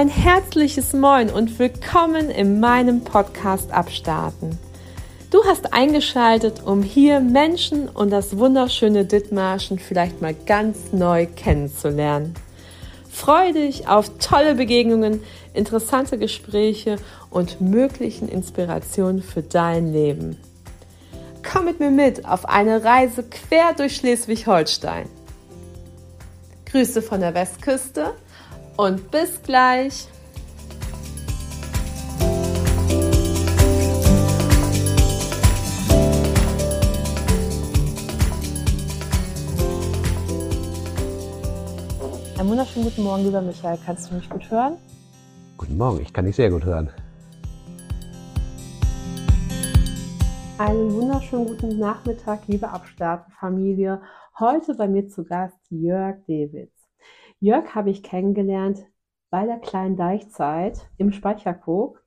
Ein 0.00 0.08
herzliches 0.08 0.94
Moin 0.94 1.28
und 1.28 1.58
willkommen 1.58 2.30
in 2.30 2.58
meinem 2.58 3.04
Podcast 3.04 3.70
Abstarten. 3.70 4.58
Du 5.30 5.44
hast 5.44 5.74
eingeschaltet, 5.74 6.62
um 6.64 6.82
hier 6.82 7.20
Menschen 7.20 7.86
und 7.86 8.08
das 8.08 8.38
wunderschöne 8.38 9.04
Dithmarschen 9.04 9.78
vielleicht 9.78 10.22
mal 10.22 10.32
ganz 10.32 10.94
neu 10.94 11.26
kennenzulernen. 11.26 12.32
Freue 13.10 13.52
dich 13.52 13.88
auf 13.88 14.10
tolle 14.18 14.54
Begegnungen, 14.54 15.22
interessante 15.52 16.16
Gespräche 16.16 16.96
und 17.28 17.60
möglichen 17.60 18.26
Inspirationen 18.26 19.22
für 19.22 19.42
dein 19.42 19.92
Leben. 19.92 20.38
Komm 21.42 21.66
mit 21.66 21.78
mir 21.78 21.90
mit 21.90 22.24
auf 22.24 22.48
eine 22.48 22.82
Reise 22.84 23.22
quer 23.24 23.74
durch 23.74 23.96
Schleswig-Holstein. 23.96 25.10
Grüße 26.64 27.02
von 27.02 27.20
der 27.20 27.34
Westküste 27.34 28.14
und 28.80 29.10
bis 29.10 29.42
gleich. 29.42 30.08
Einen 42.38 42.48
wunderschönen 42.48 42.86
guten 42.86 43.02
Morgen, 43.02 43.24
lieber 43.24 43.42
Michael. 43.42 43.78
Kannst 43.84 44.10
du 44.10 44.14
mich 44.14 44.30
gut 44.30 44.50
hören? 44.50 44.78
Guten 45.58 45.76
Morgen, 45.76 46.00
ich 46.00 46.10
kann 46.10 46.24
dich 46.24 46.36
sehr 46.36 46.50
gut 46.50 46.64
hören. 46.64 46.88
Einen 50.56 50.92
wunderschönen 50.94 51.46
guten 51.46 51.78
Nachmittag, 51.78 52.46
liebe 52.46 52.68
Abstartenfamilie. 52.68 54.00
Heute 54.38 54.74
bei 54.74 54.88
mir 54.88 55.06
zu 55.06 55.24
Gast 55.24 55.58
Jörg 55.68 56.24
Dewitz. 56.26 56.79
Jörg 57.42 57.74
habe 57.74 57.88
ich 57.88 58.02
kennengelernt 58.02 58.86
bei 59.30 59.46
der 59.46 59.58
kleinen 59.58 59.96
Deichzeit 59.96 60.90
im 60.98 61.10
Speicherkog. 61.10 62.04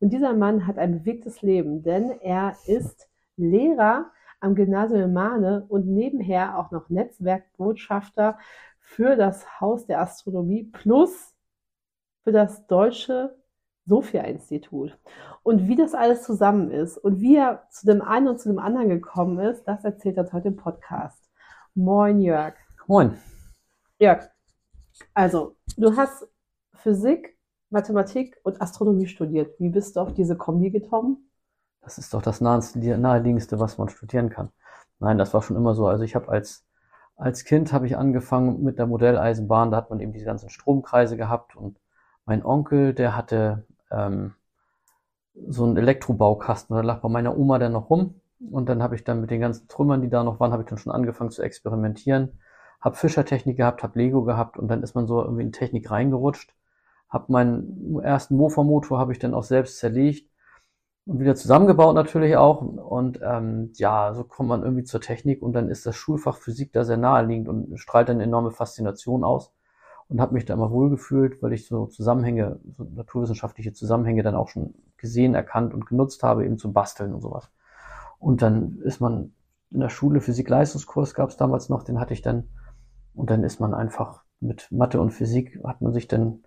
Und 0.00 0.12
dieser 0.12 0.34
Mann 0.34 0.66
hat 0.66 0.76
ein 0.76 0.98
bewegtes 0.98 1.40
Leben, 1.40 1.84
denn 1.84 2.10
er 2.20 2.56
ist 2.66 3.08
Lehrer 3.36 4.10
am 4.40 4.56
Gymnasium 4.56 5.12
Mahne 5.12 5.66
und 5.68 5.86
nebenher 5.86 6.58
auch 6.58 6.72
noch 6.72 6.88
Netzwerkbotschafter 6.88 8.38
für 8.80 9.14
das 9.14 9.60
Haus 9.60 9.86
der 9.86 10.00
Astronomie 10.00 10.64
plus 10.64 11.32
für 12.24 12.32
das 12.32 12.66
Deutsche 12.66 13.36
Sophia-Institut. 13.86 14.98
Und 15.44 15.68
wie 15.68 15.76
das 15.76 15.94
alles 15.94 16.24
zusammen 16.24 16.72
ist 16.72 16.98
und 16.98 17.20
wie 17.20 17.36
er 17.36 17.68
zu 17.70 17.86
dem 17.86 18.02
einen 18.02 18.26
und 18.26 18.40
zu 18.40 18.48
dem 18.48 18.58
anderen 18.58 18.88
gekommen 18.88 19.38
ist, 19.38 19.62
das 19.64 19.84
erzählt 19.84 20.16
er 20.16 20.32
heute 20.32 20.48
im 20.48 20.56
Podcast. 20.56 21.30
Moin, 21.74 22.20
Jörg. 22.20 22.54
Moin. 22.88 23.16
Jörg, 24.00 24.28
also, 25.14 25.56
du 25.76 25.96
hast 25.96 26.26
Physik, 26.74 27.38
Mathematik 27.70 28.38
und 28.42 28.60
Astronomie 28.60 29.06
studiert. 29.06 29.58
Wie 29.58 29.70
bist 29.70 29.96
du 29.96 30.00
auf 30.00 30.12
diese 30.14 30.36
Kombi 30.36 30.70
gekommen? 30.70 31.30
Das 31.80 31.98
ist 31.98 32.14
doch 32.14 32.22
das 32.22 32.40
naheliegendste, 32.40 33.58
was 33.58 33.78
man 33.78 33.88
studieren 33.88 34.30
kann. 34.30 34.50
Nein, 34.98 35.18
das 35.18 35.34
war 35.34 35.42
schon 35.42 35.56
immer 35.56 35.74
so. 35.74 35.86
Also 35.86 36.04
ich 36.04 36.14
habe 36.14 36.28
als 36.28 36.64
als 37.16 37.44
Kind 37.44 37.72
habe 37.72 37.86
ich 37.86 37.96
angefangen 37.96 38.62
mit 38.62 38.78
der 38.78 38.86
Modelleisenbahn. 38.86 39.70
Da 39.70 39.76
hat 39.76 39.90
man 39.90 40.00
eben 40.00 40.12
diese 40.12 40.24
ganzen 40.24 40.48
Stromkreise 40.48 41.16
gehabt 41.16 41.56
und 41.56 41.78
mein 42.24 42.44
Onkel, 42.44 42.94
der 42.94 43.16
hatte 43.16 43.64
ähm, 43.90 44.34
so 45.48 45.64
einen 45.64 45.76
Elektrobaukasten. 45.76 46.74
Da 46.74 46.82
lag 46.82 47.00
bei 47.00 47.08
meiner 47.08 47.36
Oma 47.36 47.58
dann 47.58 47.72
noch 47.72 47.90
rum 47.90 48.20
und 48.50 48.68
dann 48.68 48.82
habe 48.82 48.94
ich 48.94 49.04
dann 49.04 49.20
mit 49.20 49.30
den 49.30 49.40
ganzen 49.40 49.68
Trümmern, 49.68 50.02
die 50.02 50.08
da 50.08 50.24
noch 50.24 50.40
waren, 50.40 50.52
habe 50.52 50.62
ich 50.62 50.68
dann 50.68 50.78
schon 50.78 50.92
angefangen 50.92 51.30
zu 51.30 51.42
experimentieren 51.42 52.40
habe 52.82 52.96
Fischertechnik 52.96 53.56
gehabt, 53.56 53.82
habe 53.82 53.98
Lego 53.98 54.24
gehabt 54.24 54.58
und 54.58 54.68
dann 54.68 54.82
ist 54.82 54.94
man 54.94 55.06
so 55.06 55.22
irgendwie 55.22 55.42
in 55.42 55.52
Technik 55.52 55.90
reingerutscht. 55.90 56.54
Habe 57.08 57.32
meinen 57.32 58.00
ersten 58.02 58.36
Mofa-Motor 58.36 58.98
habe 58.98 59.12
ich 59.12 59.18
dann 59.18 59.34
auch 59.34 59.44
selbst 59.44 59.78
zerlegt 59.78 60.28
und 61.06 61.20
wieder 61.20 61.36
zusammengebaut 61.36 61.94
natürlich 61.94 62.36
auch. 62.36 62.60
Und 62.60 63.20
ähm, 63.22 63.70
ja, 63.74 64.12
so 64.14 64.24
kommt 64.24 64.48
man 64.48 64.62
irgendwie 64.62 64.84
zur 64.84 65.00
Technik 65.00 65.42
und 65.42 65.52
dann 65.52 65.68
ist 65.68 65.86
das 65.86 65.96
Schulfach 65.96 66.38
Physik 66.38 66.72
da 66.72 66.84
sehr 66.84 66.96
naheliegend 66.96 67.48
und 67.48 67.78
strahlt 67.78 68.10
eine 68.10 68.24
enorme 68.24 68.50
Faszination 68.50 69.24
aus. 69.24 69.54
Und 70.08 70.20
habe 70.20 70.34
mich 70.34 70.44
da 70.44 70.52
immer 70.52 70.70
wohlgefühlt, 70.70 71.42
weil 71.42 71.54
ich 71.54 71.66
so 71.66 71.86
Zusammenhänge, 71.86 72.60
so 72.76 72.84
naturwissenschaftliche 72.84 73.72
Zusammenhänge 73.72 74.22
dann 74.22 74.34
auch 74.34 74.48
schon 74.48 74.74
gesehen, 74.98 75.34
erkannt 75.34 75.72
und 75.72 75.86
genutzt 75.86 76.22
habe, 76.22 76.44
eben 76.44 76.58
zum 76.58 76.74
Basteln 76.74 77.14
und 77.14 77.22
sowas. 77.22 77.50
Und 78.18 78.42
dann 78.42 78.78
ist 78.84 79.00
man 79.00 79.32
in 79.70 79.80
der 79.80 79.88
Schule 79.88 80.20
Physik-Leistungskurs 80.20 81.14
gab 81.14 81.30
es 81.30 81.38
damals 81.38 81.70
noch, 81.70 81.82
den 81.82 81.98
hatte 81.98 82.12
ich 82.12 82.20
dann 82.20 82.48
und 83.14 83.30
dann 83.30 83.44
ist 83.44 83.60
man 83.60 83.74
einfach 83.74 84.24
mit 84.40 84.70
Mathe 84.70 85.00
und 85.00 85.10
Physik, 85.10 85.60
hat 85.64 85.80
man 85.80 85.92
sich 85.92 86.08
dann 86.08 86.42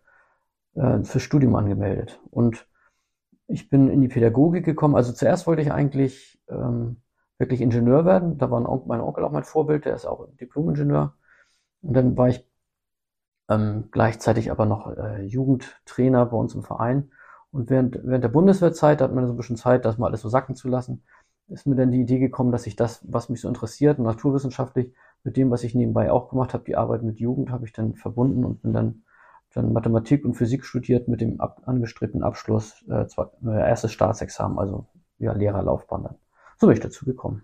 äh, 0.75 1.03
fürs 1.03 1.23
Studium 1.23 1.55
angemeldet. 1.55 2.19
Und 2.31 2.67
ich 3.47 3.69
bin 3.69 3.89
in 3.89 4.01
die 4.01 4.07
Pädagogik 4.07 4.65
gekommen. 4.65 4.95
Also 4.95 5.13
zuerst 5.13 5.47
wollte 5.47 5.61
ich 5.61 5.71
eigentlich 5.71 6.41
ähm, 6.49 6.97
wirklich 7.37 7.61
Ingenieur 7.61 8.05
werden. 8.05 8.37
Da 8.37 8.49
war 8.51 8.67
Onkel, 8.67 8.87
mein 8.87 9.01
Onkel 9.01 9.23
auch 9.23 9.31
mein 9.31 9.43
Vorbild, 9.43 9.85
der 9.85 9.95
ist 9.95 10.05
auch 10.05 10.27
Diplom-Ingenieur. 10.39 11.13
Und 11.81 11.93
dann 11.93 12.17
war 12.17 12.29
ich 12.29 12.47
ähm, 13.49 13.89
gleichzeitig 13.91 14.51
aber 14.51 14.65
noch 14.65 14.95
äh, 14.97 15.23
Jugendtrainer 15.23 16.25
bei 16.25 16.37
uns 16.37 16.55
im 16.55 16.63
Verein. 16.63 17.11
Und 17.51 17.69
während, 17.69 17.99
während 18.03 18.23
der 18.23 18.29
Bundeswehrzeit 18.29 18.99
da 18.99 19.05
hat 19.05 19.13
man 19.13 19.27
so 19.27 19.33
ein 19.33 19.37
bisschen 19.37 19.57
Zeit, 19.57 19.85
das 19.85 19.97
mal 19.97 20.07
alles 20.07 20.21
so 20.21 20.29
sacken 20.29 20.55
zu 20.55 20.67
lassen, 20.67 21.03
ist 21.47 21.67
mir 21.67 21.75
dann 21.75 21.91
die 21.91 22.01
Idee 22.01 22.19
gekommen, 22.19 22.51
dass 22.51 22.67
ich 22.67 22.75
das, 22.75 23.01
was 23.07 23.29
mich 23.29 23.41
so 23.41 23.47
interessiert, 23.47 23.99
naturwissenschaftlich, 23.99 24.93
mit 25.25 25.37
dem, 25.37 25.49
was 25.49 25.63
ich 25.63 25.73
nebenbei 25.73 26.11
auch 26.11 26.29
gemacht 26.29 26.53
habe, 26.53 26.63
die 26.63 26.77
Arbeit 26.77 27.01
mit 27.03 27.19
Jugend, 27.19 27.49
habe 27.49 27.65
ich 27.65 27.73
dann 27.73 27.95
verbunden 27.95 28.45
und 28.45 28.61
bin 28.61 28.73
dann, 28.73 29.03
dann 29.53 29.73
Mathematik 29.73 30.23
und 30.23 30.35
Physik 30.35 30.63
studiert 30.63 31.07
mit 31.07 31.19
dem 31.19 31.41
ab, 31.41 31.63
angestrebten 31.65 32.23
Abschluss, 32.23 32.85
äh, 32.87 33.07
zwar, 33.07 33.31
äh, 33.43 33.67
erstes 33.67 33.91
Staatsexamen, 33.91 34.59
also 34.59 34.85
ja, 35.17 35.33
Lehrerlaufbahn 35.33 36.03
dann. 36.03 36.15
So 36.57 36.67
bin 36.67 36.75
ich 36.75 36.81
dazu 36.83 37.05
gekommen. 37.05 37.43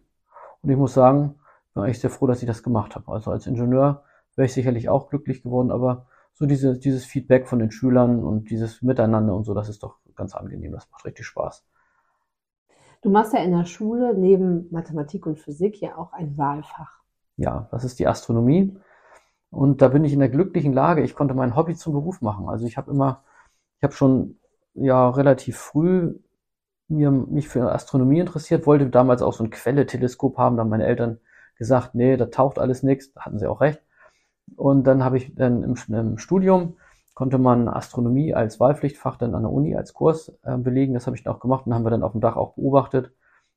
Und 0.62 0.70
ich 0.70 0.78
muss 0.78 0.94
sagen, 0.94 1.40
bin 1.74 1.84
eigentlich 1.84 2.00
sehr 2.00 2.12
froh, 2.12 2.28
dass 2.28 2.44
ich 2.44 2.48
das 2.48 2.62
gemacht 2.62 2.96
habe. 2.96 3.12
Also 3.12 3.32
als 3.32 3.48
Ingenieur 3.48 4.04
wäre 4.36 4.46
ich 4.46 4.54
sicherlich 4.54 4.88
auch 4.88 5.10
glücklich 5.10 5.42
geworden, 5.42 5.72
aber 5.72 6.06
so 6.34 6.46
diese, 6.46 6.78
dieses 6.78 7.04
Feedback 7.04 7.48
von 7.48 7.58
den 7.58 7.72
Schülern 7.72 8.24
und 8.24 8.52
dieses 8.52 8.84
Miteinander 8.84 9.36
und 9.36 9.44
so, 9.44 9.56
das 9.56 9.70
ist 9.70 9.82
doch 9.82 9.98
ganz 10.16 10.36
angenehm, 10.36 10.72
das 10.72 10.88
macht 10.92 11.06
richtig 11.06 11.26
Spaß. 11.26 11.66
Du 13.02 13.10
machst 13.10 13.34
ja 13.34 13.40
in 13.40 13.52
der 13.52 13.66
Schule 13.66 14.16
neben 14.16 14.68
Mathematik 14.70 15.26
und 15.26 15.40
Physik 15.40 15.82
ja 15.82 15.98
auch 15.98 16.14
ein 16.14 16.38
Wahlfach 16.38 17.01
ja, 17.42 17.68
das 17.72 17.84
ist 17.84 18.00
die 18.00 18.08
Astronomie. 18.08 18.78
Und 19.50 19.82
da 19.82 19.90
bin 19.90 20.06
ich 20.06 20.14
in 20.14 20.20
der 20.20 20.30
glücklichen 20.30 20.74
Lage, 20.74 21.04
ich 21.04 21.16
konnte 21.16 21.34
mein 21.34 21.56
Hobby 21.56 21.76
zum 21.76 21.94
Beruf 21.94 22.22
machen. 22.22 22.48
Also 22.48 22.66
ich 22.66 22.78
habe 22.78 22.92
immer, 22.92 23.24
ich 23.78 23.84
habe 23.84 23.94
schon 23.94 24.40
ja 24.74 25.10
relativ 25.10 25.58
früh 25.58 26.16
mir, 26.88 27.12
mich 27.12 27.50
für 27.50 27.72
Astronomie 27.72 28.20
interessiert, 28.20 28.68
wollte 28.68 28.90
damals 28.90 29.22
auch 29.22 29.34
so 29.34 29.44
ein 29.44 29.50
Quelle-Teleskop 29.50 30.38
haben, 30.38 30.58
da 30.58 30.62
haben 30.62 30.70
meine 30.70 30.86
Eltern 30.86 31.20
gesagt, 31.58 31.96
nee, 31.96 32.18
da 32.18 32.28
taucht 32.28 32.60
alles 32.60 32.84
nichts, 32.84 33.14
da 33.14 33.22
hatten 33.22 33.40
sie 33.40 33.48
auch 33.48 33.62
recht. 33.62 33.82
Und 34.56 34.86
dann 34.86 35.04
habe 35.04 35.18
ich 35.18 35.34
dann 35.36 35.64
im, 35.64 35.76
im, 35.88 36.18
Studium 36.18 36.78
konnte 37.14 37.38
man 37.38 37.68
Astronomie 37.68 38.34
als 38.34 38.60
Wahlpflichtfach 38.60 39.18
dann 39.18 39.36
an 39.36 39.44
der 39.44 39.52
Uni 39.52 39.76
als 39.76 39.94
Kurs 39.94 40.34
äh, 40.44 40.58
belegen. 40.58 40.94
Das 40.94 41.08
habe 41.08 41.16
ich 41.16 41.24
dann 41.24 41.34
auch 41.34 41.40
gemacht 41.40 41.66
und 41.66 41.74
haben 41.74 41.86
wir 41.86 41.92
dann 41.92 42.04
auf 42.04 42.14
dem 42.14 42.22
Dach 42.22 42.36
auch 42.36 42.56
beobachtet. 42.56 43.12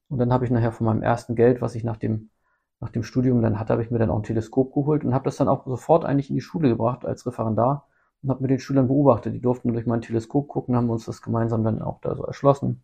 Und 0.09 0.19
dann 0.19 0.33
habe 0.33 0.45
ich 0.45 0.51
nachher 0.51 0.73
von 0.73 0.87
meinem 0.87 1.03
ersten 1.03 1.35
Geld, 1.35 1.61
was 1.61 1.75
ich 1.75 1.85
nach 1.85 1.97
dem 1.97 2.31
nach 2.81 2.91
dem 2.91 3.03
Studium 3.03 3.43
dann 3.43 3.59
hatte, 3.59 3.73
habe 3.73 3.83
ich 3.83 3.91
mir 3.91 3.99
dann 3.99 4.11
auch 4.11 4.17
ein 4.17 4.23
Teleskop 4.23 4.75
geholt 4.75 5.05
und 5.05 5.15
habe 5.15 5.25
das 5.25 5.37
dann 5.37 5.49
auch 5.49 5.67
sofort 5.67 6.05
eigentlich 6.05 6.31
in 6.31 6.37
die 6.37 6.43
Schule 6.43 6.69
gebracht 6.69 7.05
als 7.05 7.27
Referendar 7.27 7.89
und 8.23 8.31
habe 8.31 8.43
mit 8.43 8.51
den 8.51 8.59
Schülern 8.59 8.89
beobachtet. 8.89 9.35
Die 9.35 9.41
durften 9.41 9.73
durch 9.73 9.87
mein 9.87 10.03
Teleskop 10.03 10.49
gucken, 10.49 10.77
haben 10.77 10.91
uns 10.91 11.05
das 11.07 11.23
gemeinsam 11.23 11.65
dann 11.65 11.83
auch 11.83 12.01
da 12.01 12.15
so 12.15 12.25
erschlossen. 12.25 12.83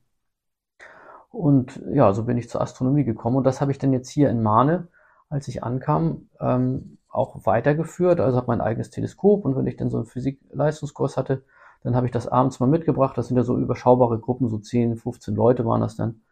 Und 1.30 1.80
ja, 1.92 2.12
so 2.12 2.24
bin 2.24 2.38
ich 2.38 2.48
zur 2.48 2.60
Astronomie 2.60 3.04
gekommen. 3.04 3.36
Und 3.36 3.44
das 3.44 3.60
habe 3.60 3.70
ich 3.70 3.78
dann 3.78 3.92
jetzt 3.92 4.10
hier 4.10 4.30
in 4.30 4.42
Mahne, 4.42 4.88
als 5.28 5.48
ich 5.48 5.62
ankam, 5.62 6.28
ähm, 6.40 6.98
auch 7.08 7.46
weitergeführt. 7.46 8.20
Also 8.20 8.36
habe 8.36 8.48
mein 8.48 8.60
eigenes 8.60 8.90
Teleskop 8.90 9.44
und 9.44 9.56
wenn 9.56 9.66
ich 9.66 9.76
dann 9.76 9.90
so 9.90 9.98
einen 9.98 10.06
Physik-Leistungskurs 10.06 11.16
hatte, 11.16 11.44
dann 11.82 11.96
habe 11.96 12.06
ich 12.06 12.12
das 12.12 12.28
abends 12.28 12.60
mal 12.60 12.66
mitgebracht. 12.66 13.16
Das 13.16 13.28
sind 13.28 13.36
ja 13.36 13.42
so 13.42 13.56
überschaubare 13.56 14.18
Gruppen, 14.18 14.48
so 14.48 14.58
10, 14.58 14.96
15 14.96 15.34
Leute 15.34 15.64
waren 15.64 15.80
das 15.80 15.96
dann. 15.96 16.22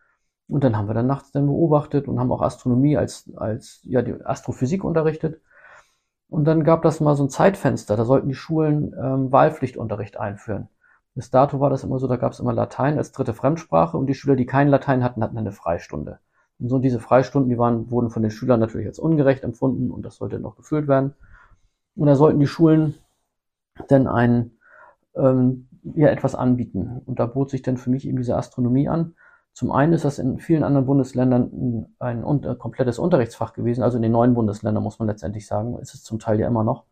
Und 0.49 0.65
dann 0.65 0.77
haben 0.77 0.89
wir 0.89 0.95
dann 0.95 1.07
nachts 1.07 1.31
dann 1.31 1.47
beobachtet 1.47 2.09
und 2.09 2.19
haben 2.19 2.33
auch 2.33 2.43
Astronomie 2.43 2.97
als, 2.97 3.31
als 3.37 3.81
ja, 3.85 4.03
die 4.03 4.15
Astrophysik 4.25 4.83
unterrichtet. 4.83 5.43
Und 6.31 6.45
dann 6.45 6.65
gab 6.65 6.83
das 6.83 7.01
mal 7.01 7.17
so 7.17 7.25
ein 7.25 7.31
Zeitfenster, 7.31 7.97
da 7.97 8.05
sollten 8.05 8.29
die 8.29 8.35
Schulen 8.35 8.95
ähm, 9.03 9.33
Wahlpflichtunterricht 9.33 10.19
einführen. 10.19 10.69
Bis 11.15 11.31
dato 11.31 11.59
war 11.59 11.71
das 11.71 11.85
immer 11.85 11.99
so, 11.99 12.07
da 12.07 12.17
gab 12.17 12.33
es 12.33 12.41
immer 12.41 12.53
Latein 12.53 12.99
als 12.99 13.13
dritte 13.13 13.35
Fremdsprache 13.35 13.97
und 13.97 14.07
die 14.07 14.15
Schüler, 14.15 14.37
die 14.37 14.47
kein 14.47 14.69
Latein 14.69 15.03
hatten, 15.03 15.23
hatten 15.23 15.39
eine 15.39 15.53
Freistunde. 15.53 16.21
Und 16.59 16.69
so 16.69 16.79
diese 16.79 17.01
Freistunden, 17.01 17.51
die 17.51 17.59
waren, 17.59 17.91
wurden 17.91 18.11
von 18.11 18.23
den 18.23 18.31
Schülern 18.31 18.61
natürlich 18.61 18.87
als 18.87 18.99
ungerecht 18.99 19.45
empfunden 19.45 19.91
und 19.91 20.03
das 20.05 20.17
sollte 20.17 20.39
noch 20.39 20.57
gefüllt 20.57 20.89
werden. 20.89 21.15
Und 21.97 22.07
da 22.07 22.15
sollten 22.15 22.41
die 22.41 22.47
Schulen 22.47 22.95
dann 23.89 24.07
ein, 24.07 24.53
ähm, 25.17 25.69
ja, 25.83 26.09
etwas 26.09 26.35
anbieten. 26.35 27.01
Und 27.07 27.19
da 27.19 27.27
bot 27.27 27.51
sich 27.51 27.63
dann 27.63 27.77
für 27.77 27.91
mich 27.91 28.07
eben 28.07 28.19
diese 28.19 28.37
Astronomie 28.37 28.89
an. 28.89 29.15
Zum 29.59 29.73
einen 29.73 29.93
ist 29.93 30.05
das 30.05 30.21
in 30.21 30.39
vielen 30.39 30.63
anderen 30.63 30.87
Bundesländern 30.87 31.89
ein, 31.99 32.23
ein, 32.23 32.45
ein 32.45 32.59
komplettes 32.59 33.01
Unterrichtsfach 33.01 33.55
gewesen, 33.55 33.83
also 33.83 33.97
in 33.97 34.05
den 34.05 34.13
neuen 34.13 34.35
Bundesländern 34.35 34.85
muss 34.85 35.01
man 35.01 35.09
letztendlich 35.09 35.49
sagen, 35.49 35.77
ist 35.81 35.95
es 35.95 36.05
zum 36.05 36.21
Teil 36.21 36.39
ja 36.39 36.47
immer 36.47 36.63
noch. 36.63 36.85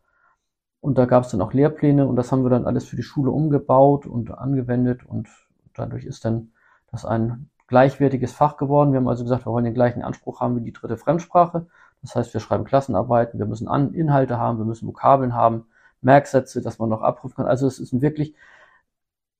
Und 0.81 0.99
da 0.99 1.05
gab 1.05 1.23
es 1.23 1.31
dann 1.31 1.41
auch 1.43 1.53
Lehrpläne 1.53 2.09
und 2.09 2.17
das 2.17 2.33
haben 2.33 2.43
wir 2.43 2.51
dann 2.51 2.67
alles 2.67 2.85
für 2.85 2.97
die 2.97 3.05
Schule 3.05 3.31
umgebaut 3.31 4.05
und 4.05 4.37
angewendet 4.37 5.07
und 5.07 5.29
dadurch 5.75 6.07
ist 6.07 6.25
dann 6.25 6.51
das 6.91 7.05
ein 7.05 7.51
gleichwertiges 7.69 8.33
Fach 8.33 8.57
geworden. 8.57 8.91
Wir 8.91 8.99
haben 8.99 9.07
also 9.07 9.23
gesagt, 9.23 9.47
wir 9.47 9.53
wollen 9.53 9.65
den 9.65 9.73
gleichen 9.73 10.03
Anspruch 10.03 10.41
haben 10.41 10.57
wie 10.57 10.65
die 10.65 10.73
dritte 10.73 10.97
Fremdsprache. 10.97 11.67
Das 12.03 12.17
heißt, 12.17 12.35
wir 12.35 12.41
schreiben 12.41 12.65
Klassenarbeiten, 12.65 13.39
wir 13.39 13.47
müssen 13.47 13.69
Inhalte 13.95 14.39
haben, 14.39 14.59
wir 14.59 14.65
müssen 14.65 14.89
Vokabeln 14.89 15.37
haben, 15.37 15.67
Merksätze, 16.01 16.63
dass 16.63 16.81
man 16.81 16.89
noch 16.89 17.03
abrufen 17.03 17.37
kann. 17.37 17.47
Also 17.47 17.69
es 17.69 17.79
ist 17.79 17.93
ein 17.93 18.03
wirklich 18.03 18.35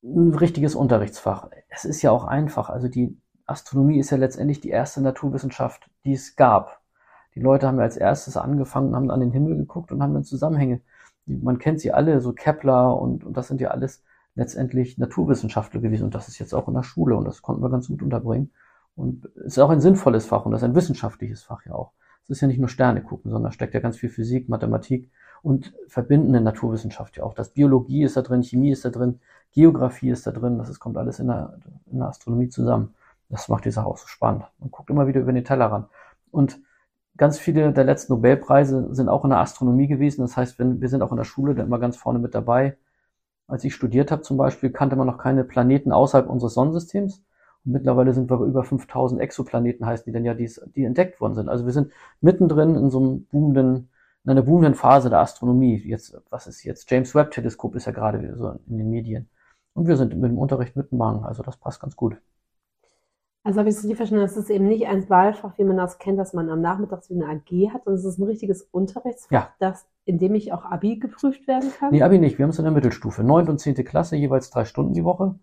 ein 0.03 0.33
richtiges 0.33 0.75
Unterrichtsfach. 0.75 1.49
Es 1.69 1.85
ist 1.85 2.01
ja 2.01 2.11
auch 2.11 2.23
einfach. 2.23 2.69
Also 2.69 2.87
die 2.87 3.17
Astronomie 3.45 3.99
ist 3.99 4.09
ja 4.09 4.17
letztendlich 4.17 4.59
die 4.61 4.69
erste 4.69 5.01
Naturwissenschaft, 5.01 5.89
die 6.05 6.13
es 6.13 6.35
gab. 6.35 6.81
Die 7.35 7.39
Leute 7.39 7.67
haben 7.67 7.77
ja 7.77 7.83
als 7.83 7.97
erstes 7.97 8.37
angefangen, 8.37 8.95
haben 8.95 9.11
an 9.11 9.19
den 9.19 9.31
Himmel 9.31 9.57
geguckt 9.57 9.91
und 9.91 10.01
haben 10.01 10.13
dann 10.13 10.23
Zusammenhänge. 10.23 10.81
Man 11.25 11.59
kennt 11.59 11.79
sie 11.79 11.91
alle, 11.91 12.19
so 12.21 12.33
Kepler 12.33 12.99
und, 12.99 13.23
und 13.23 13.35
das 13.37 13.47
sind 13.47 13.61
ja 13.61 13.69
alles 13.69 14.03
letztendlich 14.35 14.97
Naturwissenschaftler 14.97 15.81
gewesen 15.81 16.05
und 16.05 16.15
das 16.15 16.27
ist 16.27 16.39
jetzt 16.39 16.53
auch 16.53 16.67
in 16.67 16.73
der 16.73 16.83
Schule 16.83 17.15
und 17.17 17.25
das 17.25 17.41
konnten 17.41 17.63
wir 17.63 17.69
ganz 17.69 17.87
gut 17.87 18.01
unterbringen. 18.01 18.51
Und 18.95 19.25
es 19.35 19.53
ist 19.53 19.59
auch 19.59 19.69
ein 19.69 19.81
sinnvolles 19.81 20.25
Fach 20.25 20.45
und 20.45 20.51
das 20.51 20.61
ist 20.61 20.67
ein 20.67 20.75
wissenschaftliches 20.75 21.43
Fach 21.43 21.65
ja 21.65 21.73
auch. 21.73 21.91
Es 22.23 22.29
ist 22.31 22.41
ja 22.41 22.47
nicht 22.47 22.59
nur 22.59 22.69
Sterne 22.69 23.01
gucken, 23.01 23.31
sondern 23.31 23.49
da 23.49 23.53
steckt 23.53 23.73
ja 23.73 23.79
ganz 23.79 23.97
viel 23.97 24.09
Physik, 24.09 24.49
Mathematik 24.49 25.11
und 25.41 25.73
verbindende 25.87 26.41
Naturwissenschaft 26.41 27.17
ja 27.17 27.23
auch. 27.23 27.33
Das 27.33 27.49
Biologie 27.49 28.03
ist 28.03 28.17
da 28.17 28.21
drin, 28.21 28.43
Chemie 28.43 28.71
ist 28.71 28.85
da 28.85 28.89
drin, 28.89 29.19
Geografie 29.53 30.09
ist 30.09 30.27
da 30.27 30.31
drin, 30.31 30.57
das 30.57 30.69
ist, 30.69 30.79
kommt 30.79 30.97
alles 30.97 31.19
in 31.19 31.27
der, 31.27 31.57
in 31.91 31.99
der 31.99 32.09
Astronomie 32.09 32.49
zusammen. 32.49 32.93
Das 33.29 33.49
macht 33.49 33.65
die 33.65 33.71
Sache 33.71 33.87
auch 33.87 33.97
so 33.97 34.07
spannend. 34.07 34.45
Man 34.59 34.71
guckt 34.71 34.89
immer 34.89 35.07
wieder 35.07 35.21
über 35.21 35.33
den 35.33 35.43
Teller 35.43 35.65
ran. 35.65 35.85
Und 36.31 36.61
ganz 37.17 37.39
viele 37.39 37.73
der 37.73 37.83
letzten 37.83 38.13
Nobelpreise 38.13 38.93
sind 38.93 39.09
auch 39.09 39.23
in 39.23 39.31
der 39.31 39.39
Astronomie 39.39 39.87
gewesen. 39.87 40.21
Das 40.21 40.37
heißt, 40.37 40.59
wenn, 40.59 40.79
wir 40.81 40.89
sind 40.89 41.01
auch 41.01 41.11
in 41.11 41.17
der 41.17 41.23
Schule 41.23 41.55
da 41.55 41.63
immer 41.63 41.79
ganz 41.79 41.97
vorne 41.97 42.19
mit 42.19 42.35
dabei. 42.35 42.77
Als 43.47 43.63
ich 43.63 43.73
studiert 43.73 44.11
habe 44.11 44.21
zum 44.21 44.37
Beispiel, 44.37 44.69
kannte 44.69 44.95
man 44.95 45.07
noch 45.07 45.17
keine 45.17 45.43
Planeten 45.43 45.91
außerhalb 45.91 46.29
unseres 46.29 46.53
Sonnensystems. 46.53 47.23
Und 47.65 47.71
mittlerweile 47.71 48.13
sind 48.13 48.29
wir 48.29 48.39
über 48.41 48.63
5000 48.63 49.19
Exoplaneten, 49.21 49.85
heißen 49.85 50.05
die 50.05 50.11
denn 50.11 50.25
ja, 50.25 50.33
die, 50.33 50.49
die 50.75 50.83
entdeckt 50.83 51.19
worden 51.19 51.35
sind. 51.35 51.49
Also 51.49 51.65
wir 51.65 51.73
sind 51.73 51.91
mittendrin 52.21 52.75
in 52.75 52.89
so 52.89 52.99
einem 52.99 53.25
boomenden, 53.25 53.89
in 54.27 54.31
einer 54.31 54.41
boomenden 54.41 54.75
Phase 54.75 55.09
der 55.09 55.19
Astronomie. 55.19 55.81
Jetzt, 55.85 56.21
was 56.29 56.47
ist 56.47 56.61
jetzt? 56.65 56.91
James 56.91 57.15
Webb 57.15 57.31
Teleskop 57.31 57.75
ist 57.75 57.85
ja 57.85 57.93
gerade 57.93 58.21
wieder 58.21 58.35
so 58.35 58.59
in 58.67 58.77
den 58.77 58.89
Medien. 58.89 59.29
Und 59.71 59.87
wir 59.87 59.95
sind 59.95 60.13
mit 60.17 60.29
dem 60.29 60.37
Unterricht 60.37 60.75
mitmachen. 60.75 61.23
Also 61.23 61.43
das 61.43 61.55
passt 61.55 61.79
ganz 61.79 61.95
gut. 61.95 62.17
Also 63.45 63.59
habe 63.59 63.69
ich 63.69 63.75
es 63.75 63.83
richtig 63.83 63.95
verstanden, 63.95 64.25
es 64.25 64.35
ist 64.35 64.49
eben 64.49 64.67
nicht 64.67 64.85
ein 64.87 65.09
Wahlfach, 65.09 65.57
wie 65.57 65.63
man 65.63 65.77
das 65.77 65.97
kennt, 65.97 66.19
dass 66.19 66.33
man 66.33 66.49
am 66.49 66.59
Nachmittag 66.59 67.03
so 67.03 67.13
eine 67.13 67.27
AG 67.27 67.71
hat, 67.71 67.85
sondern 67.85 67.99
es 67.99 68.03
ist 68.03 68.19
ein 68.19 68.25
richtiges 68.25 68.63
Unterrichtsfach, 68.63 69.31
ja. 69.31 69.53
das, 69.59 69.87
in 70.03 70.19
dem 70.19 70.35
ich 70.35 70.51
auch 70.51 70.65
Abi 70.65 70.97
geprüft 70.97 71.47
werden 71.47 71.71
kann? 71.79 71.91
Nee, 71.91 72.03
Abi 72.03 72.19
nicht. 72.19 72.37
Wir 72.37 72.43
haben 72.43 72.49
es 72.49 72.59
in 72.59 72.65
der 72.65 72.73
Mittelstufe. 72.73 73.23
Neunte 73.23 73.51
und 73.51 73.59
zehnte 73.59 73.85
Klasse, 73.85 74.17
jeweils 74.17 74.49
drei 74.49 74.65
Stunden 74.65 74.91
die 74.91 75.05
Woche. 75.05 75.35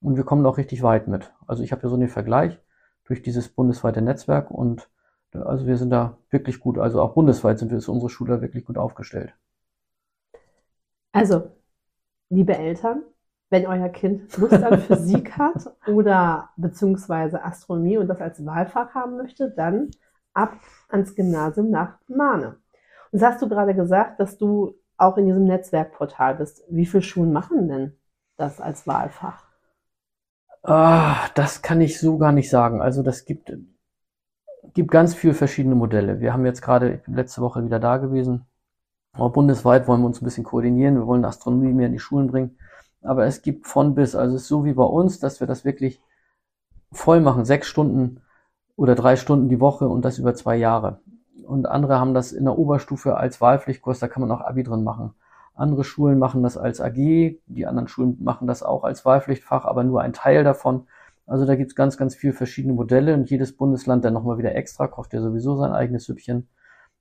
Und 0.00 0.16
wir 0.16 0.24
kommen 0.24 0.46
auch 0.46 0.56
richtig 0.56 0.82
weit 0.82 1.08
mit. 1.08 1.30
Also 1.46 1.62
ich 1.62 1.72
habe 1.72 1.82
ja 1.82 1.90
so 1.90 1.96
einen 1.96 2.08
Vergleich 2.08 2.58
durch 3.04 3.20
dieses 3.20 3.50
bundesweite 3.50 4.00
Netzwerk 4.00 4.50
und 4.50 4.88
also 5.34 5.66
wir 5.66 5.76
sind 5.76 5.90
da 5.90 6.18
wirklich 6.30 6.60
gut, 6.60 6.78
also 6.78 7.00
auch 7.00 7.14
bundesweit 7.14 7.58
sind 7.58 7.70
wir, 7.70 7.78
ist 7.78 7.88
unsere 7.88 8.10
Schule 8.10 8.40
wirklich 8.40 8.64
gut 8.64 8.78
aufgestellt. 8.78 9.34
Also, 11.12 11.50
liebe 12.28 12.56
Eltern, 12.56 13.02
wenn 13.50 13.66
euer 13.66 13.88
Kind 13.88 14.36
Lust 14.36 14.62
an 14.62 14.80
Physik 14.80 15.32
hat 15.38 15.74
oder 15.86 16.50
beziehungsweise 16.56 17.44
Astronomie 17.44 17.98
und 17.98 18.08
das 18.08 18.20
als 18.20 18.44
Wahlfach 18.46 18.94
haben 18.94 19.16
möchte, 19.16 19.50
dann 19.50 19.90
ab 20.32 20.54
ans 20.88 21.14
Gymnasium 21.14 21.70
nach 21.70 21.98
Mahne. 22.06 22.58
Und 23.12 23.20
das 23.20 23.32
hast 23.32 23.42
du 23.42 23.48
gerade 23.48 23.74
gesagt, 23.74 24.20
dass 24.20 24.38
du 24.38 24.74
auch 24.96 25.16
in 25.16 25.26
diesem 25.26 25.44
Netzwerkportal 25.44 26.36
bist. 26.36 26.62
Wie 26.68 26.86
viele 26.86 27.02
Schulen 27.02 27.32
machen 27.32 27.68
denn 27.68 27.96
das 28.36 28.60
als 28.60 28.86
Wahlfach? 28.86 29.44
Ah, 30.62 31.28
das 31.34 31.62
kann 31.62 31.80
ich 31.80 31.98
so 31.98 32.18
gar 32.18 32.32
nicht 32.32 32.50
sagen. 32.50 32.82
Also 32.82 33.02
das 33.02 33.24
gibt, 33.24 33.52
gibt 34.74 34.90
ganz 34.90 35.14
viele 35.14 35.34
verschiedene 35.34 35.74
Modelle. 35.74 36.20
Wir 36.20 36.32
haben 36.32 36.46
jetzt 36.46 36.62
gerade, 36.62 37.02
letzte 37.06 37.40
Woche 37.40 37.64
wieder 37.64 37.78
da 37.78 37.96
gewesen. 37.98 38.46
Auch 39.12 39.32
bundesweit 39.32 39.88
wollen 39.88 40.00
wir 40.02 40.06
uns 40.06 40.20
ein 40.20 40.24
bisschen 40.24 40.44
koordinieren. 40.44 40.96
Wir 40.96 41.06
wollen 41.06 41.24
Astronomie 41.24 41.72
mehr 41.72 41.86
in 41.86 41.92
die 41.92 41.98
Schulen 41.98 42.28
bringen 42.28 42.56
aber 43.02 43.26
es 43.26 43.42
gibt 43.42 43.66
von 43.66 43.94
bis. 43.94 44.14
Also 44.14 44.36
es 44.36 44.42
ist 44.42 44.48
so 44.48 44.64
wie 44.64 44.74
bei 44.74 44.84
uns, 44.84 45.18
dass 45.20 45.40
wir 45.40 45.46
das 45.46 45.64
wirklich 45.64 46.00
voll 46.92 47.20
machen, 47.20 47.44
sechs 47.44 47.68
Stunden 47.68 48.22
oder 48.76 48.94
drei 48.94 49.16
Stunden 49.16 49.48
die 49.48 49.60
Woche 49.60 49.88
und 49.88 50.04
das 50.04 50.18
über 50.18 50.34
zwei 50.34 50.56
Jahre. 50.56 51.00
Und 51.46 51.66
andere 51.66 51.98
haben 51.98 52.14
das 52.14 52.32
in 52.32 52.44
der 52.44 52.58
Oberstufe 52.58 53.16
als 53.16 53.40
Wahlpflichtkurs, 53.40 53.98
da 53.98 54.08
kann 54.08 54.20
man 54.20 54.30
auch 54.30 54.40
Abi 54.40 54.62
drin 54.62 54.84
machen. 54.84 55.14
Andere 55.54 55.84
Schulen 55.84 56.18
machen 56.18 56.42
das 56.42 56.56
als 56.56 56.80
AG, 56.80 56.94
die 56.94 57.66
anderen 57.66 57.88
Schulen 57.88 58.16
machen 58.22 58.46
das 58.46 58.62
auch 58.62 58.84
als 58.84 59.04
Wahlpflichtfach, 59.04 59.64
aber 59.64 59.84
nur 59.84 60.00
ein 60.00 60.12
Teil 60.12 60.44
davon. 60.44 60.86
Also 61.30 61.46
da 61.46 61.54
gibt's 61.54 61.76
ganz, 61.76 61.96
ganz 61.96 62.16
viele 62.16 62.32
verschiedene 62.32 62.74
Modelle 62.74 63.14
und 63.14 63.30
jedes 63.30 63.56
Bundesland 63.56 64.04
dann 64.04 64.14
nochmal 64.14 64.38
wieder 64.38 64.54
extra, 64.56 64.88
kocht 64.88 65.12
ja 65.12 65.20
sowieso 65.20 65.56
sein 65.56 65.72
eigenes 65.72 66.04
Süppchen. 66.04 66.48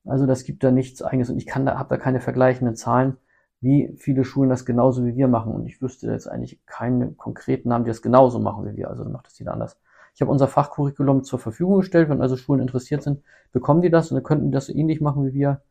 Also 0.06 0.28
das 0.28 0.44
gibt 0.44 0.64
da 0.64 0.72
nichts 0.72 1.02
eigenes 1.02 1.30
und 1.30 1.38
ich 1.38 1.48
kann 1.48 1.66
da, 1.66 1.80
habe 1.80 1.90
da 1.90 1.98
keine 1.98 2.22
vergleichenden 2.22 2.76
Zahlen 2.76 3.18
wie 3.62 3.94
viele 3.98 4.24
Schulen 4.24 4.50
das 4.50 4.66
genauso 4.66 5.06
wie 5.06 5.16
wir 5.16 5.28
machen. 5.28 5.54
Und 5.54 5.66
ich 5.66 5.82
wüsste 5.82 6.08
jetzt 6.08 6.28
eigentlich 6.28 6.66
keine 6.66 7.12
konkreten 7.12 7.70
Namen, 7.70 7.86
die 7.86 7.90
das 7.90 8.02
genauso 8.02 8.40
machen 8.40 8.66
wie 8.66 8.78
wir. 8.78 8.90
Also 8.90 9.04
macht 9.06 9.28
das 9.28 9.38
jeder 9.40 9.54
anders. 9.54 9.78
Ich 10.16 10.22
habe 10.22 10.32
unser 10.32 10.48
Fachcurriculum 10.48 11.24
zur 11.24 11.40
Verfügung 11.40 11.78
gestellt. 11.78 12.10
Wenn 12.10 12.22
also 12.22 12.38
Schulen 12.38 12.62
interessiert 12.62 13.04
sind, 13.04 13.22
bekommen 13.52 13.82
die 13.82 13.90
das 13.90 14.12
und 14.12 14.16
dann 14.16 14.24
könnten 14.24 14.46
die 14.46 14.52
das 14.52 14.68
so 14.68 14.74
ähnlich 14.74 15.02
machen 15.02 15.26
wie 15.26 15.34
wir. 15.34 15.62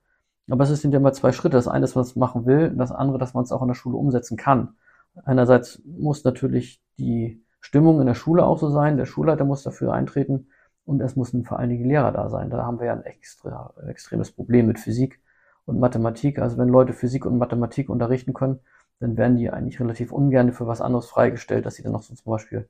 Aber 0.51 0.65
es 0.65 0.81
sind 0.81 0.93
ja 0.93 0.99
immer 0.99 1.13
zwei 1.13 1.33
Schritte. 1.33 1.57
Das 1.57 1.69
eine, 1.69 1.83
dass 1.83 1.95
man 1.95 2.03
es 2.03 2.17
machen 2.17 2.47
will, 2.47 2.69
und 2.71 2.79
das 2.79 2.93
andere, 2.93 3.19
dass 3.19 3.35
man 3.35 3.45
es 3.45 3.53
auch 3.53 3.63
in 3.63 3.69
der 3.69 3.75
Schule 3.75 3.97
umsetzen 3.97 4.37
kann. 4.37 4.77
Einerseits 5.25 5.83
muss 5.85 6.25
natürlich 6.25 6.83
die 6.99 7.43
Stimmung 7.61 8.01
in 8.01 8.07
der 8.07 8.15
Schule 8.15 8.45
auch 8.45 8.59
so 8.59 8.71
sein. 8.71 8.97
Der 8.97 9.07
Schulleiter 9.07 9.45
muss 9.45 9.63
dafür 9.63 9.93
eintreten 9.93 10.49
und 10.85 11.01
es 11.01 11.17
müssen 11.17 11.45
vor 11.45 11.59
allen 11.59 11.71
Dingen 11.71 11.89
Lehrer 11.89 12.13
da 12.13 12.31
sein. 12.31 12.51
Da 12.51 12.65
haben 12.65 12.81
wir 12.81 12.87
ja 12.87 12.93
ein 12.95 13.05
extra, 13.05 13.75
extremes 13.89 14.33
Problem 14.33 14.67
mit 14.67 14.79
Physik 14.79 15.21
und 15.67 15.79
Mathematik. 15.79 16.39
Also 16.39 16.57
wenn 16.57 16.69
Leute 16.69 16.93
Physik 16.93 17.27
und 17.27 17.39
Mathematik 17.39 17.91
unterrichten 17.91 18.33
können, 18.33 18.61
dann 19.01 19.17
werden 19.17 19.37
die 19.37 19.51
eigentlich 19.51 19.81
relativ 19.81 20.13
ungern 20.13 20.53
für 20.53 20.67
was 20.67 20.81
anderes 20.81 21.07
freigestellt, 21.07 21.67
dass 21.67 21.75
sie 21.75 21.83
dann 21.83 21.93
noch 21.93 22.03
so 22.03 22.15
zum 22.15 22.31
Beispiel 22.31 22.69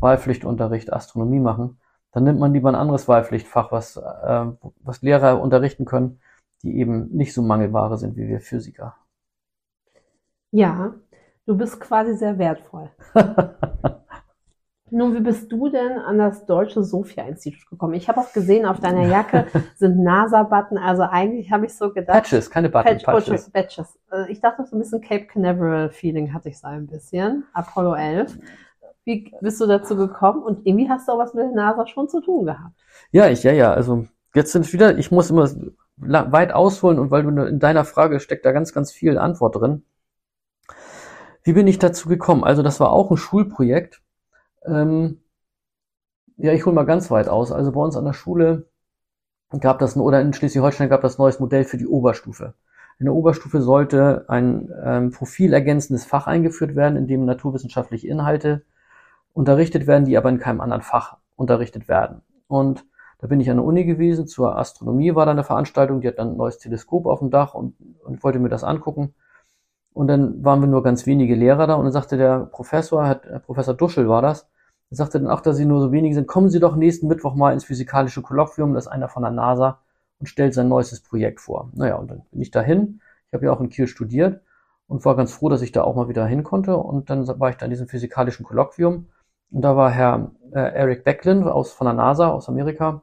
Wahlpflichtunterricht, 0.00 0.92
Astronomie 0.92 1.40
machen. 1.40 1.78
Dann 2.12 2.24
nimmt 2.24 2.40
man 2.40 2.52
lieber 2.52 2.68
ein 2.70 2.74
anderes 2.74 3.06
Wahlpflichtfach, 3.06 3.70
was, 3.70 3.96
äh, 3.96 4.46
was 4.80 5.02
Lehrer 5.02 5.40
unterrichten 5.40 5.84
können, 5.84 6.20
die 6.62 6.78
eben 6.78 7.08
nicht 7.10 7.34
so 7.34 7.42
Mangelware 7.42 7.98
sind 7.98 8.16
wie 8.16 8.28
wir 8.28 8.40
Physiker. 8.40 8.96
Ja, 10.50 10.94
du 11.46 11.56
bist 11.56 11.78
quasi 11.80 12.16
sehr 12.16 12.38
wertvoll. 12.38 12.90
Nun, 14.90 15.14
wie 15.14 15.20
bist 15.20 15.50
du 15.52 15.68
denn 15.68 15.98
an 15.98 16.18
das 16.18 16.46
Deutsche 16.46 16.82
Sophia-Institut 16.82 17.68
gekommen? 17.68 17.94
Ich 17.94 18.08
habe 18.08 18.20
auch 18.20 18.32
gesehen, 18.32 18.66
auf 18.66 18.80
deiner 18.80 19.06
Jacke 19.06 19.46
sind 19.76 20.02
NASA-Button. 20.02 20.78
Also 20.78 21.02
eigentlich 21.02 21.50
habe 21.50 21.66
ich 21.66 21.74
so 21.74 21.92
gedacht. 21.92 22.22
Patches, 22.22 22.50
keine 22.50 22.68
Button, 22.68 22.98
Patches. 22.98 23.50
Patches. 23.50 23.98
Also 24.08 24.28
ich 24.30 24.40
dachte, 24.40 24.64
so 24.64 24.76
ein 24.76 24.78
bisschen 24.78 25.00
Cape 25.00 25.26
Canaveral-Feeling 25.26 26.32
hatte 26.32 26.48
ich 26.48 26.58
so 26.58 26.66
ein 26.66 26.86
bisschen. 26.86 27.44
Apollo 27.52 27.94
11. 27.94 28.38
Wie 29.04 29.32
bist 29.40 29.60
du 29.60 29.66
dazu 29.66 29.96
gekommen? 29.96 30.42
Und 30.42 30.66
irgendwie 30.66 30.88
hast 30.88 31.08
du 31.08 31.12
auch 31.12 31.18
was 31.18 31.34
mit 31.34 31.44
der 31.44 31.52
NASA 31.52 31.86
schon 31.86 32.08
zu 32.08 32.20
tun 32.20 32.46
gehabt. 32.46 32.74
Ja, 33.10 33.28
ich, 33.28 33.42
ja, 33.42 33.52
ja. 33.52 33.72
Also 33.72 34.06
jetzt 34.34 34.52
sind 34.52 34.70
wieder, 34.72 34.96
ich 34.98 35.10
muss 35.10 35.30
immer 35.30 35.48
weit 35.96 36.52
ausholen 36.52 36.98
und 36.98 37.10
weil 37.10 37.22
du 37.22 37.42
in 37.44 37.58
deiner 37.58 37.84
Frage 37.84 38.20
steckt 38.20 38.44
da 38.44 38.52
ganz, 38.52 38.72
ganz 38.72 38.92
viel 38.92 39.18
Antwort 39.18 39.56
drin. 39.56 39.84
Wie 41.42 41.54
bin 41.54 41.66
ich 41.66 41.78
dazu 41.78 42.08
gekommen? 42.08 42.44
Also 42.44 42.62
das 42.62 42.80
war 42.80 42.90
auch 42.90 43.10
ein 43.10 43.16
Schulprojekt 43.16 44.02
ähm, 44.64 45.20
ja, 46.36 46.52
ich 46.52 46.64
hole 46.64 46.74
mal 46.74 46.84
ganz 46.86 47.10
weit 47.10 47.28
aus. 47.28 47.52
Also 47.52 47.72
bei 47.72 47.80
uns 47.80 47.96
an 47.96 48.04
der 48.04 48.12
Schule 48.12 48.68
gab 49.60 49.78
das, 49.78 49.96
oder 49.96 50.20
in 50.20 50.32
Schleswig-Holstein 50.32 50.88
gab 50.88 51.00
das 51.00 51.18
neues 51.18 51.40
Modell 51.40 51.64
für 51.64 51.78
die 51.78 51.86
Oberstufe. 51.86 52.54
In 52.98 53.06
der 53.06 53.14
Oberstufe 53.14 53.62
sollte 53.62 54.24
ein 54.28 54.72
ähm, 54.84 55.10
profilergänzendes 55.10 56.04
Fach 56.04 56.26
eingeführt 56.26 56.74
werden, 56.74 56.96
in 56.96 57.06
dem 57.06 57.24
naturwissenschaftliche 57.24 58.08
Inhalte 58.08 58.62
unterrichtet 59.32 59.86
werden, 59.86 60.04
die 60.04 60.16
aber 60.18 60.28
in 60.30 60.38
keinem 60.38 60.60
anderen 60.60 60.82
Fach 60.82 61.16
unterrichtet 61.36 61.88
werden. 61.88 62.22
Und 62.48 62.84
da 63.20 63.26
bin 63.26 63.40
ich 63.40 63.50
an 63.50 63.56
der 63.56 63.64
Uni 63.64 63.84
gewesen, 63.84 64.26
zur 64.26 64.56
Astronomie 64.56 65.14
war 65.14 65.26
da 65.26 65.32
eine 65.32 65.44
Veranstaltung, 65.44 66.00
die 66.00 66.08
hat 66.08 66.18
dann 66.18 66.32
ein 66.32 66.36
neues 66.36 66.58
Teleskop 66.58 67.06
auf 67.06 67.20
dem 67.20 67.30
Dach 67.30 67.54
und, 67.54 67.74
und 68.04 68.22
wollte 68.22 68.38
mir 68.38 68.48
das 68.48 68.64
angucken. 68.64 69.14
Und 69.92 70.06
dann 70.06 70.44
waren 70.44 70.60
wir 70.60 70.68
nur 70.68 70.82
ganz 70.82 71.06
wenige 71.06 71.34
Lehrer 71.34 71.66
da 71.66 71.74
und 71.74 71.84
dann 71.84 71.92
sagte 71.92 72.16
der 72.16 72.46
Professor, 72.46 73.06
hat, 73.06 73.26
äh, 73.26 73.40
Professor 73.40 73.74
Duschel 73.74 74.08
war 74.08 74.22
das, 74.22 74.48
sagte 74.90 75.20
dann 75.20 75.30
auch, 75.30 75.40
dass 75.40 75.56
sie 75.56 75.64
nur 75.64 75.80
so 75.80 75.92
wenige 75.92 76.14
sind, 76.14 76.28
kommen 76.28 76.50
Sie 76.50 76.60
doch 76.60 76.76
nächsten 76.76 77.08
Mittwoch 77.08 77.34
mal 77.34 77.52
ins 77.52 77.64
physikalische 77.64 78.22
Kolloquium, 78.22 78.74
das 78.74 78.86
ist 78.86 78.92
einer 78.92 79.08
von 79.08 79.22
der 79.22 79.32
NASA 79.32 79.80
und 80.18 80.28
stellt 80.28 80.54
sein 80.54 80.68
neuestes 80.68 81.00
Projekt 81.00 81.40
vor. 81.40 81.70
Naja, 81.74 81.96
und 81.96 82.10
dann 82.10 82.22
bin 82.30 82.40
ich 82.40 82.50
dahin. 82.50 83.00
Ich 83.26 83.34
habe 83.34 83.46
ja 83.46 83.52
auch 83.52 83.60
in 83.60 83.68
Kiel 83.68 83.86
studiert 83.86 84.40
und 84.86 85.04
war 85.04 85.16
ganz 85.16 85.32
froh, 85.32 85.48
dass 85.48 85.62
ich 85.62 85.72
da 85.72 85.82
auch 85.82 85.94
mal 85.94 86.08
wieder 86.08 86.26
hin 86.26 86.42
konnte. 86.42 86.76
Und 86.76 87.10
dann 87.10 87.26
war 87.26 87.50
ich 87.50 87.56
da 87.56 87.66
in 87.66 87.70
diesem 87.70 87.88
physikalischen 87.88 88.44
Kolloquium. 88.44 89.08
Und 89.50 89.62
da 89.62 89.76
war 89.76 89.90
Herr 89.90 90.32
äh, 90.52 90.60
Eric 90.60 91.04
Becklin 91.04 91.44
aus, 91.44 91.72
von 91.72 91.86
der 91.86 91.94
NASA 91.94 92.28
aus 92.28 92.48
Amerika, 92.48 93.02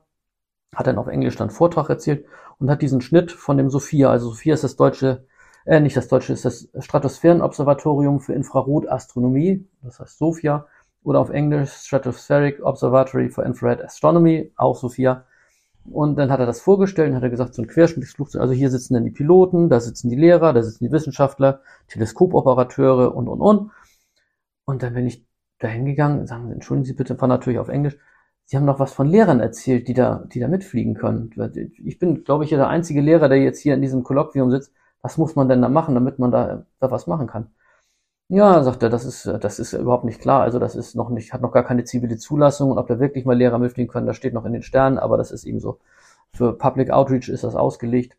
hat 0.76 0.88
dann 0.88 0.98
auf 0.98 1.08
Englisch 1.08 1.36
dann 1.36 1.50
Vortrag 1.50 1.90
erzählt 1.90 2.26
und 2.60 2.70
hat 2.70 2.82
diesen 2.82 3.02
Schnitt 3.02 3.32
von 3.32 3.58
dem 3.58 3.70
Sophia, 3.70 4.10
also 4.10 4.30
Sophia 4.30 4.54
ist 4.54 4.64
das 4.64 4.76
deutsche 4.76 5.26
äh, 5.66 5.80
nicht 5.80 5.98
das 5.98 6.08
deutsche, 6.08 6.34
ist 6.34 6.46
das 6.46 6.70
Stratosphärenobservatorium 6.80 8.20
für 8.20 8.34
Infrarotastronomie, 8.34 9.68
das 9.82 10.00
heißt 10.00 10.18
SOFIA, 10.18 10.68
oder 11.04 11.20
auf 11.20 11.30
Englisch 11.30 11.72
Stratospheric 11.72 12.64
Observatory 12.64 13.30
for 13.30 13.46
Infrared 13.46 13.84
Astronomy, 13.84 14.52
auch 14.56 14.76
SOFIA. 14.76 15.26
Und 15.92 16.18
dann 16.18 16.32
hat 16.32 16.40
er 16.40 16.48
das 16.48 16.62
vorgestellt 16.62 17.10
und 17.12 17.16
hat 17.16 17.24
er 17.24 17.30
gesagt, 17.30 17.54
so 17.54 17.62
ein 17.62 17.68
Querschnittsflugzeug, 17.68 18.42
also 18.42 18.54
hier 18.54 18.72
sitzen 18.72 18.96
dann 18.96 19.06
die 19.06 19.12
Piloten, 19.12 19.70
da 19.70 19.80
sitzen 19.80 20.10
die 20.10 20.16
Lehrer, 20.16 20.52
da 20.52 20.64
sitzen 20.64 20.86
die 20.86 20.92
Wissenschaftler, 20.92 21.62
Teleskopoperateure 21.90 23.14
und, 23.16 23.28
und, 23.28 23.42
und. 23.42 23.72
Und 24.66 24.82
dann 24.82 24.96
bin 24.96 25.06
ich 25.06 25.26
da 25.60 25.68
hingegangen, 25.68 26.26
sagen, 26.26 26.52
entschuldigen 26.52 26.86
Sie 26.86 26.94
bitte, 26.94 27.20
war 27.22 27.28
natürlich 27.28 27.60
auf 27.60 27.70
Englisch, 27.70 27.98
Sie 28.46 28.58
haben 28.58 28.66
noch 28.66 28.80
was 28.80 28.94
von 28.94 29.08
Lehrern 29.08 29.40
erzählt, 29.40 29.88
die 29.88 29.96
da, 29.96 30.24
die 30.32 30.40
da 30.40 30.48
mitfliegen 30.48 30.94
können. 30.94 31.32
Ich 31.84 31.98
bin, 31.98 32.24
glaube 32.24 32.44
ich, 32.44 32.52
der 32.52 32.68
einzige 32.68 33.02
Lehrer, 33.02 33.28
der 33.28 33.40
jetzt 33.40 33.60
hier 33.60 33.74
in 33.74 33.82
diesem 33.82 34.04
Kolloquium 34.04 34.52
sitzt. 34.52 34.72
Was 35.06 35.20
muss 35.20 35.36
man 35.36 35.48
denn 35.48 35.62
da 35.62 35.70
machen, 35.70 35.94
damit 35.94 36.18
man 36.18 36.32
da, 36.32 36.66
da 36.80 36.90
was 36.90 37.06
machen 37.06 37.28
kann? 37.28 37.52
Ja, 38.28 38.64
sagt 38.64 38.82
er, 38.82 38.90
das 38.90 39.06
ist, 39.06 39.28
das 39.28 39.60
ist 39.60 39.74
überhaupt 39.74 40.04
nicht 40.04 40.20
klar. 40.20 40.42
Also 40.42 40.58
das 40.58 40.76
ist 40.76 40.96
noch 40.96 41.12
nicht, 41.12 41.32
hat 41.32 41.42
noch 41.42 41.52
gar 41.52 41.64
keine 41.64 41.84
zivile 41.84 42.18
Zulassung 42.18 42.72
und 42.72 42.80
ob 42.80 42.88
da 42.88 43.00
wirklich 43.00 43.24
mal 43.24 43.38
Lehrer 43.38 43.60
mitfliegen 43.60 43.88
können, 43.88 44.08
das 44.08 44.18
steht 44.18 44.34
noch 44.34 44.46
in 44.46 44.54
den 44.54 44.64
Sternen, 44.64 44.98
aber 44.98 45.18
das 45.18 45.30
ist 45.30 45.46
eben 45.46 45.60
so. 45.60 45.78
Für 46.34 46.58
Public 46.58 46.90
Outreach 46.90 47.30
ist 47.30 47.44
das 47.44 47.56
ausgelegt. 47.56 48.18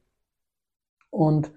Und 1.10 1.50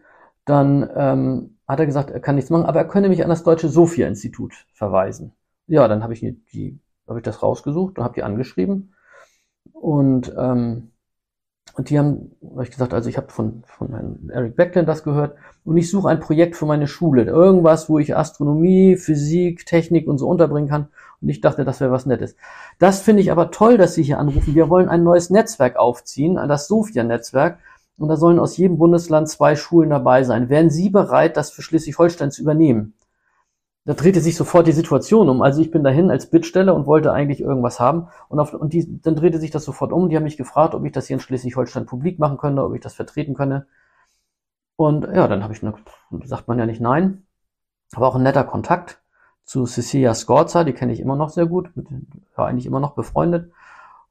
dann 0.45 0.89
ähm, 0.95 1.57
hat 1.67 1.79
er 1.79 1.85
gesagt, 1.85 2.09
er 2.09 2.21
kann 2.21 2.33
nichts 2.33 2.49
machen, 2.49 2.65
aber 2.65 2.79
er 2.79 2.87
könne 2.87 3.09
mich 3.09 3.21
an 3.21 3.29
das 3.29 3.43
Deutsche 3.43 3.69
Sophia-Institut 3.69 4.65
verweisen. 4.73 5.33
Ja, 5.67 5.87
dann 5.87 6.01
habe 6.01 6.13
ich 6.13 6.21
die, 6.21 6.79
habe 7.07 7.19
ich 7.19 7.23
das 7.23 7.43
rausgesucht 7.43 7.99
und 7.99 8.03
habe 8.03 8.15
die 8.15 8.23
angeschrieben. 8.23 8.95
Und 9.73 10.33
ähm, 10.35 10.89
und 11.73 11.89
die 11.89 11.97
haben, 11.97 12.31
habe 12.51 12.63
ich 12.63 12.71
gesagt, 12.71 12.93
also 12.93 13.09
ich 13.09 13.17
habe 13.17 13.29
von, 13.29 13.63
von 13.65 13.89
Herrn 13.89 14.29
Eric 14.31 14.55
Beckland 14.55 14.87
das 14.87 15.03
gehört 15.03 15.35
und 15.63 15.77
ich 15.77 15.89
suche 15.89 16.09
ein 16.09 16.19
Projekt 16.19 16.55
für 16.55 16.65
meine 16.65 16.87
Schule. 16.87 17.23
Irgendwas, 17.23 17.89
wo 17.89 17.99
ich 17.99 18.15
Astronomie, 18.15 18.95
Physik, 18.97 19.65
Technik 19.65 20.07
und 20.07 20.17
so 20.17 20.27
unterbringen 20.27 20.69
kann. 20.69 20.87
Und 21.21 21.29
ich 21.29 21.41
dachte, 21.41 21.65
das 21.65 21.79
wäre 21.79 21.91
was 21.91 22.05
Nettes. 22.05 22.35
Das 22.79 23.01
finde 23.01 23.21
ich 23.21 23.31
aber 23.31 23.51
toll, 23.51 23.77
dass 23.77 23.93
Sie 23.93 24.03
hier 24.03 24.19
anrufen. 24.19 24.55
Wir 24.55 24.69
wollen 24.69 24.89
ein 24.89 25.03
neues 25.03 25.29
Netzwerk 25.29 25.77
aufziehen, 25.77 26.35
das 26.35 26.67
Sofia-Netzwerk. 26.67 27.59
Und 27.97 28.07
da 28.07 28.15
sollen 28.15 28.39
aus 28.39 28.55
jedem 28.55 28.77
Bundesland 28.77 29.27
zwei 29.27 29.55
Schulen 29.57 29.89
dabei 29.89 30.23
sein. 30.23 30.47
Wären 30.47 30.69
Sie 30.69 30.89
bereit, 30.89 31.35
das 31.35 31.51
für 31.51 31.61
Schleswig-Holstein 31.61 32.31
zu 32.31 32.41
übernehmen? 32.41 32.93
Da 33.85 33.93
drehte 33.93 34.21
sich 34.21 34.35
sofort 34.35 34.67
die 34.67 34.71
Situation 34.71 35.29
um. 35.29 35.41
Also 35.41 35.61
ich 35.61 35.71
bin 35.71 35.83
dahin 35.83 36.11
als 36.11 36.29
Bittsteller 36.29 36.75
und 36.75 36.85
wollte 36.85 37.11
eigentlich 37.11 37.41
irgendwas 37.41 37.79
haben. 37.79 38.07
Und, 38.27 38.39
auf, 38.39 38.53
und 38.53 38.73
die, 38.73 39.01
dann 39.01 39.15
drehte 39.15 39.39
sich 39.39 39.51
das 39.51 39.63
sofort 39.63 39.91
um. 39.91 40.09
Die 40.09 40.15
haben 40.15 40.23
mich 40.23 40.37
gefragt, 40.37 40.75
ob 40.75 40.85
ich 40.85 40.91
das 40.91 41.07
hier 41.07 41.15
in 41.15 41.21
Schleswig-Holstein 41.21 41.85
publik 41.85 42.19
machen 42.19 42.37
könnte, 42.37 42.63
ob 42.63 42.75
ich 42.75 42.81
das 42.81 42.93
vertreten 42.93 43.33
könne. 43.33 43.67
Und 44.75 45.03
ja, 45.13 45.27
dann 45.27 45.43
habe 45.43 45.53
ich, 45.53 45.63
eine, 45.63 45.73
sagt 46.25 46.47
man 46.47 46.59
ja 46.59 46.65
nicht 46.65 46.81
nein. 46.81 47.23
Aber 47.93 48.07
auch 48.07 48.15
ein 48.15 48.23
netter 48.23 48.43
Kontakt 48.43 49.01
zu 49.43 49.65
Cecilia 49.65 50.13
Scorza, 50.13 50.63
die 50.63 50.73
kenne 50.73 50.93
ich 50.93 50.99
immer 50.99 51.15
noch 51.15 51.29
sehr 51.29 51.47
gut, 51.47 51.75
mit, 51.75 51.87
war 52.35 52.47
eigentlich 52.47 52.67
immer 52.67 52.79
noch 52.79 52.93
befreundet. 52.93 53.51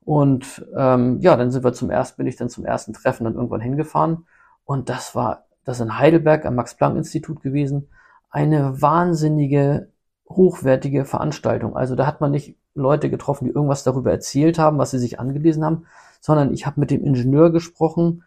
Und 0.05 0.67
ähm, 0.77 1.21
ja, 1.21 1.37
dann 1.37 1.53
sind 1.53 1.63
wir 1.63 1.73
zum 1.73 1.91
ersten, 1.91 2.17
bin 2.17 2.27
ich 2.27 2.37
dann 2.37 2.49
zum 2.49 2.65
ersten 2.65 2.93
Treffen 2.95 3.25
dann 3.25 3.35
irgendwann 3.35 3.61
hingefahren. 3.61 4.27
Und 4.65 4.89
das 4.89 5.15
war 5.15 5.45
das 5.65 5.79
in 5.79 5.99
Heidelberg 5.99 6.45
am 6.47 6.57
Max-Planck-Institut 6.57 7.43
gewesen 7.43 7.89
eine 8.31 8.81
wahnsinnige, 8.81 9.91
hochwertige 10.29 11.05
Veranstaltung. 11.05 11.77
Also 11.77 11.95
da 11.95 12.07
hat 12.07 12.21
man 12.21 12.31
nicht 12.31 12.57
Leute 12.75 13.11
getroffen, 13.11 13.47
die 13.47 13.53
irgendwas 13.53 13.85
darüber 13.85 14.11
erzählt 14.11 14.59
haben, 14.59 14.79
was 14.79 14.91
sie 14.91 14.99
sich 14.99 15.19
angelesen 15.19 15.65
haben, 15.65 15.87
sondern 16.21 16.53
ich 16.53 16.67
habe 16.67 16.81
mit 16.81 16.91
dem 16.91 17.05
Ingenieur 17.05 17.51
gesprochen, 17.51 18.25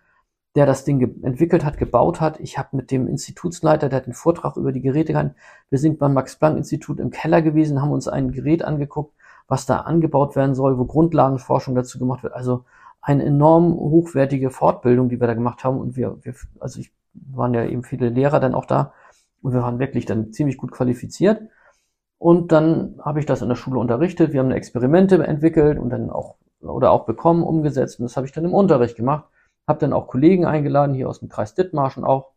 der 0.56 0.66
das 0.66 0.84
Ding 0.84 1.24
entwickelt 1.24 1.64
hat, 1.64 1.78
gebaut 1.78 2.20
hat. 2.20 2.40
Ich 2.40 2.58
habe 2.58 2.76
mit 2.76 2.92
dem 2.92 3.08
Institutsleiter, 3.08 3.88
der 3.88 3.98
hat 3.98 4.06
den 4.08 4.14
Vortrag 4.14 4.58
über 4.58 4.72
die 4.72 4.82
Geräte 4.82 5.14
gehalten. 5.14 5.36
Wir 5.70 5.80
sind 5.80 5.98
beim 5.98 6.14
Max-Planck-Institut 6.14 7.00
im 7.00 7.10
Keller 7.10 7.42
gewesen, 7.42 7.82
haben 7.82 7.92
uns 7.92 8.08
ein 8.08 8.32
Gerät 8.32 8.64
angeguckt, 8.64 9.14
was 9.48 9.66
da 9.66 9.78
angebaut 9.78 10.36
werden 10.36 10.56
soll, 10.56 10.78
wo 10.78 10.86
Grundlagenforschung 10.86 11.76
dazu 11.76 12.00
gemacht 12.00 12.24
wird. 12.24 12.34
Also 12.34 12.66
eine 13.02 13.24
enorm 13.24 13.74
hochwertige 13.74 14.50
Fortbildung, 14.50 15.10
die 15.10 15.20
wir 15.20 15.28
da 15.28 15.34
gemacht 15.34 15.64
haben. 15.64 15.80
Und 15.80 15.96
wir, 15.96 16.18
wir 16.22 16.34
also 16.60 16.80
ich 16.82 16.92
waren 17.14 17.54
ja 17.54 17.66
eben 17.66 17.84
viele 17.84 18.10
Lehrer 18.10 18.40
dann 18.40 18.54
auch 18.54 18.66
da. 18.66 18.94
Und 19.42 19.54
wir 19.54 19.62
waren 19.62 19.80
wirklich 19.80 20.06
dann 20.06 20.32
ziemlich 20.32 20.58
gut 20.58 20.72
qualifiziert. 20.72 21.42
Und 22.18 22.52
dann 22.52 23.00
habe 23.04 23.20
ich 23.20 23.26
das 23.26 23.42
in 23.42 23.50
der 23.50 23.56
Schule 23.56 23.80
unterrichtet. 23.80 24.34
Wir 24.34 24.42
haben 24.42 24.52
Experimente 24.52 25.24
entwickelt 25.24 25.80
und 25.80 25.90
dann 25.90 26.10
auch 26.12 26.36
oder 26.62 26.92
auch 26.92 27.06
bekommen, 27.06 27.44
umgesetzt. 27.44 28.00
Und 28.00 28.04
das 28.04 28.18
habe 28.18 28.28
ich 28.28 28.34
dann 28.34 28.46
im 28.46 28.54
Unterricht 28.54 28.96
gemacht. 28.96 29.26
Habe 29.68 29.80
dann 29.80 29.94
auch 29.94 30.08
Kollegen 30.08 30.46
eingeladen, 30.46 30.96
hier 30.96 31.10
aus 31.10 31.20
dem 31.20 31.30
Kreis 31.30 31.56
Dithmarschen 31.56 32.04
auch. 32.04 32.32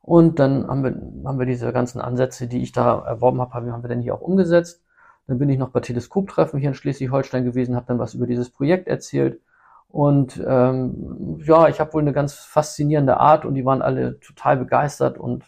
Und 0.00 0.38
dann 0.38 0.66
haben 0.66 0.84
wir, 0.84 1.28
haben 1.28 1.38
wir 1.38 1.46
diese 1.46 1.70
ganzen 1.72 2.00
Ansätze, 2.00 2.46
die 2.46 2.62
ich 2.62 2.72
da 2.72 3.00
erworben 3.00 3.40
habe, 3.40 3.52
haben 3.54 3.82
wir 3.82 3.88
dann 3.88 4.00
hier 4.00 4.14
auch 4.14 4.22
umgesetzt. 4.22 4.82
Dann 5.26 5.38
bin 5.38 5.50
ich 5.50 5.58
noch 5.58 5.68
bei 5.68 5.80
Teleskoptreffen 5.80 6.58
hier 6.58 6.70
in 6.70 6.74
Schleswig-Holstein 6.74 7.44
gewesen, 7.44 7.76
habe 7.76 7.86
dann 7.86 7.98
was 7.98 8.14
über 8.14 8.26
dieses 8.26 8.48
Projekt 8.48 8.88
erzählt. 8.88 9.42
Und 9.88 10.42
ähm, 10.46 11.38
ja, 11.44 11.68
ich 11.68 11.80
habe 11.80 11.92
wohl 11.92 12.02
eine 12.02 12.12
ganz 12.12 12.34
faszinierende 12.34 13.18
Art 13.18 13.44
und 13.44 13.54
die 13.54 13.64
waren 13.64 13.82
alle 13.82 14.18
total 14.20 14.56
begeistert 14.56 15.18
und 15.18 15.44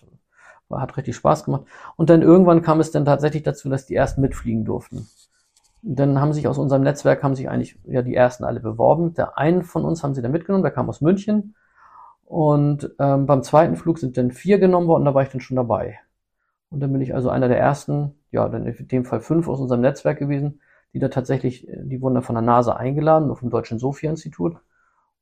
hat 0.70 0.96
richtig 0.96 1.16
Spaß 1.16 1.44
gemacht. 1.44 1.64
Und 1.96 2.10
dann 2.10 2.22
irgendwann 2.22 2.62
kam 2.62 2.80
es 2.80 2.90
dann 2.90 3.04
tatsächlich 3.04 3.42
dazu, 3.42 3.68
dass 3.68 3.86
die 3.86 3.94
ersten 3.94 4.20
mitfliegen 4.20 4.64
durften. 4.64 5.08
dann 5.82 6.20
haben 6.20 6.32
sich 6.32 6.46
aus 6.48 6.58
unserem 6.58 6.82
Netzwerk 6.82 7.22
haben 7.22 7.34
sich 7.34 7.48
eigentlich 7.48 7.78
ja 7.84 8.02
die 8.02 8.14
ersten 8.14 8.44
alle 8.44 8.60
beworben. 8.60 9.14
Der 9.14 9.38
einen 9.38 9.62
von 9.62 9.84
uns 9.84 10.02
haben 10.02 10.14
sie 10.14 10.22
dann 10.22 10.32
mitgenommen, 10.32 10.62
der 10.62 10.72
kam 10.72 10.88
aus 10.88 11.00
München. 11.00 11.54
Und 12.24 12.94
ähm, 12.98 13.26
beim 13.26 13.42
zweiten 13.42 13.76
Flug 13.76 13.98
sind 13.98 14.16
dann 14.16 14.30
vier 14.30 14.58
genommen 14.58 14.86
worden, 14.86 15.04
da 15.04 15.14
war 15.14 15.22
ich 15.22 15.30
dann 15.30 15.40
schon 15.40 15.56
dabei. 15.56 15.98
Und 16.70 16.80
dann 16.80 16.92
bin 16.92 17.00
ich 17.00 17.14
also 17.14 17.30
einer 17.30 17.48
der 17.48 17.58
ersten, 17.58 18.14
ja, 18.30 18.48
dann 18.48 18.66
in 18.66 18.88
dem 18.88 19.04
Fall 19.04 19.20
fünf 19.20 19.48
aus 19.48 19.60
unserem 19.60 19.80
Netzwerk 19.80 20.18
gewesen, 20.18 20.60
die 20.94 21.00
da 21.00 21.08
tatsächlich, 21.08 21.66
die 21.68 22.00
wurden 22.00 22.14
da 22.14 22.20
von 22.20 22.36
der 22.36 22.42
NASA 22.42 22.74
eingeladen, 22.74 23.30
auf 23.30 23.40
dem 23.40 23.50
Deutschen 23.50 23.78
Sophia-Institut. 23.78 24.56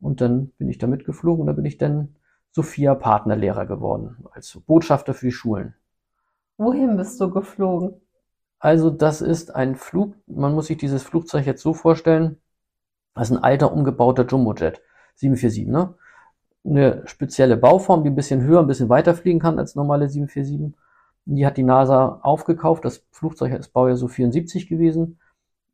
Und 0.01 0.21
dann 0.21 0.51
bin 0.59 0.69
ich 0.69 0.79
da 0.79 0.87
mitgeflogen 0.87 1.41
und 1.41 1.47
da 1.47 1.53
bin 1.55 1.65
ich 1.65 1.79
dann 1.79 2.17
Sophia 2.59 2.97
Partnerlehrer 2.97 3.67
geworden, 3.67 4.17
als 4.33 4.59
Botschafter 4.67 5.15
für 5.15 5.27
die 5.27 5.33
Schulen. 5.33 5.75
Wohin 6.57 6.97
bist 6.97 7.21
du 7.21 7.31
geflogen? 7.31 8.01
Also 8.59 8.91
das 8.91 9.21
ist 9.21 9.55
ein 9.55 9.77
Flug, 9.77 10.17
man 10.27 10.55
muss 10.55 10.67
sich 10.67 10.77
dieses 10.77 11.05
Flugzeug 11.05 11.47
jetzt 11.47 11.63
so 11.63 11.73
vorstellen, 11.73 12.39
das 13.15 13.31
ist 13.31 13.37
ein 13.37 13.45
alter 13.45 13.73
umgebauter 13.73 14.27
Jumbojet, 14.27 14.83
747, 15.15 15.69
ne? 15.69 15.95
Eine 16.65 17.07
spezielle 17.07 17.57
Bauform, 17.57 18.03
die 18.03 18.11
ein 18.11 18.17
bisschen 18.17 18.43
höher, 18.43 18.59
ein 18.59 18.67
bisschen 18.67 18.89
weiter 18.89 19.15
fliegen 19.15 19.39
kann 19.39 19.61
als 19.61 19.77
normale 19.77 20.09
747. 20.09 20.75
Die 21.27 21.47
hat 21.47 21.59
die 21.59 21.63
NASA 21.63 22.19
aufgekauft. 22.23 22.85
Das 22.85 23.05
Flugzeug 23.13 23.53
ist 23.53 23.73
Baujahr 23.73 23.97
so 23.97 24.09
74 24.09 24.67
gewesen. 24.69 25.21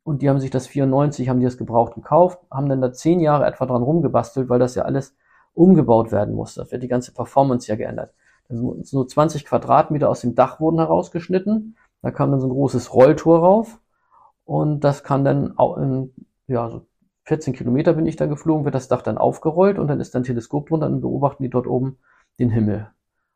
Und 0.03 0.21
die 0.21 0.29
haben 0.29 0.39
sich 0.39 0.51
das 0.51 0.67
94, 0.67 1.29
haben 1.29 1.39
die 1.39 1.45
das 1.45 1.57
gebraucht 1.57 1.95
gekauft, 1.95 2.39
haben 2.51 2.69
dann 2.69 2.79
da 2.79 2.93
zehn 2.93 3.19
Jahre 3.19 3.47
etwa 3.47 3.65
dran 3.65 3.81
rumgebastelt, 3.81 4.49
weil 4.49 4.59
das 4.59 4.75
ja 4.75 4.83
alles 4.83 5.15
umgebaut 5.55 6.11
werden 6.11 6.35
muss. 6.35 6.55
Da 6.55 6.69
wird 6.69 6.83
die 6.83 6.87
ganze 6.87 7.13
Performance 7.13 7.67
ja 7.67 7.75
geändert. 7.75 8.13
So 8.49 9.03
20 9.03 9.45
Quadratmeter 9.45 10.09
aus 10.09 10.21
dem 10.21 10.35
Dach 10.35 10.59
wurden 10.59 10.77
herausgeschnitten. 10.77 11.75
Da 12.01 12.11
kam 12.11 12.29
dann 12.29 12.39
so 12.39 12.47
ein 12.47 12.51
großes 12.51 12.93
Rolltor 12.93 13.39
rauf. 13.39 13.79
Und 14.43 14.83
das 14.83 15.03
kann 15.03 15.25
dann, 15.25 15.55
in, 15.77 16.13
ja, 16.47 16.69
so 16.69 16.85
14 17.23 17.53
Kilometer 17.53 17.93
bin 17.93 18.05
ich 18.05 18.15
da 18.15 18.27
geflogen, 18.27 18.65
wird 18.65 18.75
das 18.75 18.87
Dach 18.87 19.01
dann 19.01 19.17
aufgerollt 19.17 19.79
und 19.79 19.87
dann 19.87 19.99
ist 19.99 20.13
dann 20.13 20.21
ein 20.21 20.25
Teleskop 20.25 20.67
drunter 20.67 20.85
und 20.85 21.01
beobachten 21.01 21.41
die 21.41 21.49
dort 21.49 21.65
oben 21.65 21.97
den 22.37 22.51
Himmel 22.51 22.87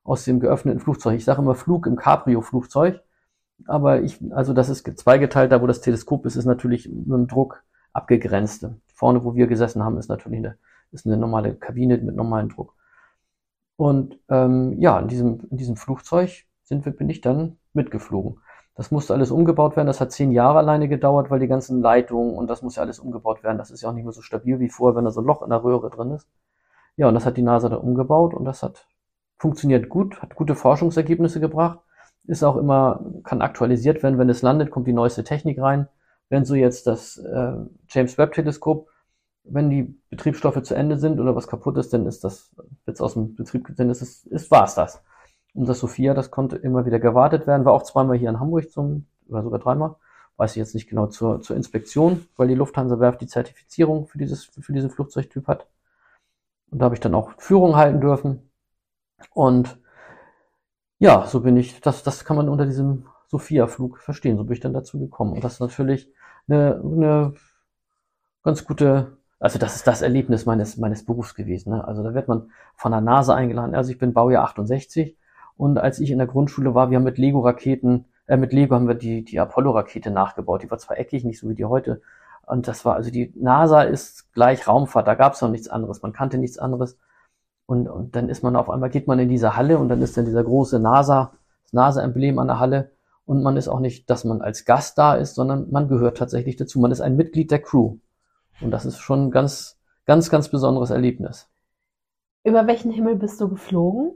aus 0.03 0.25
dem 0.25 0.39
geöffneten 0.39 0.79
Flugzeug. 0.79 1.15
Ich 1.15 1.25
sage 1.25 1.41
immer 1.41 1.55
Flug 1.55 1.87
im 1.87 1.95
Cabrio-Flugzeug, 1.95 3.01
aber 3.65 4.01
ich, 4.01 4.19
also 4.31 4.53
das 4.53 4.69
ist 4.69 4.85
zweigeteilt, 4.99 5.51
da 5.51 5.61
wo 5.61 5.67
das 5.67 5.81
Teleskop 5.81 6.25
ist, 6.27 6.35
ist 6.35 6.45
natürlich 6.45 6.87
mit 6.87 7.07
dem 7.07 7.27
Druck 7.27 7.63
abgegrenzt. 7.93 8.67
Vorne, 8.93 9.23
wo 9.23 9.33
wir 9.33 9.47
gesessen 9.47 9.83
haben, 9.83 9.97
ist 9.97 10.09
natürlich 10.09 10.39
eine 10.39 10.57
ist 10.91 11.05
eine 11.05 11.17
normale 11.17 11.55
Kabine 11.55 11.97
mit 11.97 12.15
normalem 12.15 12.49
Druck. 12.49 12.75
Und 13.75 14.19
ähm, 14.29 14.75
ja, 14.79 14.99
in 14.99 15.07
diesem, 15.07 15.47
in 15.49 15.57
diesem 15.57 15.75
Flugzeug 15.75 16.45
sind 16.63 16.85
wir, 16.85 16.91
bin 16.91 17.09
ich 17.09 17.21
dann 17.21 17.57
mitgeflogen. 17.73 18.39
Das 18.75 18.91
musste 18.91 19.13
alles 19.13 19.31
umgebaut 19.31 19.75
werden. 19.75 19.87
Das 19.87 20.01
hat 20.01 20.11
zehn 20.11 20.31
Jahre 20.31 20.59
alleine 20.59 20.87
gedauert, 20.87 21.29
weil 21.29 21.39
die 21.39 21.47
ganzen 21.47 21.81
Leitungen 21.81 22.35
und 22.35 22.49
das 22.49 22.61
muss 22.61 22.77
ja 22.77 22.83
alles 22.83 22.99
umgebaut 22.99 23.43
werden. 23.43 23.57
Das 23.57 23.71
ist 23.71 23.81
ja 23.81 23.89
auch 23.89 23.93
nicht 23.93 24.03
mehr 24.03 24.13
so 24.13 24.21
stabil 24.21 24.59
wie 24.59 24.69
vorher, 24.69 24.95
wenn 24.95 25.05
da 25.05 25.11
so 25.11 25.21
ein 25.21 25.25
Loch 25.25 25.41
in 25.41 25.49
der 25.49 25.63
Röhre 25.63 25.89
drin 25.89 26.11
ist. 26.11 26.27
Ja, 26.95 27.07
und 27.07 27.13
das 27.13 27.25
hat 27.25 27.37
die 27.37 27.41
NASA 27.41 27.69
dann 27.69 27.79
umgebaut 27.79 28.33
und 28.33 28.45
das 28.45 28.63
hat 28.63 28.87
funktioniert 29.37 29.89
gut, 29.89 30.21
hat 30.21 30.35
gute 30.35 30.53
Forschungsergebnisse 30.53 31.39
gebracht, 31.39 31.79
ist 32.25 32.43
auch 32.43 32.57
immer, 32.57 33.03
kann 33.23 33.41
aktualisiert 33.41 34.03
werden, 34.03 34.19
wenn 34.19 34.29
es 34.29 34.41
landet, 34.41 34.69
kommt 34.69 34.87
die 34.87 34.93
neueste 34.93 35.23
Technik 35.23 35.59
rein. 35.59 35.87
Wenn 36.29 36.45
so 36.45 36.55
jetzt 36.55 36.85
das 36.85 37.17
äh, 37.17 37.53
James 37.87 38.17
Webb 38.17 38.33
Teleskop 38.33 38.89
wenn 39.43 39.69
die 39.69 39.99
Betriebsstoffe 40.09 40.61
zu 40.63 40.75
Ende 40.75 40.97
sind 40.97 41.19
oder 41.19 41.35
was 41.35 41.47
kaputt 41.47 41.77
ist, 41.77 41.93
dann 41.93 42.05
ist 42.05 42.23
das 42.23 42.51
jetzt 42.85 43.01
aus 43.01 43.13
dem 43.13 43.35
Betrieb, 43.35 43.67
dann 43.75 43.89
ist 43.89 44.01
es, 44.01 44.25
ist, 44.25 44.51
war's 44.51 44.75
das. 44.75 45.01
Und 45.53 45.67
das 45.67 45.79
Sophia, 45.79 46.13
das 46.13 46.31
konnte 46.31 46.57
immer 46.57 46.85
wieder 46.85 46.99
gewartet 46.99 47.47
werden, 47.47 47.65
war 47.65 47.73
auch 47.73 47.83
zweimal 47.83 48.17
hier 48.17 48.29
in 48.29 48.39
Hamburg 48.39 48.71
zum, 48.71 49.07
oder 49.27 49.43
sogar 49.43 49.59
dreimal, 49.59 49.95
weiß 50.37 50.51
ich 50.51 50.57
jetzt 50.57 50.75
nicht 50.75 50.89
genau, 50.89 51.07
zur, 51.07 51.41
zur 51.41 51.55
Inspektion, 51.55 52.27
weil 52.37 52.47
die 52.47 52.55
Lufthansa 52.55 52.99
Werft 52.99 53.21
die 53.21 53.27
Zertifizierung 53.27 54.07
für 54.07 54.17
dieses, 54.17 54.45
für 54.45 54.73
diesen 54.73 54.89
Flugzeugtyp 54.89 55.47
hat. 55.47 55.67
Und 56.71 56.79
da 56.79 56.85
habe 56.85 56.95
ich 56.95 57.01
dann 57.01 57.15
auch 57.15 57.31
Führung 57.37 57.75
halten 57.75 57.99
dürfen. 57.99 58.49
Und 59.33 59.79
ja, 60.99 61.25
so 61.25 61.41
bin 61.41 61.57
ich, 61.57 61.81
das, 61.81 62.03
das 62.03 62.25
kann 62.25 62.37
man 62.37 62.49
unter 62.49 62.65
diesem 62.65 63.07
Sophia-Flug 63.27 63.99
verstehen. 63.99 64.37
So 64.37 64.43
bin 64.43 64.53
ich 64.53 64.59
dann 64.59 64.73
dazu 64.73 64.99
gekommen. 64.99 65.33
Und 65.33 65.43
das 65.43 65.53
ist 65.53 65.59
natürlich 65.59 66.11
eine, 66.47 66.81
eine 66.83 67.33
ganz 68.43 68.65
gute, 68.65 69.17
also 69.39 69.57
das 69.57 69.75
ist 69.75 69.87
das 69.87 70.01
Erlebnis 70.01 70.45
meines, 70.45 70.77
meines 70.77 71.05
Berufs 71.05 71.33
gewesen. 71.35 71.71
Ne? 71.71 71.87
Also 71.87 72.03
da 72.03 72.13
wird 72.13 72.27
man 72.27 72.51
von 72.75 72.91
der 72.91 73.01
NASA 73.01 73.35
eingeladen. 73.35 73.75
Also 73.75 73.91
ich 73.91 73.97
bin 73.97 74.13
Baujahr 74.13 74.43
68 74.43 75.15
und 75.57 75.77
als 75.77 75.99
ich 75.99 76.11
in 76.11 76.17
der 76.17 76.27
Grundschule 76.27 76.75
war, 76.75 76.89
wir 76.89 76.97
haben 76.97 77.03
mit 77.03 77.17
Lego-Raketen, 77.17 78.05
äh, 78.27 78.37
mit 78.37 78.53
Lego 78.53 78.75
haben 78.75 78.87
wir 78.87 78.95
die, 78.95 79.23
die 79.23 79.39
Apollo-Rakete 79.39 80.11
nachgebaut. 80.11 80.63
Die 80.63 80.71
war 80.71 80.77
zwar 80.77 80.97
eckig, 80.97 81.23
nicht 81.23 81.39
so 81.39 81.49
wie 81.49 81.55
die 81.55 81.65
heute. 81.65 82.01
Und 82.45 82.67
das 82.67 82.83
war, 82.83 82.95
also 82.95 83.11
die 83.11 83.33
NASA 83.35 83.83
ist 83.83 84.33
gleich 84.33 84.67
Raumfahrt, 84.67 85.07
da 85.07 85.15
gab 85.15 85.33
es 85.33 85.41
noch 85.41 85.49
nichts 85.49 85.67
anderes. 85.67 86.01
Man 86.01 86.13
kannte 86.13 86.37
nichts 86.37 86.57
anderes. 86.57 86.97
Und, 87.65 87.87
und 87.87 88.15
dann 88.15 88.29
ist 88.29 88.41
man 88.41 88.55
auf 88.55 88.69
einmal, 88.69 88.89
geht 88.89 89.07
man 89.07 89.19
in 89.19 89.29
diese 89.29 89.55
Halle 89.55 89.77
und 89.77 89.89
dann 89.89 90.01
ist 90.01 90.17
dann 90.17 90.25
dieser 90.25 90.43
große 90.43 90.79
NASA, 90.79 91.33
das 91.63 91.73
NASA-Emblem 91.73 92.39
an 92.39 92.47
der 92.47 92.59
Halle. 92.59 92.91
Und 93.25 93.43
man 93.43 93.57
ist 93.57 93.67
auch 93.67 93.79
nicht, 93.79 94.09
dass 94.09 94.23
man 94.25 94.41
als 94.41 94.65
Gast 94.65 94.97
da 94.97 95.13
ist, 95.13 95.35
sondern 95.35 95.69
man 95.71 95.87
gehört 95.87 96.17
tatsächlich 96.17 96.55
dazu. 96.55 96.79
Man 96.79 96.91
ist 96.91 97.01
ein 97.01 97.15
Mitglied 97.15 97.51
der 97.51 97.61
Crew. 97.61 97.97
Und 98.61 98.71
das 98.71 98.85
ist 98.85 98.99
schon 98.99 99.27
ein 99.27 99.31
ganz, 99.31 99.79
ganz, 100.05 100.29
ganz 100.29 100.49
besonderes 100.49 100.89
Erlebnis. 100.89 101.49
Über 102.43 102.67
welchen 102.67 102.91
Himmel 102.91 103.15
bist 103.15 103.39
du 103.41 103.49
geflogen? 103.49 104.13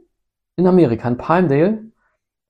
In 0.56 0.68
Amerika, 0.68 1.08
in 1.08 1.18
Palmdale, 1.18 1.84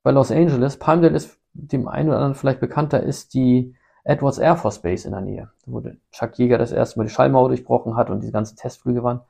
bei 0.03 0.11
Los 0.11 0.31
Angeles. 0.31 0.77
Palmdale 0.77 1.15
ist 1.15 1.39
dem 1.53 1.87
einen 1.87 2.09
oder 2.09 2.17
anderen 2.17 2.35
vielleicht 2.35 2.59
bekannter, 2.59 3.01
ist 3.01 3.33
die 3.33 3.75
Edwards 4.03 4.37
Air 4.37 4.57
Force 4.57 4.79
Base 4.79 5.07
in 5.07 5.13
der 5.13 5.21
Nähe, 5.21 5.49
wo 5.65 5.81
Chuck 6.11 6.37
Jäger 6.37 6.57
das 6.57 6.71
erste 6.71 6.99
Mal 6.99 7.05
die 7.05 7.13
Schallmauer 7.13 7.47
durchbrochen 7.47 7.95
hat 7.95 8.09
und 8.09 8.21
diese 8.21 8.33
ganzen 8.33 8.57
Testflüge 8.57 9.03
waren. 9.03 9.21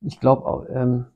Ich 0.00 0.20
glaube, 0.20 0.68
ähm, 0.72 1.06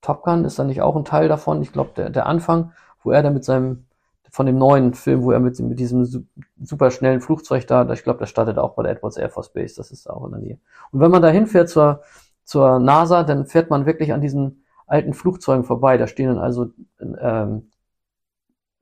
Top 0.00 0.22
Gun 0.22 0.44
ist 0.44 0.58
da 0.58 0.64
nicht 0.64 0.80
auch 0.80 0.96
ein 0.96 1.04
Teil 1.04 1.28
davon. 1.28 1.62
Ich 1.62 1.72
glaube, 1.72 1.90
der, 1.96 2.10
der 2.10 2.26
Anfang, 2.26 2.72
wo 3.02 3.10
er 3.10 3.22
da 3.22 3.30
mit 3.30 3.44
seinem, 3.44 3.86
von 4.30 4.46
dem 4.46 4.58
neuen 4.58 4.94
Film, 4.94 5.22
wo 5.22 5.32
er 5.32 5.40
mit, 5.40 5.58
mit 5.58 5.78
diesem 5.78 6.28
super 6.62 6.90
schnellen 6.90 7.20
Flugzeug 7.20 7.66
da, 7.66 7.88
ich 7.92 8.04
glaube, 8.04 8.20
der 8.20 8.26
startet 8.26 8.58
auch 8.58 8.74
bei 8.74 8.82
der 8.82 8.92
Edwards 8.92 9.16
Air 9.16 9.30
Force 9.30 9.52
Base, 9.52 9.74
das 9.76 9.90
ist 9.90 10.08
auch 10.08 10.24
in 10.26 10.32
der 10.32 10.40
Nähe. 10.40 10.58
Und 10.92 11.00
wenn 11.00 11.10
man 11.10 11.22
da 11.22 11.28
hinfährt 11.28 11.68
zur, 11.68 12.02
zur 12.44 12.78
NASA, 12.78 13.24
dann 13.24 13.46
fährt 13.46 13.70
man 13.70 13.86
wirklich 13.86 14.12
an 14.12 14.20
diesen 14.20 14.64
alten 14.86 15.14
Flugzeugen 15.14 15.64
vorbei. 15.64 15.96
Da 15.96 16.06
stehen 16.06 16.28
dann 16.28 16.38
also, 16.38 16.70
ähm, 17.00 17.70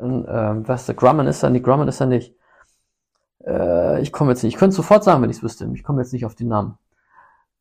ähm, 0.01 0.67
was, 0.67 0.87
der 0.87 0.95
Grumman 0.95 1.27
ist 1.27 1.43
da 1.43 1.51
nicht, 1.51 1.65
Grumman 1.65 1.89
ist 1.89 2.01
da 2.01 2.07
nicht. 2.07 2.35
Äh, 3.45 4.01
ich 4.01 4.13
komme 4.13 4.31
jetzt 4.31 4.43
nicht, 4.43 4.55
ich 4.55 4.59
könnte 4.59 4.77
sofort 4.77 5.05
sagen, 5.05 5.23
wenn 5.23 5.31
ich 5.31 5.39
es 5.39 5.43
wüsste. 5.43 5.69
Ich 5.75 5.85
komme 5.85 6.01
jetzt 6.01 6.13
nicht 6.13 6.25
auf 6.25 6.35
den 6.35 6.49
Namen. 6.49 6.79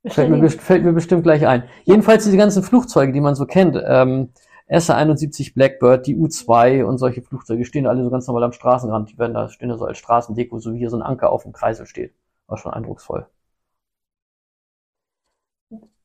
Fällt 0.05 0.29
mir, 0.29 0.49
fällt 0.49 0.85
mir, 0.85 0.93
bestimmt 0.93 1.23
gleich 1.23 1.45
ein. 1.45 1.63
Jedenfalls 1.83 2.23
diese 2.23 2.37
ganzen 2.37 2.63
Flugzeuge, 2.63 3.11
die 3.11 3.19
man 3.19 3.35
so 3.35 3.45
kennt, 3.45 3.81
ähm, 3.85 4.29
SA-71 4.69 5.53
Blackbird, 5.53 6.07
die 6.07 6.15
U-2 6.15 6.83
und 6.83 6.97
solche 6.97 7.21
Flugzeuge 7.21 7.65
stehen 7.65 7.87
alle 7.87 8.03
so 8.03 8.09
ganz 8.09 8.27
normal 8.27 8.43
am 8.43 8.51
Straßenrand. 8.51 9.11
Die 9.11 9.17
werden 9.17 9.33
da, 9.33 9.49
stehen 9.49 9.69
da 9.69 9.77
so 9.77 9.85
als 9.85 9.97
Straßendeko, 9.97 10.59
so 10.59 10.73
wie 10.73 10.79
hier 10.79 10.89
so 10.89 10.97
ein 10.97 11.03
Anker 11.03 11.31
auf 11.31 11.43
dem 11.43 11.53
Kreisel 11.53 11.85
steht. 11.85 12.13
War 12.47 12.57
schon 12.57 12.73
eindrucksvoll. 12.73 13.27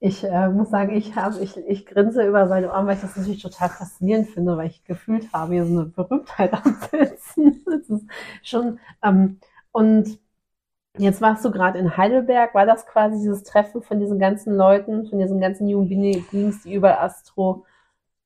Ich 0.01 0.25
äh, 0.25 0.49
muss 0.49 0.71
sagen, 0.71 0.97
ich, 0.97 1.15
hab, 1.15 1.41
ich, 1.41 1.57
ich 1.57 1.87
grinse 1.87 2.27
über 2.27 2.49
seine 2.49 2.73
Arme, 2.73 2.89
weil 2.89 2.97
ich 2.97 3.03
das 3.03 3.17
natürlich 3.17 3.43
total 3.43 3.69
faszinierend 3.69 4.29
finde, 4.29 4.57
weil 4.57 4.67
ich 4.67 4.85
gefühlt 4.85 5.33
habe, 5.33 5.55
hier 5.55 5.65
so 5.65 5.79
eine 5.79 5.87
Berühmtheit 5.87 6.53
am 6.65 6.77
Sitzen. 6.91 7.65
Das 7.65 7.89
ist 7.89 8.07
schon, 8.43 8.79
ähm, 9.03 9.39
und 9.73 10.19
Jetzt 10.99 11.23
warst 11.23 11.43
du 11.43 11.51
gerade 11.51 11.79
in 11.79 11.97
Heidelberg. 11.97 12.55
War 12.55 12.67
das 12.67 12.85
quasi 12.87 13.17
dieses 13.17 13.45
Treffen 13.45 13.83
von 13.83 13.99
diesen 13.99 14.19
ganzen 14.19 14.55
Leuten, 14.55 15.07
von 15.07 15.19
diesen 15.19 15.41
ganzen 15.41 15.67
Human 15.67 16.23
Beings, 16.31 16.65
die 16.65 16.75
über 16.75 17.01
Astro? 17.01 17.65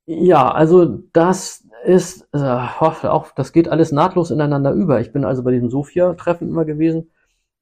Ja, 0.06 0.52
also 0.52 0.84
das 1.12 1.64
ist 1.84 2.28
äh, 2.32 2.38
auch, 2.38 3.32
das 3.32 3.52
geht 3.52 3.68
alles 3.68 3.90
nahtlos 3.92 4.30
ineinander 4.30 4.72
über. 4.72 5.00
Ich 5.00 5.12
bin 5.12 5.24
also 5.24 5.42
bei 5.42 5.50
diesem 5.50 5.68
Sophia-Treffen 5.68 6.48
immer 6.48 6.64
gewesen 6.64 7.10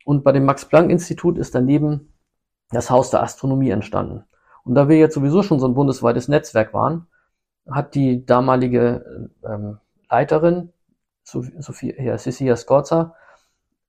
und 0.05 0.25
bei 0.25 0.33
dem 0.33 0.45
Max-Planck-Institut 0.45 1.39
ist 1.39 1.55
daneben 1.55 2.13
das 2.71 2.91
Haus 2.91 3.11
der 3.11 3.23
Astronomie 3.23 3.71
entstanden. 3.71 4.25
Und 4.65 4.75
da 4.75 4.89
wir 4.89 4.99
jetzt 4.99 5.15
sowieso 5.15 5.43
schon 5.43 5.59
so 5.59 5.67
ein 5.67 5.75
bundesweites 5.75 6.29
Netzwerk 6.29 6.75
waren, 6.75 7.07
hat 7.71 7.95
die 7.95 8.27
damalige 8.27 9.31
ähm, 9.47 9.79
Leiterin, 10.11 10.71
Sophia, 11.23 11.95
ja, 12.03 12.19
Cecilia 12.19 12.57
Scorza, 12.57 13.15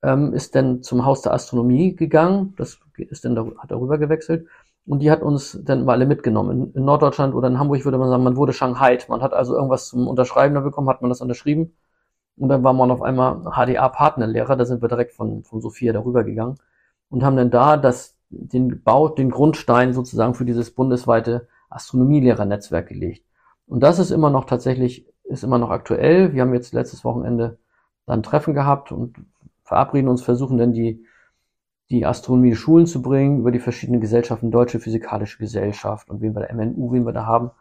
ähm, 0.02 0.34
ist 0.34 0.56
dann 0.56 0.82
zum 0.82 1.06
Haus 1.06 1.22
der 1.22 1.34
Astronomie 1.34 1.96
gegangen, 1.96 2.54
das 2.58 2.80
ist 2.98 3.26
dann, 3.26 3.38
hat 3.58 3.72
darüber 3.72 3.98
gewechselt 3.98 4.48
und 4.88 5.00
die 5.00 5.12
hat 5.12 5.22
uns 5.22 5.60
dann 5.64 5.86
mal 5.86 5.94
alle 5.94 6.06
mitgenommen. 6.06 6.72
In, 6.74 6.86
Norddeutschland 6.86 7.34
oder 7.34 7.48
in 7.48 7.60
Hamburg 7.60 7.86
würde 7.86 7.98
man 7.98 8.10
sagen, 8.10 8.24
man 8.24 8.36
wurde 8.36 8.54
Shanghai. 8.54 8.98
Man 9.08 9.22
hat 9.22 9.34
also 9.34 9.56
irgendwas 9.56 9.88
zum 9.88 10.08
Unterschreiben 10.08 10.56
da 10.56 10.62
bekommen, 10.62 10.90
hat 10.90 11.02
man 11.02 11.10
das 11.10 11.22
unterschrieben 11.22 11.74
und 12.38 12.50
dann 12.50 12.64
war 12.64 12.74
man 12.74 12.92
auf 12.92 13.02
einmal 13.02 13.42
HDA-Partnerlehrer, 13.44 14.56
da 14.56 14.66
sind 14.66 14.82
wir 14.82 14.90
direkt 14.90 15.14
von, 15.14 15.44
von 15.44 15.62
Sophia 15.62 15.94
darüber 15.94 16.24
gegangen 16.24 16.56
und 17.10 17.24
haben 17.24 17.38
dann 17.38 17.50
da 17.50 17.78
das, 17.78 18.18
den 18.30 18.84
Bau, 18.84 19.10
den 19.10 19.30
Grundstein 19.30 19.94
sozusagen 19.94 20.34
für 20.34 20.46
dieses 20.46 20.72
bundesweite 20.72 21.48
Astronomielehrernetzwerk 21.70 22.88
gelegt. 22.88 23.26
Und 23.68 23.82
das 23.82 24.00
ist 24.00 24.12
immer 24.12 24.30
noch 24.30 24.46
tatsächlich, 24.46 25.08
ist 25.24 25.44
immer 25.44 25.58
noch 25.58 25.70
aktuell. 25.70 26.34
Wir 26.34 26.42
haben 26.42 26.54
jetzt 26.54 26.74
letztes 26.74 27.04
Wochenende 27.04 27.58
dann 28.06 28.22
Treffen 28.22 28.54
gehabt 28.54 28.92
und 28.92 29.16
verabreden 29.64 30.10
uns, 30.10 30.22
versuchen 30.22 30.58
dann 30.58 30.74
die, 30.74 31.06
die 31.90 32.06
Astronomie 32.06 32.50
in 32.50 32.56
Schulen 32.56 32.88
zu 32.88 33.02
bringen, 33.02 33.40
über 33.40 33.52
die 33.52 33.60
verschiedenen 33.60 34.02
Gesellschaften, 34.02 34.52
Deutsche 34.52 34.80
Physikalische 34.80 35.38
Gesellschaft 35.38 36.10
und 36.10 36.22
wen 36.22 36.36
wir 36.36 36.42
der 36.42 36.54
MNU, 36.56 36.92
wen 36.92 37.06
wir 37.06 37.14
da 37.14 37.26
haben. 37.26 37.52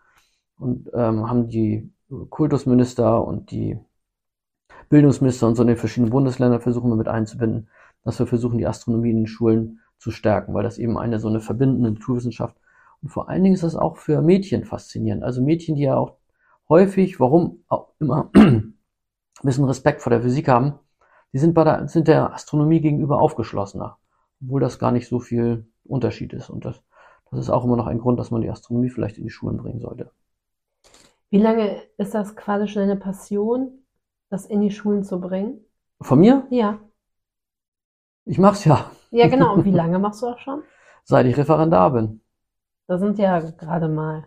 Und 0.58 0.90
ähm, 0.94 1.28
haben 1.28 1.48
die 1.48 1.92
Kultusminister 2.30 3.24
und 3.26 3.50
die 3.50 3.78
Bildungsminister 4.88 5.46
und 5.46 5.56
so 5.56 5.62
in 5.62 5.68
den 5.68 5.76
verschiedenen 5.76 6.10
Bundesländern 6.10 6.60
versuchen 6.60 6.90
wir 6.90 6.96
mit 6.96 7.08
einzubinden, 7.08 7.68
dass 8.04 8.18
wir 8.18 8.26
versuchen, 8.26 8.58
die 8.58 8.66
Astronomie 8.66 9.10
in 9.10 9.16
den 9.16 9.26
Schulen 9.26 9.80
zu 9.98 10.10
stärken, 10.10 10.54
weil 10.54 10.62
das 10.62 10.78
eben 10.78 10.98
eine 10.98 11.18
so 11.18 11.28
eine 11.28 11.40
verbindende 11.40 11.90
Naturwissenschaft 11.90 12.56
und 13.04 13.10
vor 13.10 13.28
allen 13.28 13.42
Dingen 13.42 13.54
ist 13.54 13.62
das 13.62 13.76
auch 13.76 13.98
für 13.98 14.22
Mädchen 14.22 14.64
faszinierend. 14.64 15.24
Also 15.24 15.42
Mädchen, 15.42 15.76
die 15.76 15.82
ja 15.82 15.94
auch 15.94 16.16
häufig, 16.70 17.20
warum 17.20 17.62
auch 17.68 17.88
immer, 18.00 18.30
ein 18.34 18.74
bisschen 19.42 19.66
Respekt 19.66 20.00
vor 20.00 20.08
der 20.08 20.22
Physik 20.22 20.48
haben, 20.48 20.78
die 21.34 21.38
sind, 21.38 21.52
bei 21.52 21.64
der, 21.64 21.86
sind 21.86 22.08
der 22.08 22.32
Astronomie 22.32 22.80
gegenüber 22.80 23.20
aufgeschlossener, 23.20 23.98
obwohl 24.44 24.60
das 24.60 24.78
gar 24.78 24.92
nicht 24.92 25.08
so 25.08 25.20
viel 25.20 25.66
Unterschied 25.84 26.32
ist. 26.32 26.50
Und 26.50 26.64
das, 26.64 26.82
das 27.30 27.40
ist 27.40 27.50
auch 27.50 27.64
immer 27.64 27.76
noch 27.76 27.86
ein 27.86 27.98
Grund, 27.98 28.18
dass 28.18 28.30
man 28.30 28.42
die 28.42 28.50
Astronomie 28.50 28.90
vielleicht 28.90 29.18
in 29.18 29.24
die 29.24 29.30
Schulen 29.30 29.56
bringen 29.56 29.80
sollte. 29.80 30.10
Wie 31.30 31.38
lange 31.38 31.82
ist 31.96 32.14
das 32.14 32.36
quasi 32.36 32.68
schon 32.68 32.82
eine 32.82 32.96
Passion, 32.96 33.84
das 34.30 34.46
in 34.46 34.60
die 34.60 34.70
Schulen 34.70 35.02
zu 35.02 35.20
bringen? 35.20 35.64
Von 36.00 36.20
mir? 36.20 36.46
Ja. 36.50 36.78
Ich 38.24 38.38
mach's 38.38 38.64
ja. 38.64 38.90
Ja, 39.10 39.28
genau. 39.28 39.54
Und 39.56 39.64
wie 39.64 39.70
lange 39.70 39.98
machst 39.98 40.22
du 40.22 40.26
das 40.26 40.40
schon? 40.40 40.62
Seit 41.04 41.26
ich 41.26 41.36
Referendar 41.36 41.90
bin. 41.92 42.20
Das 42.86 43.00
sind 43.00 43.18
ja 43.18 43.38
gerade 43.40 43.88
mal 43.88 44.26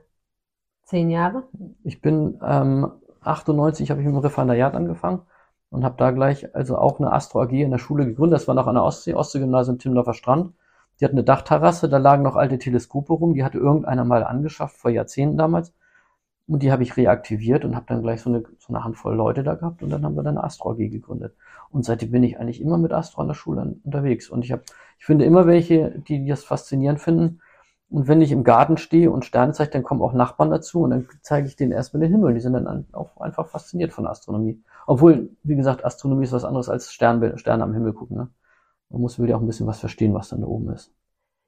zehn 0.83 1.09
Jahre. 1.09 1.43
Ich 1.83 2.01
bin 2.01 2.39
ähm, 2.43 2.91
98 3.21 3.89
habe 3.89 4.01
ich 4.01 4.05
mit 4.05 4.15
dem 4.15 4.19
Referendariat 4.19 4.73
angefangen 4.73 5.21
und 5.69 5.83
habe 5.83 5.95
da 5.97 6.11
gleich 6.11 6.55
also 6.55 6.77
auch 6.77 6.99
eine 6.99 7.11
Astro 7.11 7.41
AG 7.41 7.51
in 7.51 7.71
der 7.71 7.77
Schule 7.77 8.05
gegründet. 8.05 8.39
Das 8.39 8.47
war 8.47 8.55
noch 8.55 8.67
an 8.67 8.75
der 8.75 8.83
Ostsee, 8.83 9.13
Ostseegymnasium 9.13 9.79
Timmendorfer 9.79 10.13
Strand. 10.13 10.53
Die 10.99 11.05
hat 11.05 11.11
eine 11.11 11.23
Dachterrasse, 11.23 11.89
da 11.89 11.97
lagen 11.97 12.23
noch 12.23 12.35
alte 12.35 12.57
Teleskope 12.57 13.13
rum, 13.13 13.33
die 13.33 13.43
hatte 13.43 13.59
irgendeiner 13.59 14.03
mal 14.03 14.23
angeschafft, 14.23 14.77
vor 14.77 14.91
Jahrzehnten 14.91 15.37
damals. 15.37 15.73
Und 16.47 16.63
die 16.63 16.71
habe 16.71 16.81
ich 16.83 16.95
reaktiviert 16.95 17.65
und 17.65 17.75
habe 17.75 17.85
dann 17.87 18.01
gleich 18.01 18.21
so 18.21 18.29
eine, 18.29 18.43
so 18.57 18.73
eine 18.73 18.83
Handvoll 18.83 19.15
Leute 19.15 19.43
da 19.43 19.55
gehabt 19.55 19.83
und 19.83 19.89
dann 19.89 20.03
haben 20.05 20.15
wir 20.15 20.23
dann 20.23 20.37
eine 20.37 20.45
Astro 20.45 20.71
AG 20.71 20.77
gegründet. 20.77 21.35
Und 21.69 21.83
seitdem 21.83 22.11
bin 22.11 22.23
ich 22.23 22.39
eigentlich 22.39 22.61
immer 22.61 22.77
mit 22.77 22.93
Astro 22.93 23.21
an 23.21 23.27
der 23.27 23.35
Schule 23.35 23.75
unterwegs. 23.83 24.29
Und 24.29 24.45
ich 24.45 24.53
habe, 24.53 24.63
ich 24.97 25.05
finde 25.05 25.25
immer 25.25 25.45
welche, 25.45 25.99
die 26.07 26.25
das 26.25 26.45
faszinierend 26.45 27.01
finden. 27.01 27.41
Und 27.89 28.07
wenn 28.07 28.21
ich 28.21 28.31
im 28.31 28.43
Garten 28.43 28.77
stehe 28.77 29.11
und 29.11 29.25
Sterne 29.25 29.53
zeige, 29.53 29.71
dann 29.71 29.83
kommen 29.83 30.01
auch 30.01 30.13
Nachbarn 30.13 30.49
dazu 30.49 30.81
und 30.81 30.91
dann 30.91 31.07
zeige 31.21 31.47
ich 31.47 31.57
denen 31.57 31.73
erstmal 31.73 32.01
den 32.01 32.11
Himmel. 32.11 32.33
Die 32.33 32.39
sind 32.39 32.53
dann 32.53 32.85
auch 32.93 33.17
einfach 33.17 33.47
fasziniert 33.47 33.91
von 33.91 34.07
Astronomie. 34.07 34.61
Obwohl, 34.87 35.29
wie 35.43 35.57
gesagt, 35.57 35.85
Astronomie 35.85 36.23
ist 36.23 36.31
was 36.31 36.45
anderes 36.45 36.69
als 36.69 36.91
Stern, 36.93 37.37
Sterne 37.37 37.63
am 37.63 37.73
Himmel 37.73 37.93
gucken. 37.93 38.17
Ne? 38.17 38.29
Man 38.89 39.01
muss 39.01 39.21
wieder 39.21 39.35
auch 39.35 39.41
ein 39.41 39.45
bisschen 39.45 39.67
was 39.67 39.79
verstehen, 39.79 40.13
was 40.13 40.29
dann 40.29 40.41
da 40.41 40.47
oben 40.47 40.71
ist. 40.71 40.93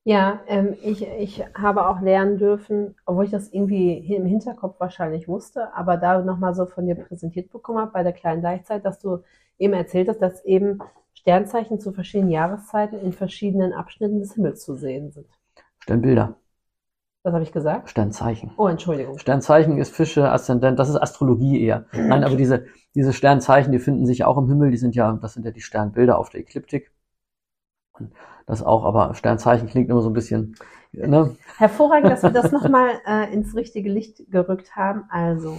Ja, 0.04 0.42
ähm, 0.48 0.76
ich, 0.84 1.08
ich 1.08 1.44
habe 1.56 1.88
auch 1.88 2.02
lernen 2.02 2.38
dürfen, 2.38 2.96
obwohl 3.06 3.26
ich 3.26 3.32
das 3.32 3.52
irgendwie 3.52 3.98
im 4.14 4.26
Hinterkopf 4.26 4.80
wahrscheinlich 4.80 5.28
wusste, 5.28 5.74
aber 5.74 5.96
da 5.96 6.22
nochmal 6.22 6.54
so 6.54 6.66
von 6.66 6.86
dir 6.86 6.96
präsentiert 6.96 7.50
bekommen 7.50 7.80
habe 7.80 7.92
bei 7.92 8.04
der 8.04 8.14
kleinen 8.14 8.42
Gleichzeit, 8.42 8.84
dass 8.84 9.00
du 9.00 9.20
eben 9.58 9.74
erzählt 9.74 10.10
hast, 10.10 10.22
dass 10.22 10.44
eben 10.44 10.80
Sternzeichen 11.14 11.80
zu 11.80 11.94
verschiedenen 11.94 12.32
Jahreszeiten 12.32 13.00
in 13.00 13.14
verschiedenen 13.14 13.72
Abschnitten 13.72 14.20
des 14.20 14.34
Himmels 14.34 14.64
zu 14.64 14.76
sehen 14.76 15.12
sind. 15.12 15.28
Sternbilder. 15.80 16.36
Was 17.24 17.34
habe 17.34 17.44
ich 17.44 17.52
gesagt? 17.52 17.90
Sternzeichen. 17.90 18.52
Oh, 18.58 18.68
Entschuldigung. 18.68 19.18
Sternzeichen 19.18 19.78
ist 19.78 19.94
Fische, 19.94 20.32
Aszendent, 20.32 20.80
das 20.80 20.90
ist 20.90 20.96
Astrologie 20.96 21.62
eher. 21.62 21.86
Nein, 21.92 22.24
aber 22.24 22.36
diese, 22.36 22.66
diese 22.96 23.12
Sternzeichen, 23.12 23.72
die 23.74 23.80
finden 23.80 24.06
sich 24.06 24.24
auch 24.24 24.38
im 24.38 24.48
Himmel, 24.48 24.72
die 24.72 24.78
sind 24.78 24.96
ja, 24.96 25.12
das 25.22 25.34
sind 25.34 25.46
ja 25.46 25.52
die 25.52 25.62
Sternbilder 25.62 26.18
auf 26.18 26.30
der 26.30 26.40
Ekliptik. 26.40 26.92
Das 28.46 28.64
auch, 28.64 28.86
aber 28.86 29.14
Sternzeichen 29.16 29.68
klingt 29.68 29.90
immer 29.90 30.02
so 30.02 30.10
ein 30.10 30.14
bisschen. 30.14 30.56
Ne? 30.94 31.36
Hervorragend, 31.58 32.10
dass 32.10 32.24
wir 32.24 32.30
das 32.30 32.52
nochmal 32.52 32.90
äh, 33.06 33.34
ins 33.34 33.56
richtige 33.56 33.92
Licht 33.92 34.32
gerückt 34.32 34.76
haben. 34.76 35.04
Also, 35.10 35.58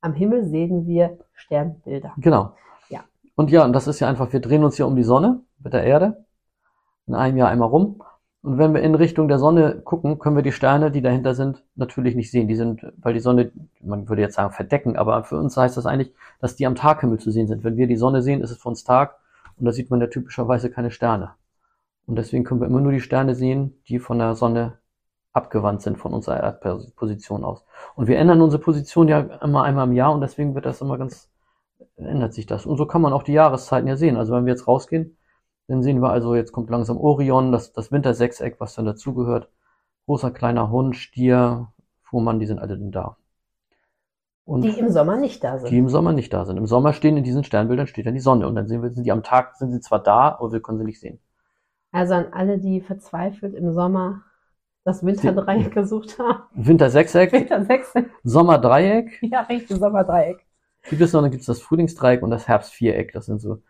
Am 0.00 0.14
Himmel 0.14 0.44
sehen 0.44 0.86
wir 0.86 1.18
Sternbilder. 1.32 2.12
Genau. 2.16 2.54
Ja. 2.88 3.04
Und 3.34 3.50
ja, 3.50 3.64
und 3.64 3.72
das 3.72 3.86
ist 3.86 4.00
ja 4.00 4.08
einfach, 4.08 4.32
wir 4.32 4.40
drehen 4.40 4.64
uns 4.64 4.78
ja 4.78 4.86
um 4.86 4.96
die 4.96 5.02
Sonne 5.04 5.42
mit 5.58 5.72
der 5.72 5.84
Erde 5.84 6.24
in 7.06 7.14
einem 7.14 7.36
Jahr 7.36 7.48
einmal 7.48 7.68
rum. 7.68 8.02
Und 8.42 8.58
wenn 8.58 8.74
wir 8.74 8.82
in 8.82 8.96
Richtung 8.96 9.28
der 9.28 9.38
Sonne 9.38 9.80
gucken, 9.84 10.18
können 10.18 10.34
wir 10.34 10.42
die 10.42 10.50
Sterne, 10.50 10.90
die 10.90 11.00
dahinter 11.00 11.34
sind, 11.34 11.62
natürlich 11.76 12.16
nicht 12.16 12.32
sehen. 12.32 12.48
Die 12.48 12.56
sind, 12.56 12.84
weil 13.00 13.14
die 13.14 13.20
Sonne, 13.20 13.52
man 13.80 14.08
würde 14.08 14.22
jetzt 14.22 14.34
sagen, 14.34 14.52
verdecken, 14.52 14.96
aber 14.96 15.22
für 15.22 15.38
uns 15.38 15.56
heißt 15.56 15.76
das 15.76 15.86
eigentlich, 15.86 16.12
dass 16.40 16.56
die 16.56 16.66
am 16.66 16.74
Taghimmel 16.74 17.18
zu 17.18 17.30
sehen 17.30 17.46
sind. 17.46 17.62
Wenn 17.62 17.76
wir 17.76 17.86
die 17.86 17.96
Sonne 17.96 18.20
sehen, 18.20 18.40
ist 18.40 18.50
es 18.50 18.58
für 18.58 18.68
uns 18.68 18.82
Tag 18.82 19.16
und 19.56 19.64
da 19.66 19.72
sieht 19.72 19.90
man 19.90 20.00
ja 20.00 20.08
typischerweise 20.08 20.70
keine 20.70 20.90
Sterne. 20.90 21.30
Und 22.06 22.16
deswegen 22.16 22.42
können 22.42 22.60
wir 22.60 22.66
immer 22.66 22.80
nur 22.80 22.90
die 22.90 23.00
Sterne 23.00 23.36
sehen, 23.36 23.80
die 23.86 24.00
von 24.00 24.18
der 24.18 24.34
Sonne 24.34 24.78
abgewandt 25.32 25.82
sind 25.82 25.98
von 25.98 26.12
unserer 26.12 26.42
Erdposition 26.42 27.44
aus. 27.44 27.64
Und 27.94 28.08
wir 28.08 28.18
ändern 28.18 28.42
unsere 28.42 28.60
Position 28.60 29.06
ja 29.06 29.20
immer 29.20 29.62
einmal 29.62 29.86
im 29.86 29.92
Jahr 29.92 30.12
und 30.12 30.20
deswegen 30.20 30.56
wird 30.56 30.66
das 30.66 30.80
immer 30.80 30.98
ganz, 30.98 31.30
ändert 31.96 32.34
sich 32.34 32.46
das. 32.46 32.66
Und 32.66 32.76
so 32.76 32.86
kann 32.86 33.02
man 33.02 33.12
auch 33.12 33.22
die 33.22 33.32
Jahreszeiten 33.32 33.86
ja 33.86 33.96
sehen. 33.96 34.16
Also 34.16 34.34
wenn 34.34 34.46
wir 34.46 34.52
jetzt 34.52 34.66
rausgehen, 34.66 35.16
dann 35.68 35.82
sehen 35.82 36.00
wir 36.00 36.10
also, 36.10 36.34
jetzt 36.34 36.52
kommt 36.52 36.70
langsam 36.70 36.98
Orion, 36.98 37.52
das, 37.52 37.72
das 37.72 37.92
Wintersechseck, 37.92 38.56
was 38.58 38.74
dann 38.74 38.84
dazugehört. 38.84 39.48
Großer, 40.06 40.30
kleiner 40.30 40.70
Hund, 40.70 40.96
Stier, 40.96 41.68
Fuhrmann, 42.02 42.40
die 42.40 42.46
sind 42.46 42.58
alle 42.58 42.76
dann 42.76 42.90
da. 42.90 43.16
Und 44.44 44.62
die 44.62 44.78
im 44.78 44.90
Sommer 44.90 45.16
nicht 45.16 45.44
da 45.44 45.58
sind. 45.58 45.70
Die 45.70 45.78
im 45.78 45.88
Sommer 45.88 46.12
nicht 46.12 46.32
da 46.32 46.44
sind. 46.44 46.56
Im 46.56 46.66
Sommer 46.66 46.92
stehen 46.92 47.16
in 47.16 47.24
diesen 47.24 47.44
Sternbildern 47.44 47.86
steht 47.86 48.06
dann 48.06 48.14
die 48.14 48.20
Sonne 48.20 48.48
und 48.48 48.56
dann 48.56 48.66
sehen 48.66 48.82
wir, 48.82 48.90
sind 48.90 49.04
die 49.04 49.12
am 49.12 49.22
Tag, 49.22 49.56
sind 49.56 49.70
sie 49.70 49.80
zwar 49.80 50.02
da, 50.02 50.36
aber 50.38 50.52
wir 50.52 50.60
können 50.60 50.78
sie 50.78 50.84
nicht 50.84 50.98
sehen. 51.00 51.20
Also 51.92 52.14
an 52.14 52.32
alle, 52.32 52.58
die 52.58 52.80
verzweifelt 52.80 53.54
im 53.54 53.72
Sommer 53.72 54.22
das 54.84 55.04
Winterdreieck 55.04 55.72
gesucht 55.72 56.18
haben. 56.18 56.42
Wintersechseck. 56.54 57.32
Wintersechseck. 57.32 58.10
Sommerdreieck. 58.24 59.22
Ja, 59.22 59.42
richtig, 59.42 59.78
Sommerdreieck. 59.78 60.44
Gibt 60.88 61.00
es 61.00 61.12
noch, 61.12 61.22
dann 61.22 61.30
gibt 61.30 61.42
es 61.42 61.46
das 61.46 61.60
Frühlingsdreieck 61.60 62.22
und 62.22 62.30
das 62.30 62.48
Herbstviereck. 62.48 63.12
Das 63.12 63.26
sind 63.26 63.40
so 63.40 63.62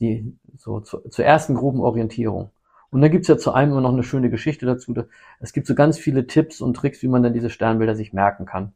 die 0.00 0.36
so 0.56 0.80
zu, 0.80 1.00
zur 1.08 1.24
ersten 1.24 1.54
groben 1.54 1.80
Orientierung. 1.80 2.50
Und 2.90 3.02
dann 3.02 3.10
gibt's 3.10 3.28
ja 3.28 3.38
zu 3.38 3.52
einem 3.52 3.72
immer 3.72 3.82
noch 3.82 3.92
eine 3.92 4.02
schöne 4.02 4.30
Geschichte 4.30 4.66
dazu. 4.66 4.94
Es 5.38 5.52
gibt 5.52 5.66
so 5.66 5.74
ganz 5.74 5.98
viele 5.98 6.26
Tipps 6.26 6.60
und 6.60 6.74
Tricks, 6.74 7.02
wie 7.02 7.08
man 7.08 7.22
dann 7.22 7.32
diese 7.32 7.50
Sternbilder 7.50 7.94
sich 7.94 8.12
merken 8.12 8.46
kann 8.46 8.72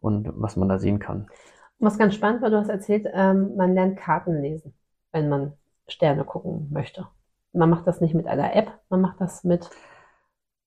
und 0.00 0.28
was 0.34 0.56
man 0.56 0.68
da 0.68 0.78
sehen 0.78 0.98
kann. 0.98 1.28
Was 1.78 1.96
ganz 1.96 2.14
spannend 2.14 2.42
war, 2.42 2.50
du 2.50 2.58
hast 2.58 2.68
erzählt, 2.68 3.06
ähm, 3.12 3.56
man 3.56 3.74
lernt 3.74 3.96
Karten 3.96 4.42
lesen, 4.42 4.74
wenn 5.12 5.30
man 5.30 5.54
Sterne 5.88 6.24
gucken 6.24 6.68
möchte. 6.70 7.06
Man 7.52 7.70
macht 7.70 7.86
das 7.86 8.00
nicht 8.02 8.14
mit 8.14 8.26
einer 8.26 8.54
App, 8.54 8.72
man 8.90 9.00
macht 9.00 9.20
das 9.20 9.44
mit. 9.44 9.70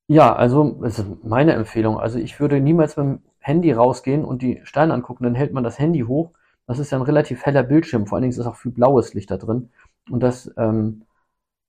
Ja, 0.08 0.36
also 0.36 0.80
das 0.82 1.00
ist 1.00 1.24
meine 1.24 1.54
Empfehlung. 1.54 2.00
Also 2.00 2.18
ich 2.18 2.40
würde 2.40 2.60
niemals 2.60 2.96
beim 2.96 3.22
Handy 3.40 3.72
rausgehen 3.72 4.26
und 4.26 4.42
die 4.42 4.62
Sterne 4.64 4.94
angucken, 4.94 5.24
dann 5.24 5.36
hält 5.36 5.54
man 5.54 5.64
das 5.64 5.78
Handy 5.78 6.02
hoch 6.02 6.32
das 6.68 6.80
ist 6.80 6.92
ja 6.92 6.98
ein 6.98 7.04
relativ 7.04 7.46
heller 7.46 7.64
Bildschirm, 7.64 8.08
vor 8.08 8.16
allen 8.16 8.24
Dingen 8.24 8.40
ist 8.40 8.46
auch 8.46 8.56
viel 8.56 8.72
blaues 8.72 9.14
Licht 9.14 9.32
da 9.32 9.38
drin. 9.38 9.70
Und 10.10 10.22
das 10.22 10.52
ähm, 10.58 11.04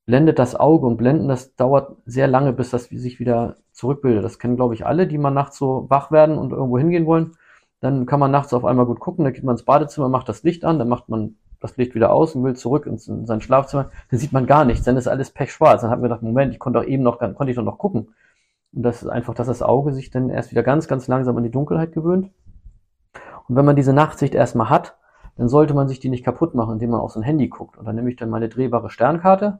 blendet 0.07 0.39
das 0.39 0.55
Auge 0.55 0.87
und 0.87 0.97
blenden, 0.97 1.29
das 1.29 1.55
dauert 1.57 1.97
sehr 2.07 2.29
lange, 2.29 2.53
bis 2.53 2.71
das 2.71 2.85
sich 2.85 3.21
wieder 3.21 3.57
zurückbildet. 3.73 4.25
Das 4.25 4.39
kennen, 4.39 4.57
glaube 4.57 4.75
ich, 4.75 4.87
alle, 4.87 5.07
die 5.07 5.19
mal 5.19 5.31
nachts 5.31 5.59
so 5.59 5.87
wach 5.89 6.11
werden 6.11 6.39
und 6.39 6.53
irgendwo 6.53 6.79
hingehen 6.79 7.07
wollen. 7.07 7.33
Dann 7.81 8.07
kann 8.07 8.21
man 8.21 8.31
nachts 8.31 8.55
auf 8.55 8.65
einmal 8.65 8.87
gut 8.87 9.01
gucken, 9.01 9.25
dann 9.25 9.35
geht 9.35 9.45
man 9.45 9.55
ins 9.55 9.65
Badezimmer, 9.65 10.09
macht 10.09 10.29
das 10.29 10.43
Licht 10.43 10.65
an, 10.65 10.79
dann 10.79 10.89
macht 10.89 11.09
man 11.09 11.37
das 11.61 11.77
Licht 11.77 11.95
wieder 11.95 12.13
aus 12.13 12.35
und 12.35 12.45
will 12.45 12.55
zurück 12.57 12.87
in 12.87 12.99
sein 12.99 13.41
Schlafzimmer. 13.41 13.91
Dann 14.11 14.21
sieht 14.21 14.33
man 14.33 14.47
gar 14.47 14.65
nichts, 14.65 14.85
dann 14.85 14.97
ist 14.97 15.09
alles 15.09 15.31
pechschwarz. 15.31 15.81
Dann 15.81 15.91
hat 15.91 15.99
man 15.99 16.11
gedacht, 16.11 16.23
Moment, 16.23 16.53
ich 16.53 16.59
konnte 16.59 16.81
doch 16.81 16.87
eben 16.87 17.03
noch, 17.03 17.19
konnte 17.19 17.51
ich 17.51 17.57
doch 17.57 17.65
noch 17.65 17.79
gucken. 17.79 18.15
Und 18.75 18.83
das 18.83 19.03
ist 19.03 19.09
einfach, 19.09 19.35
dass 19.35 19.47
das 19.47 19.63
Auge 19.63 19.93
sich 19.93 20.11
dann 20.11 20.31
erst 20.31 20.51
wieder 20.51 20.63
ganz, 20.63 20.89
ganz 20.89 21.09
langsam 21.09 21.37
an 21.37 21.45
die 21.45 21.51
Dunkelheit 21.51 21.93
gewöhnt. 21.93 22.31
Und 23.49 23.57
wenn 23.57 23.65
man 23.65 23.77
diese 23.77 23.93
Nachtsicht 23.93 24.35
erstmal 24.35 24.71
hat, 24.71 24.97
dann 25.37 25.49
sollte 25.49 25.75
man 25.75 25.89
sich 25.89 26.01
die 26.01 26.09
nicht 26.09 26.25
kaputt 26.25 26.55
machen, 26.55 26.75
indem 26.75 26.91
man 26.91 27.01
auf 27.01 27.13
sein 27.13 27.23
Handy 27.23 27.49
guckt. 27.49 27.77
Und 27.77 27.85
dann 27.85 27.97
nehme 27.97 28.11
ich 28.11 28.17
dann 28.17 28.31
meine 28.31 28.49
drehbare 28.49 28.91
Sternkarte. 28.91 29.59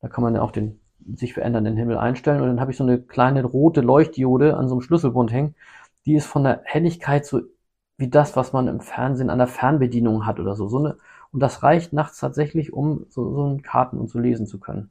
Da 0.00 0.08
kann 0.08 0.22
man 0.22 0.34
dann 0.34 0.42
auch 0.42 0.50
den 0.50 0.80
sich 1.14 1.34
verändernden 1.34 1.76
Himmel 1.76 1.96
einstellen. 1.96 2.40
Und 2.40 2.48
dann 2.48 2.60
habe 2.60 2.72
ich 2.72 2.76
so 2.76 2.84
eine 2.84 3.00
kleine 3.00 3.44
rote 3.44 3.80
Leuchtdiode 3.80 4.56
an 4.56 4.68
so 4.68 4.74
einem 4.74 4.82
Schlüsselbund 4.82 5.32
hängen. 5.32 5.54
Die 6.06 6.14
ist 6.14 6.26
von 6.26 6.44
der 6.44 6.60
Helligkeit 6.64 7.24
so 7.24 7.42
wie 7.98 8.08
das, 8.08 8.36
was 8.36 8.52
man 8.52 8.68
im 8.68 8.80
Fernsehen 8.80 9.30
an 9.30 9.38
der 9.38 9.46
Fernbedienung 9.46 10.26
hat 10.26 10.40
oder 10.40 10.54
so. 10.54 10.68
so 10.68 10.78
eine, 10.78 10.98
und 11.32 11.40
das 11.40 11.62
reicht 11.62 11.92
nachts 11.92 12.18
tatsächlich, 12.18 12.72
um 12.72 13.06
so, 13.08 13.32
so 13.34 13.44
einen 13.44 13.62
Karten 13.62 13.98
und 13.98 14.08
so 14.08 14.18
lesen 14.18 14.46
zu 14.46 14.58
können. 14.60 14.90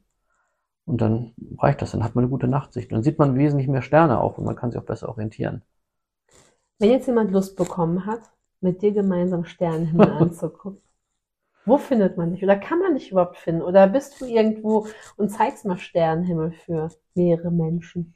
Und 0.84 1.00
dann 1.00 1.32
reicht 1.58 1.82
das, 1.82 1.92
dann 1.92 2.04
hat 2.04 2.14
man 2.14 2.24
eine 2.24 2.30
gute 2.30 2.48
Nachtsicht. 2.48 2.92
Dann 2.92 3.02
sieht 3.02 3.18
man 3.18 3.36
wesentlich 3.36 3.68
mehr 3.68 3.82
Sterne 3.82 4.20
auch 4.20 4.38
und 4.38 4.44
man 4.44 4.56
kann 4.56 4.70
sich 4.70 4.80
auch 4.80 4.84
besser 4.84 5.08
orientieren. 5.08 5.62
Wenn 6.78 6.90
jetzt 6.90 7.06
jemand 7.06 7.32
Lust 7.32 7.56
bekommen 7.56 8.06
hat, 8.06 8.20
mit 8.60 8.82
dir 8.82 8.92
gemeinsam 8.92 9.44
Sternenhimmel 9.44 10.10
anzugucken. 10.20 10.82
Wo 11.64 11.78
findet 11.78 12.16
man 12.16 12.32
dich? 12.32 12.44
Oder 12.44 12.56
kann 12.56 12.78
man 12.78 12.94
dich 12.94 13.10
überhaupt 13.10 13.38
finden? 13.38 13.62
Oder 13.62 13.88
bist 13.88 14.20
du 14.20 14.24
irgendwo 14.24 14.86
und 15.16 15.30
zeigst 15.30 15.64
mal 15.64 15.78
Sternenhimmel 15.78 16.52
für 16.52 16.90
mehrere 17.14 17.50
Menschen? 17.50 18.14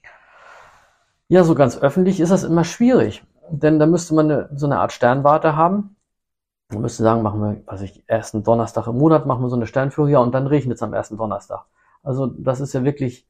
Ja, 1.26 1.42
so 1.42 1.54
ganz 1.54 1.78
öffentlich 1.78 2.20
ist 2.20 2.30
das 2.30 2.44
immer 2.44 2.64
schwierig. 2.64 3.24
Denn 3.50 3.80
da 3.80 3.86
müsste 3.86 4.14
man 4.14 4.30
eine, 4.30 4.50
so 4.54 4.66
eine 4.66 4.78
Art 4.78 4.92
Sternwarte 4.92 5.56
haben. 5.56 5.96
Man 6.70 6.82
müsste 6.82 7.02
sagen, 7.02 7.22
machen 7.22 7.40
wir, 7.40 7.62
was 7.66 7.82
ich, 7.82 8.04
ersten 8.06 8.44
Donnerstag 8.44 8.86
im 8.86 8.98
Monat 8.98 9.26
machen 9.26 9.42
wir 9.42 9.48
so 9.48 9.56
eine 9.56 9.66
Sternführung, 9.66 10.10
ja, 10.10 10.20
und 10.20 10.32
dann 10.32 10.46
regnet 10.46 10.76
es 10.76 10.82
am 10.82 10.94
ersten 10.94 11.16
Donnerstag. 11.16 11.64
Also 12.04 12.26
das 12.26 12.60
ist 12.60 12.72
ja 12.72 12.84
wirklich 12.84 13.28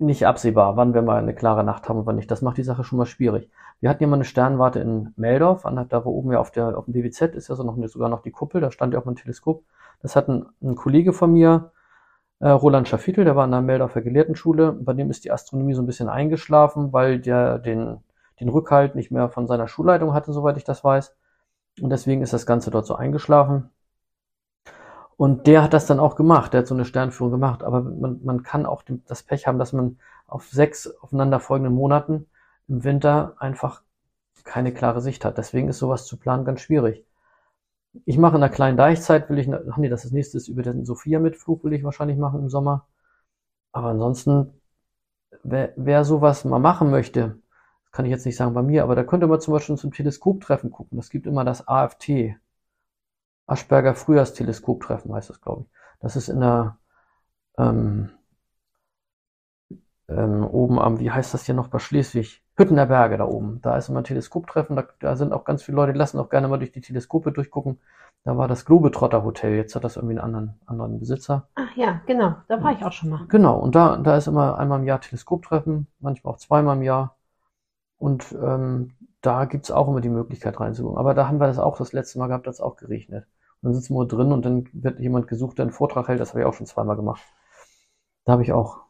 nicht 0.00 0.26
absehbar, 0.26 0.76
wann 0.76 0.94
wir 0.94 1.02
mal 1.02 1.18
eine 1.18 1.34
klare 1.34 1.64
Nacht 1.64 1.88
haben 1.88 2.00
und 2.00 2.06
wann 2.06 2.16
nicht. 2.16 2.30
Das 2.30 2.42
macht 2.42 2.56
die 2.56 2.62
Sache 2.62 2.84
schon 2.84 2.98
mal 2.98 3.06
schwierig. 3.06 3.50
Wir 3.80 3.90
hatten 3.90 4.02
ja 4.02 4.08
mal 4.08 4.16
eine 4.16 4.24
Sternwarte 4.24 4.80
in 4.80 5.12
Meldorf, 5.16 5.66
an, 5.66 5.86
da 5.88 6.04
wo 6.04 6.10
oben 6.10 6.32
ja 6.32 6.40
auf, 6.40 6.50
der, 6.50 6.76
auf 6.76 6.84
dem 6.86 6.92
BWZ 6.92 7.34
ist 7.34 7.48
ja 7.48 7.54
so 7.54 7.62
noch 7.62 7.76
sogar 7.88 8.08
noch 8.08 8.22
die 8.22 8.30
Kuppel, 8.30 8.60
da 8.60 8.70
stand 8.70 8.94
ja 8.94 9.00
auch 9.00 9.04
mal 9.04 9.12
ein 9.12 9.16
Teleskop. 9.16 9.64
Das 10.02 10.16
hat 10.16 10.28
ein, 10.28 10.46
ein 10.62 10.74
Kollege 10.74 11.12
von 11.12 11.32
mir, 11.32 11.72
äh, 12.40 12.48
Roland 12.48 12.88
Schaffitel, 12.88 13.24
der 13.24 13.36
war 13.36 13.44
in 13.44 13.50
der 13.50 13.60
Meldorfer 13.60 14.00
Gelehrtenschule, 14.02 14.72
bei 14.72 14.94
dem 14.94 15.10
ist 15.10 15.24
die 15.24 15.32
Astronomie 15.32 15.74
so 15.74 15.82
ein 15.82 15.86
bisschen 15.86 16.08
eingeschlafen, 16.08 16.92
weil 16.92 17.20
der 17.20 17.58
den, 17.58 17.98
den 18.40 18.48
Rückhalt 18.48 18.94
nicht 18.94 19.10
mehr 19.10 19.28
von 19.28 19.46
seiner 19.46 19.68
Schulleitung 19.68 20.14
hatte, 20.14 20.32
soweit 20.32 20.56
ich 20.56 20.64
das 20.64 20.82
weiß. 20.82 21.14
Und 21.80 21.90
deswegen 21.90 22.22
ist 22.22 22.32
das 22.32 22.46
Ganze 22.46 22.70
dort 22.70 22.86
so 22.86 22.94
eingeschlafen. 22.94 23.70
Und 25.20 25.46
der 25.46 25.62
hat 25.62 25.74
das 25.74 25.84
dann 25.84 26.00
auch 26.00 26.16
gemacht, 26.16 26.54
der 26.54 26.60
hat 26.60 26.66
so 26.66 26.74
eine 26.74 26.86
Sternführung 26.86 27.30
gemacht. 27.30 27.62
Aber 27.62 27.82
man, 27.82 28.24
man 28.24 28.42
kann 28.42 28.64
auch 28.64 28.82
das 29.06 29.22
Pech 29.22 29.46
haben, 29.46 29.58
dass 29.58 29.74
man 29.74 29.98
auf 30.26 30.48
sechs 30.48 30.86
aufeinanderfolgenden 31.02 31.74
Monaten 31.74 32.26
im 32.68 32.84
Winter 32.84 33.34
einfach 33.38 33.82
keine 34.44 34.72
klare 34.72 35.02
Sicht 35.02 35.26
hat. 35.26 35.36
Deswegen 35.36 35.68
ist 35.68 35.78
sowas 35.78 36.06
zu 36.06 36.16
planen 36.16 36.46
ganz 36.46 36.62
schwierig. 36.62 37.04
Ich 38.06 38.16
mache 38.16 38.36
in 38.36 38.40
der 38.40 38.48
kleinen 38.48 38.78
Deichzeit, 38.78 39.28
will 39.28 39.38
ich, 39.38 39.52
ach 39.52 39.76
nee, 39.76 39.90
das 39.90 40.06
ist 40.06 40.12
nächstes 40.12 40.48
über 40.48 40.62
den 40.62 40.86
Sophia-Mitflug 40.86 41.64
will 41.64 41.74
ich 41.74 41.84
wahrscheinlich 41.84 42.16
machen 42.16 42.40
im 42.40 42.48
Sommer. 42.48 42.86
Aber 43.72 43.88
ansonsten, 43.88 44.54
wer, 45.42 45.74
wer 45.76 46.04
sowas 46.06 46.46
mal 46.46 46.60
machen 46.60 46.90
möchte, 46.90 47.36
kann 47.92 48.06
ich 48.06 48.10
jetzt 48.10 48.24
nicht 48.24 48.36
sagen 48.36 48.54
bei 48.54 48.62
mir, 48.62 48.84
aber 48.84 48.94
da 48.94 49.04
könnte 49.04 49.26
man 49.26 49.38
zum 49.42 49.52
Beispiel 49.52 49.76
zum 49.76 49.92
Teleskoptreffen 49.92 50.70
gucken. 50.70 50.96
Das 50.96 51.10
gibt 51.10 51.26
immer 51.26 51.44
das 51.44 51.68
AFT, 51.68 52.36
Aschberger 53.50 53.94
Frühjahrsteleskoptreffen 53.94 55.12
heißt 55.12 55.30
das, 55.30 55.40
glaube 55.40 55.62
ich. 55.62 55.68
Das 56.00 56.16
ist 56.16 56.28
in 56.28 56.40
der 56.40 56.78
ähm, 57.58 58.10
ähm, 60.08 60.44
oben 60.44 60.78
am, 60.78 60.98
wie 61.00 61.10
heißt 61.10 61.34
das 61.34 61.44
hier 61.44 61.54
noch 61.54 61.68
bei 61.68 61.78
Schleswig? 61.78 62.42
Hüttener 62.56 62.86
Berge 62.86 63.16
da 63.16 63.24
oben. 63.24 63.60
Da 63.62 63.76
ist 63.76 63.88
immer 63.88 64.00
ein 64.00 64.04
Teleskoptreffen, 64.04 64.76
da, 64.76 64.84
da 64.98 65.16
sind 65.16 65.32
auch 65.32 65.44
ganz 65.44 65.62
viele 65.62 65.76
Leute, 65.76 65.92
die 65.92 65.98
lassen 65.98 66.18
auch 66.18 66.28
gerne 66.28 66.46
mal 66.46 66.58
durch 66.58 66.72
die 66.72 66.80
Teleskope 66.80 67.32
durchgucken. 67.32 67.80
Da 68.22 68.36
war 68.36 68.48
das 68.48 68.66
Globetrotter 68.66 69.24
Hotel, 69.24 69.54
jetzt 69.54 69.74
hat 69.74 69.82
das 69.82 69.96
irgendwie 69.96 70.18
einen 70.18 70.34
anderen, 70.34 70.60
anderen 70.66 71.00
Besitzer. 71.00 71.48
Ach 71.54 71.74
ja, 71.74 72.02
genau, 72.06 72.34
da 72.48 72.62
war 72.62 72.72
ich 72.72 72.84
auch 72.84 72.92
schon 72.92 73.08
mal. 73.08 73.24
Genau, 73.28 73.58
und 73.58 73.74
da, 73.74 73.96
da 73.96 74.16
ist 74.16 74.26
immer 74.26 74.58
einmal 74.58 74.78
im 74.80 74.84
Jahr 74.84 75.00
Teleskoptreffen, 75.00 75.86
manchmal 76.00 76.34
auch 76.34 76.38
zweimal 76.38 76.76
im 76.76 76.82
Jahr. 76.82 77.16
Und 77.96 78.32
ähm, 78.32 78.92
da 79.22 79.46
gibt's 79.46 79.70
auch 79.70 79.88
immer 79.88 80.02
die 80.02 80.10
Möglichkeit 80.10 80.60
reinzugucken. 80.60 80.98
Aber 80.98 81.14
da 81.14 81.28
haben 81.28 81.40
wir 81.40 81.46
das 81.46 81.58
auch 81.58 81.78
das 81.78 81.92
letzte 81.94 82.18
Mal 82.18 82.26
gehabt, 82.26 82.46
da 82.46 82.50
hat's 82.50 82.60
auch 82.60 82.76
geregnet. 82.76 83.26
Dann 83.62 83.74
sitzen 83.74 83.94
wir 83.94 84.06
drin 84.06 84.32
und 84.32 84.44
dann 84.44 84.68
wird 84.72 85.00
jemand 85.00 85.28
gesucht, 85.28 85.58
der 85.58 85.64
einen 85.64 85.72
Vortrag 85.72 86.08
hält. 86.08 86.20
Das 86.20 86.30
habe 86.30 86.40
ich 86.40 86.46
auch 86.46 86.54
schon 86.54 86.66
zweimal 86.66 86.96
gemacht. 86.96 87.22
Da 88.24 88.32
habe 88.32 88.42
ich 88.42 88.52
auch, 88.52 88.80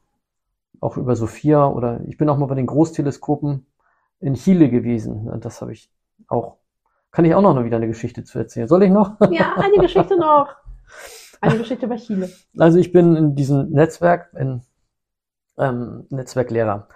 auch 0.81 0.97
über 0.97 1.17
Sophia 1.17 1.67
oder 1.67 2.01
ich 2.07 2.17
bin 2.17 2.29
auch 2.29 2.39
mal 2.39 2.47
bei 2.47 2.55
den 2.55 2.67
Großteleskopen 2.67 3.67
in 4.21 4.35
Chile 4.35 4.71
gewesen. 4.71 5.31
Das 5.41 5.61
habe 5.61 5.73
ich 5.73 5.91
auch, 6.29 6.59
kann 7.11 7.25
ich 7.25 7.35
auch 7.35 7.43
noch 7.43 7.65
wieder 7.65 7.77
eine 7.77 7.89
Geschichte 7.89 8.23
zu 8.23 8.39
erzählen. 8.39 8.69
Soll 8.69 8.85
ich 8.85 8.91
noch? 8.91 9.19
Ja, 9.31 9.55
eine 9.57 9.79
Geschichte 9.79 10.17
noch. 10.17 10.49
Eine 11.41 11.59
Geschichte 11.59 11.87
über 11.87 11.97
Chile. 11.97 12.31
Also 12.59 12.79
ich 12.79 12.93
bin 12.93 13.17
in 13.17 13.35
diesem 13.35 13.71
Netzwerk, 13.71 14.33
in 14.39 14.63
ähm, 15.59 16.07
Netzwerklehrer. 16.11 16.89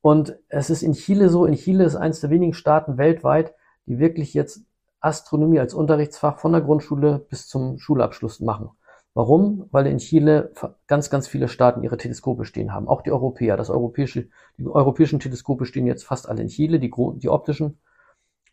Und 0.00 0.36
es 0.48 0.70
ist 0.70 0.82
in 0.82 0.94
Chile 0.94 1.28
so, 1.28 1.44
in 1.46 1.54
Chile 1.54 1.84
ist 1.84 1.96
eines 1.96 2.20
der 2.20 2.30
wenigen 2.30 2.54
Staaten 2.54 2.98
weltweit, 2.98 3.54
die 3.86 3.98
wirklich 3.98 4.34
jetzt 4.34 4.64
Astronomie 5.02 5.60
als 5.60 5.74
Unterrichtsfach 5.74 6.38
von 6.38 6.52
der 6.52 6.62
Grundschule 6.62 7.18
bis 7.18 7.48
zum 7.48 7.78
Schulabschluss 7.78 8.40
machen. 8.40 8.70
Warum? 9.14 9.68
Weil 9.70 9.86
in 9.88 9.98
Chile 9.98 10.52
ganz, 10.86 11.10
ganz 11.10 11.28
viele 11.28 11.48
Staaten 11.48 11.82
ihre 11.82 11.98
Teleskope 11.98 12.46
stehen 12.46 12.72
haben. 12.72 12.88
Auch 12.88 13.02
die 13.02 13.12
Europäer. 13.12 13.58
Das 13.58 13.68
europäische, 13.68 14.28
die 14.56 14.66
europäischen 14.66 15.20
Teleskope 15.20 15.66
stehen 15.66 15.86
jetzt 15.86 16.04
fast 16.04 16.28
alle 16.28 16.40
in 16.40 16.48
Chile, 16.48 16.80
die, 16.80 16.90
die 17.16 17.28
optischen. 17.28 17.78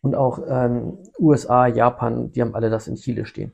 Und 0.02 0.14
auch 0.14 0.40
ähm, 0.46 0.98
USA, 1.18 1.66
Japan, 1.66 2.32
die 2.32 2.42
haben 2.42 2.54
alle 2.54 2.68
das 2.68 2.88
in 2.88 2.96
Chile 2.96 3.24
stehen. 3.24 3.52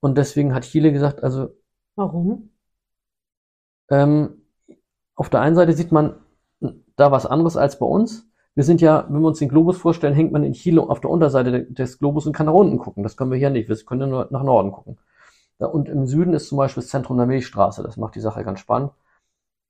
Und 0.00 0.16
deswegen 0.16 0.54
hat 0.54 0.64
Chile 0.64 0.92
gesagt, 0.92 1.22
also 1.24 1.48
Warum? 1.96 2.50
ähm, 3.90 4.42
auf 5.16 5.28
der 5.30 5.40
einen 5.40 5.56
Seite 5.56 5.72
sieht 5.72 5.90
man 5.90 6.20
da 6.94 7.10
was 7.10 7.26
anderes 7.26 7.56
als 7.56 7.78
bei 7.78 7.86
uns. 7.86 8.27
Wir 8.58 8.64
sind 8.64 8.80
ja, 8.80 9.06
wenn 9.08 9.20
wir 9.20 9.28
uns 9.28 9.38
den 9.38 9.48
Globus 9.48 9.78
vorstellen, 9.78 10.14
hängt 10.14 10.32
man 10.32 10.42
in 10.42 10.52
Chile 10.52 10.82
auf 10.82 10.98
der 10.98 11.10
Unterseite 11.10 11.62
des 11.66 12.00
Globus 12.00 12.26
und 12.26 12.32
kann 12.32 12.46
nach 12.46 12.52
unten 12.52 12.78
gucken. 12.78 13.04
Das 13.04 13.16
können 13.16 13.30
wir 13.30 13.38
hier 13.38 13.50
nicht. 13.50 13.68
Wir 13.68 13.76
können 13.76 14.10
nur 14.10 14.26
nach 14.32 14.42
Norden 14.42 14.72
gucken. 14.72 14.98
Und 15.58 15.88
im 15.88 16.08
Süden 16.08 16.34
ist 16.34 16.48
zum 16.48 16.58
Beispiel 16.58 16.82
das 16.82 16.90
Zentrum 16.90 17.18
der 17.18 17.26
Milchstraße. 17.26 17.84
Das 17.84 17.96
macht 17.96 18.16
die 18.16 18.20
Sache 18.20 18.42
ganz 18.42 18.58
spannend. 18.58 18.90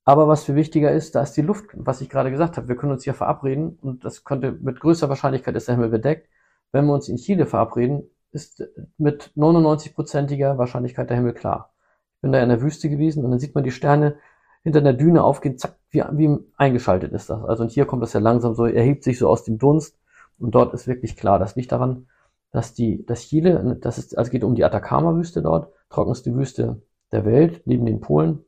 Aber 0.06 0.26
was 0.26 0.44
viel 0.44 0.54
wichtiger 0.54 0.90
ist, 0.90 1.14
da 1.14 1.20
ist 1.22 1.34
die 1.34 1.42
Luft, 1.42 1.66
was 1.74 2.00
ich 2.00 2.08
gerade 2.08 2.30
gesagt 2.30 2.56
habe. 2.56 2.68
Wir 2.68 2.76
können 2.76 2.92
uns 2.92 3.04
hier 3.04 3.12
verabreden 3.12 3.78
und 3.82 4.06
das 4.06 4.24
könnte 4.24 4.52
mit 4.52 4.80
größter 4.80 5.10
Wahrscheinlichkeit 5.10 5.54
ist 5.54 5.68
der 5.68 5.74
Himmel 5.74 5.90
bedeckt. 5.90 6.26
Wenn 6.72 6.86
wir 6.86 6.94
uns 6.94 7.10
in 7.10 7.18
Chile 7.18 7.44
verabreden, 7.44 8.04
ist 8.32 8.66
mit 8.96 9.32
99-prozentiger 9.36 10.56
Wahrscheinlichkeit 10.56 11.10
der 11.10 11.18
Himmel 11.18 11.34
klar. 11.34 11.74
Ich 12.16 12.22
bin 12.22 12.32
da 12.32 12.42
in 12.42 12.48
der 12.48 12.62
Wüste 12.62 12.88
gewesen 12.88 13.22
und 13.22 13.32
dann 13.32 13.38
sieht 13.38 13.54
man 13.54 13.64
die 13.64 13.70
Sterne 13.70 14.16
hinter 14.62 14.80
der 14.80 14.92
Düne 14.92 15.22
aufgehen, 15.22 15.58
zack, 15.58 15.76
wie, 15.90 16.02
wie 16.12 16.38
eingeschaltet 16.56 17.12
ist 17.12 17.30
das. 17.30 17.42
Also 17.44 17.62
und 17.62 17.70
hier 17.70 17.86
kommt 17.86 18.02
das 18.02 18.12
ja 18.12 18.20
langsam 18.20 18.54
so, 18.54 18.66
erhebt 18.66 19.04
sich 19.04 19.18
so 19.18 19.28
aus 19.28 19.44
dem 19.44 19.58
Dunst 19.58 19.98
und 20.38 20.54
dort 20.54 20.74
ist 20.74 20.86
wirklich 20.86 21.16
klar. 21.16 21.38
Das 21.38 21.56
liegt 21.56 21.72
daran, 21.72 22.06
dass 22.50 22.74
die, 22.74 23.04
dass 23.06 23.26
Chile, 23.28 23.78
das 23.80 23.98
ist, 23.98 24.16
also 24.16 24.30
geht 24.30 24.44
um 24.44 24.54
die 24.54 24.64
Atacama-Wüste 24.64 25.42
dort, 25.42 25.72
trockenste 25.90 26.34
Wüste 26.34 26.82
der 27.12 27.24
Welt, 27.24 27.62
neben 27.66 27.86
den 27.86 28.00
Polen. 28.00 28.44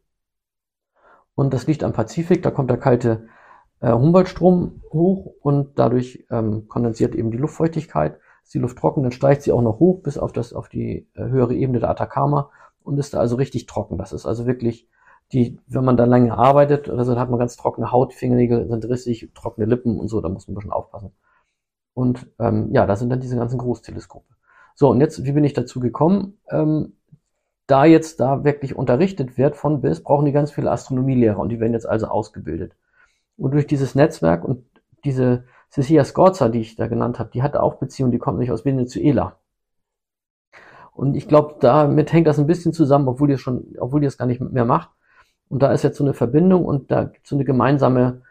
Und 1.34 1.54
das 1.54 1.66
liegt 1.66 1.84
am 1.84 1.92
Pazifik, 1.92 2.42
da 2.42 2.50
kommt 2.50 2.70
der 2.70 2.78
kalte 2.78 3.26
äh, 3.80 3.92
Humboldtstrom 3.92 4.82
hoch 4.92 5.34
und 5.40 5.78
dadurch 5.78 6.26
ähm, 6.30 6.68
kondensiert 6.68 7.14
eben 7.14 7.30
die 7.30 7.38
Luftfeuchtigkeit. 7.38 8.18
Ist 8.42 8.54
die 8.54 8.58
Luft 8.58 8.78
trocken, 8.78 9.02
dann 9.02 9.12
steigt 9.12 9.42
sie 9.42 9.52
auch 9.52 9.62
noch 9.62 9.78
hoch 9.78 10.02
bis 10.02 10.18
auf 10.18 10.32
das, 10.32 10.52
auf 10.52 10.68
die 10.68 11.08
äh, 11.14 11.22
höhere 11.22 11.54
Ebene 11.54 11.80
der 11.80 11.90
Atacama 11.90 12.50
und 12.82 12.98
ist 12.98 13.14
da 13.14 13.20
also 13.20 13.36
richtig 13.36 13.66
trocken. 13.66 13.98
Das 13.98 14.12
ist 14.12 14.26
also 14.26 14.46
wirklich 14.46 14.88
die, 15.32 15.58
wenn 15.68 15.84
man 15.84 15.96
da 15.96 16.04
lange 16.04 16.36
arbeitet 16.36 16.88
oder 16.88 17.04
so, 17.04 17.12
dann 17.12 17.20
hat 17.20 17.30
man 17.30 17.38
ganz 17.38 17.56
trockene 17.56 17.92
Haut, 17.92 18.12
Fingernägel 18.14 18.68
sind 18.68 18.84
rissig, 18.88 19.30
trockene 19.34 19.66
Lippen 19.66 19.98
und 19.98 20.08
so, 20.08 20.20
da 20.20 20.28
muss 20.28 20.48
man 20.48 20.54
ein 20.54 20.56
bisschen 20.56 20.72
aufpassen. 20.72 21.12
Und 21.94 22.26
ähm, 22.38 22.70
ja, 22.72 22.86
da 22.86 22.96
sind 22.96 23.10
dann 23.10 23.20
diese 23.20 23.36
ganzen 23.36 23.58
Großteleskope. 23.58 24.26
So, 24.74 24.90
und 24.90 25.00
jetzt, 25.00 25.24
wie 25.24 25.32
bin 25.32 25.44
ich 25.44 25.52
dazu 25.52 25.80
gekommen? 25.80 26.38
Ähm, 26.50 26.94
da 27.66 27.84
jetzt 27.84 28.18
da 28.20 28.42
wirklich 28.44 28.74
unterrichtet 28.74 29.38
wird 29.38 29.56
von 29.56 29.80
bis, 29.80 30.02
brauchen 30.02 30.26
die 30.26 30.32
ganz 30.32 30.50
viele 30.50 30.70
Astronomielehrer 30.70 31.38
und 31.38 31.50
die 31.50 31.60
werden 31.60 31.72
jetzt 31.72 31.88
also 31.88 32.06
ausgebildet. 32.06 32.72
Und 33.36 33.52
durch 33.52 33.66
dieses 33.66 33.94
Netzwerk 33.94 34.44
und 34.44 34.64
diese 35.04 35.44
Cecilia 35.70 36.04
Scorza, 36.04 36.48
die 36.48 36.60
ich 36.60 36.76
da 36.76 36.88
genannt 36.88 37.18
habe, 37.18 37.30
die 37.32 37.42
hatte 37.42 37.62
auch 37.62 37.76
Beziehungen, 37.76 38.12
die 38.12 38.18
kommt 38.18 38.38
nicht 38.38 38.50
aus 38.50 38.64
Venezuela. 38.64 39.36
Und 40.92 41.14
ich 41.14 41.28
glaube, 41.28 41.56
damit 41.60 42.12
hängt 42.12 42.26
das 42.26 42.38
ein 42.38 42.46
bisschen 42.46 42.72
zusammen, 42.72 43.08
obwohl 43.08 43.28
die 43.28 43.34
es 43.34 43.40
schon, 43.40 43.76
obwohl 43.78 44.00
die 44.00 44.06
es 44.06 44.18
gar 44.18 44.26
nicht 44.26 44.40
mehr 44.40 44.64
macht. 44.64 44.90
Und 45.50 45.62
da 45.62 45.72
ist 45.72 45.82
jetzt 45.82 45.98
so 45.98 46.04
eine 46.04 46.14
Verbindung 46.14 46.64
und 46.64 46.90
da 46.90 47.04
gibt 47.04 47.24
es 47.24 47.30
so 47.30 47.36
eine 47.36 47.44
gemeinsame 47.44 48.22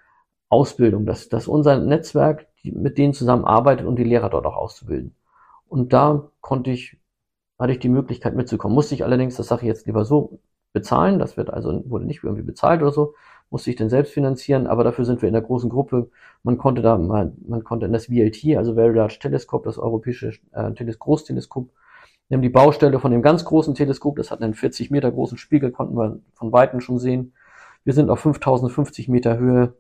Ausbildung, 0.49 1.05
dass, 1.05 1.29
dass 1.29 1.47
unser 1.47 1.77
Netzwerk 1.77 2.47
mit 2.63 2.97
denen 2.97 3.13
zusammenarbeitet 3.13 3.86
und 3.86 3.97
die 3.97 4.03
Lehrer 4.05 4.29
dort 4.29 4.45
auch 4.45 4.55
auszubilden. 4.55 5.15
Und 5.67 5.93
da 5.93 6.32
konnte 6.41 6.71
ich, 6.71 6.97
hatte 7.60 7.73
ich 7.73 7.79
die 7.79 7.89
Möglichkeit 7.89 8.36
mitzukommen. 8.36 8.73
Musste 8.73 8.95
ich 8.95 9.03
allerdings, 9.03 9.36
das 9.36 9.47
sage 9.47 9.63
ich 9.63 9.67
jetzt 9.67 9.86
lieber 9.86 10.05
so, 10.05 10.39
bezahlen. 10.73 11.19
Das 11.19 11.38
wird 11.38 11.49
also, 11.49 11.84
wurde 11.89 12.05
nicht 12.05 12.23
irgendwie 12.23 12.43
bezahlt 12.43 12.82
oder 12.82 12.91
so. 12.91 13.15
Musste 13.49 13.69
ich 13.69 13.75
dann 13.75 13.89
selbst 13.89 14.13
finanzieren, 14.13 14.67
aber 14.67 14.84
dafür 14.84 15.05
sind 15.05 15.21
wir 15.21 15.27
in 15.27 15.34
der 15.34 15.41
großen 15.41 15.69
Gruppe. 15.69 16.10
Man 16.43 16.58
konnte 16.58 16.82
da, 16.82 16.97
man, 16.97 17.36
man 17.45 17.63
konnte 17.63 17.86
in 17.86 17.93
das 17.93 18.05
VLT, 18.05 18.55
also 18.58 18.75
Very 18.75 18.95
Large 18.95 19.17
Telescope, 19.19 19.65
das 19.65 19.77
europäische 19.77 20.34
äh, 20.53 20.71
Großteleskop, 20.71 21.69
wir 22.30 22.38
haben 22.38 22.44
die 22.44 22.50
Baustelle 22.50 23.00
von 23.00 23.12
dem 23.12 23.24
ganz 23.24 23.44
großen 23.44 23.74
Teleskop, 23.74 24.15
das 24.15 24.30
hat 24.30 24.42
einen 24.42 24.54
40 24.54 24.92
Meter 24.92 25.12
großen 25.12 25.38
Spiegel, 25.38 25.72
konnten 25.72 25.98
wir 25.98 26.20
von 26.34 26.52
Weitem 26.52 26.80
schon 26.80 27.00
sehen. 27.00 27.34
Wir 27.84 27.94
sind 27.94 28.12
auf 28.12 28.20
5050 28.20 29.10
Meter 29.10 29.38
Höhe 29.38 29.74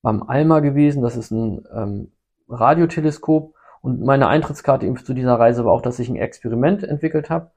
beim 0.00 0.22
ALMA 0.22 0.60
gewesen, 0.60 1.02
das 1.02 1.16
ist 1.16 1.32
ein 1.32 1.66
ähm, 1.74 2.12
Radioteleskop. 2.48 3.54
Und 3.82 4.02
meine 4.02 4.28
Eintrittskarte 4.28 4.86
eben 4.86 4.96
zu 4.96 5.14
dieser 5.14 5.34
Reise 5.34 5.64
war 5.64 5.72
auch, 5.72 5.82
dass 5.82 5.98
ich 5.98 6.08
ein 6.08 6.16
Experiment 6.16 6.84
entwickelt 6.84 7.28
habe 7.28 7.50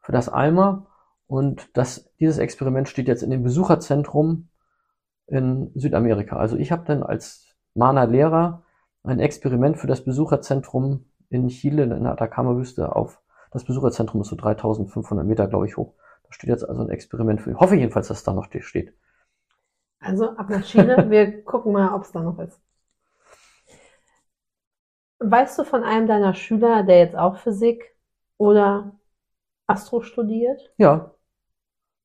für 0.00 0.12
das 0.12 0.28
ALMA. 0.28 0.86
Und 1.26 1.70
das, 1.74 2.10
dieses 2.20 2.38
Experiment 2.38 2.88
steht 2.88 3.08
jetzt 3.08 3.22
in 3.22 3.30
dem 3.30 3.42
Besucherzentrum 3.42 4.48
in 5.28 5.70
Südamerika. 5.74 6.36
Also 6.36 6.56
ich 6.56 6.72
habe 6.72 6.84
dann 6.84 7.02
als 7.02 7.46
Mana-Lehrer 7.74 8.64
ein 9.02 9.20
Experiment 9.20 9.78
für 9.78 9.86
das 9.86 10.04
Besucherzentrum 10.04 11.06
in 11.30 11.48
Chile 11.48 11.84
in 11.84 12.02
der 12.02 12.12
Atacama-Wüste 12.12 12.94
auf 12.94 13.22
das 13.50 13.64
Besucherzentrum 13.64 14.20
ist 14.20 14.28
so 14.28 14.36
3500 14.36 15.26
Meter, 15.26 15.46
glaube 15.46 15.66
ich, 15.66 15.76
hoch. 15.76 15.94
Da 16.24 16.32
steht 16.32 16.50
jetzt 16.50 16.68
also 16.68 16.82
ein 16.82 16.90
Experiment 16.90 17.40
für. 17.40 17.50
Ich 17.50 17.56
hoffe 17.56 17.76
jedenfalls, 17.76 18.08
dass 18.08 18.22
da 18.22 18.32
noch 18.32 18.48
steht. 18.60 18.92
Also 20.00 20.30
ab 20.30 20.50
nach 20.50 20.62
Chile. 20.62 21.06
Wir 21.10 21.42
gucken 21.44 21.72
mal, 21.72 21.94
ob 21.94 22.02
es 22.02 22.12
da 22.12 22.20
noch 22.20 22.38
ist. 22.38 22.60
Weißt 25.20 25.58
du 25.58 25.64
von 25.64 25.82
einem 25.82 26.06
deiner 26.06 26.34
Schüler, 26.34 26.84
der 26.84 26.98
jetzt 26.98 27.16
auch 27.16 27.38
Physik 27.38 27.96
oder 28.36 28.92
Astro 29.66 30.02
studiert? 30.02 30.72
Ja. 30.76 31.12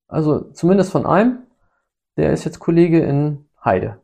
Also 0.07 0.51
zumindest 0.51 0.91
von 0.91 1.05
einem. 1.05 1.43
Der 2.17 2.31
ist 2.31 2.43
jetzt 2.43 2.59
Kollege 2.59 3.03
in 3.03 3.49
Heide. 3.63 3.99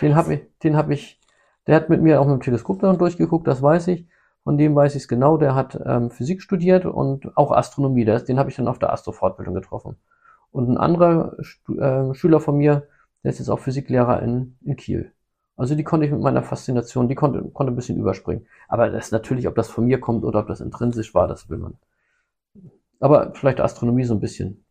Den 0.00 0.14
habe 0.14 0.34
ich, 0.34 0.58
den 0.62 0.76
habe 0.76 0.94
ich, 0.94 1.20
der 1.66 1.76
hat 1.76 1.88
mit 1.88 2.00
mir 2.02 2.20
auch 2.20 2.26
mit 2.26 2.34
dem 2.34 2.42
Teleskop 2.42 2.80
dann 2.80 2.98
durchgeguckt, 2.98 3.46
das 3.46 3.62
weiß 3.62 3.88
ich. 3.88 4.06
Von 4.44 4.56
dem 4.56 4.74
weiß 4.74 4.94
ich 4.94 5.02
es 5.02 5.08
genau, 5.08 5.36
der 5.36 5.54
hat 5.54 5.78
ähm, 5.84 6.10
Physik 6.10 6.42
studiert 6.42 6.86
und 6.86 7.36
auch 7.36 7.52
Astronomie. 7.52 8.04
Der, 8.04 8.20
den 8.20 8.38
habe 8.38 8.50
ich 8.50 8.56
dann 8.56 8.68
auf 8.68 8.78
der 8.78 8.92
Astro-Fortbildung 8.92 9.54
getroffen. 9.54 9.96
Und 10.50 10.70
ein 10.70 10.78
anderer 10.78 11.36
äh, 11.38 12.14
Schüler 12.14 12.40
von 12.40 12.56
mir, 12.56 12.88
der 13.22 13.30
ist 13.32 13.38
jetzt 13.38 13.50
auch 13.50 13.58
Physiklehrer 13.58 14.22
in, 14.22 14.56
in 14.64 14.76
Kiel. 14.76 15.12
Also 15.56 15.74
die 15.74 15.84
konnte 15.84 16.06
ich 16.06 16.12
mit 16.12 16.20
meiner 16.20 16.42
Faszination, 16.42 17.08
die 17.08 17.16
konnte, 17.16 17.42
konnte 17.50 17.72
ein 17.72 17.76
bisschen 17.76 17.98
überspringen. 17.98 18.46
Aber 18.68 18.88
das 18.90 19.06
ist 19.06 19.12
natürlich, 19.12 19.48
ob 19.48 19.56
das 19.56 19.68
von 19.68 19.86
mir 19.86 20.00
kommt 20.00 20.24
oder 20.24 20.40
ob 20.40 20.46
das 20.46 20.60
intrinsisch 20.60 21.14
war, 21.14 21.26
das 21.26 21.50
will 21.50 21.58
man. 21.58 21.76
Aber 23.00 23.32
vielleicht 23.34 23.60
Astronomie 23.60 24.04
so 24.04 24.14
ein 24.14 24.20
bisschen. 24.20 24.64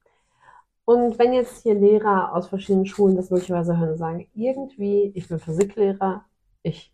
Und 0.86 1.20
wenn 1.20 1.34
jetzt 1.34 1.64
hier 1.64 1.76
Lehrer 1.76 2.34
aus 2.34 2.48
verschiedenen 2.48 2.86
Schulen 2.86 3.18
das 3.18 3.30
möglicherweise 3.30 3.78
hören 3.78 3.92
und 3.92 3.98
sagen, 3.98 4.28
irgendwie, 4.34 5.12
ich 5.14 5.28
bin 5.28 5.40
Physiklehrer, 5.40 6.24
ich 6.64 6.94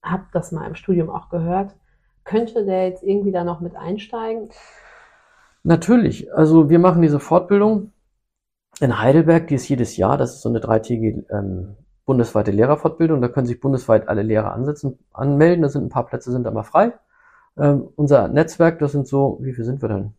habe 0.00 0.26
das 0.32 0.52
mal 0.52 0.66
im 0.68 0.76
Studium 0.76 1.10
auch 1.10 1.28
gehört, 1.28 1.74
könnte 2.24 2.64
der 2.64 2.88
jetzt 2.88 3.02
irgendwie 3.02 3.32
da 3.32 3.44
noch 3.44 3.60
mit 3.60 3.76
einsteigen? 3.76 4.50
Natürlich. 5.62 6.32
Also 6.34 6.70
wir 6.70 6.78
machen 6.78 7.02
diese 7.02 7.20
Fortbildung 7.20 7.92
in 8.80 8.98
Heidelberg, 8.98 9.46
die 9.48 9.54
ist 9.54 9.68
jedes 9.68 9.96
Jahr. 9.96 10.16
Das 10.18 10.34
ist 10.34 10.42
so 10.42 10.48
eine 10.48 10.60
dreitägige 10.60 11.24
ähm, 11.30 11.76
bundesweite 12.04 12.50
Lehrerfortbildung. 12.50 13.20
Da 13.20 13.28
können 13.28 13.46
sich 13.46 13.60
bundesweit 13.60 14.08
alle 14.08 14.22
Lehrer 14.22 14.52
ansetzen, 14.52 14.98
anmelden. 15.12 15.62
Da 15.62 15.68
sind 15.68 15.84
ein 15.84 15.90
paar 15.90 16.06
Plätze 16.06 16.32
sind 16.32 16.46
aber 16.46 16.64
frei. 16.64 16.92
Ähm, 17.56 17.88
unser 17.96 18.28
Netzwerk, 18.28 18.78
das 18.78 18.92
sind 18.92 19.06
so, 19.06 19.38
wie 19.42 19.52
viel 19.52 19.64
sind 19.64 19.82
wir 19.82 19.88
denn? 19.88 20.14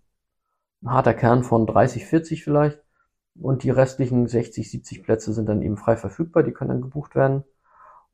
Ein 0.84 0.92
harter 0.92 1.14
Kern 1.14 1.44
von 1.44 1.66
30, 1.66 2.06
40 2.06 2.44
vielleicht. 2.44 2.80
Und 3.40 3.64
die 3.64 3.72
restlichen 3.72 4.28
60, 4.28 4.70
70 4.70 5.04
Plätze 5.04 5.34
sind 5.34 5.50
dann 5.50 5.62
eben 5.62 5.78
frei 5.78 5.98
verfügbar. 5.98 6.44
Die 6.44 6.52
können 6.52 6.70
dann 6.70 6.82
gebucht 6.82 7.16
werden. 7.16 7.44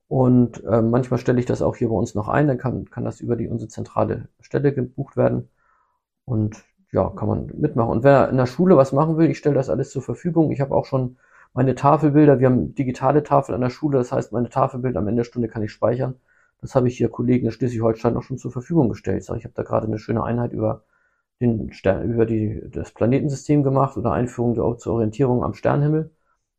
Und 0.10 0.64
äh, 0.66 0.82
manchmal 0.82 1.20
stelle 1.20 1.40
ich 1.40 1.46
das 1.46 1.62
auch 1.62 1.76
hier 1.76 1.90
bei 1.90 1.96
uns 1.96 2.16
noch 2.16 2.30
ein, 2.30 2.48
dann 2.48 2.58
kann, 2.58 2.90
kann 2.90 3.06
das 3.06 3.22
über 3.22 3.36
die 3.36 3.48
unsere 3.48 3.70
zentrale 3.70 4.28
Stelle 4.42 4.74
gebucht 4.74 5.16
werden. 5.18 5.50
Und 6.26 6.66
ja, 6.92 7.10
kann 7.12 7.28
man 7.30 7.52
mitmachen. 7.56 7.92
Und 7.92 8.04
wer 8.04 8.30
in 8.30 8.38
der 8.38 8.48
Schule 8.48 8.76
was 8.78 8.92
machen 8.94 9.18
will, 9.18 9.30
ich 9.30 9.38
stelle 9.38 9.56
das 9.56 9.70
alles 9.70 9.92
zur 9.92 10.02
Verfügung. 10.02 10.52
Ich 10.52 10.62
habe 10.62 10.76
auch 10.76 10.86
schon 10.86 11.18
meine 11.54 11.76
Tafelbilder, 11.76 12.40
wir 12.40 12.48
haben 12.48 12.76
digitale 12.76 13.24
Tafel 13.24 13.56
an 13.56 13.62
der 13.62 13.70
Schule, 13.70 13.98
das 14.00 14.12
heißt, 14.12 14.32
meine 14.34 14.50
Tafelbilder 14.50 15.00
am 15.00 15.08
Ende 15.08 15.22
der 15.22 15.26
Stunde 15.26 15.48
kann 15.48 15.64
ich 15.64 15.72
speichern. 15.72 16.16
Das 16.62 16.76
habe 16.76 16.88
ich 16.88 16.98
hier 16.98 17.10
Kollegen 17.10 17.46
in 17.46 17.52
Schleswig-Holstein 17.52 18.18
auch 18.18 18.24
schon 18.24 18.38
zur 18.38 18.52
Verfügung 18.52 18.90
gestellt. 18.90 19.22
Ich 19.24 19.30
habe 19.46 19.54
da 19.56 19.64
gerade 19.64 19.88
eine 19.88 20.00
schöne 20.00 20.24
Einheit 20.24 20.54
über 20.54 20.84
den 21.40 21.72
Stern, 21.74 22.12
über 22.12 22.26
die, 22.26 22.62
das 22.72 22.92
Planetensystem 22.92 23.64
gemacht 23.64 23.98
oder 23.98 24.12
Einführung 24.12 24.56
zur 24.80 24.94
Orientierung 24.94 25.44
am 25.44 25.54
Sternhimmel. 25.54 26.12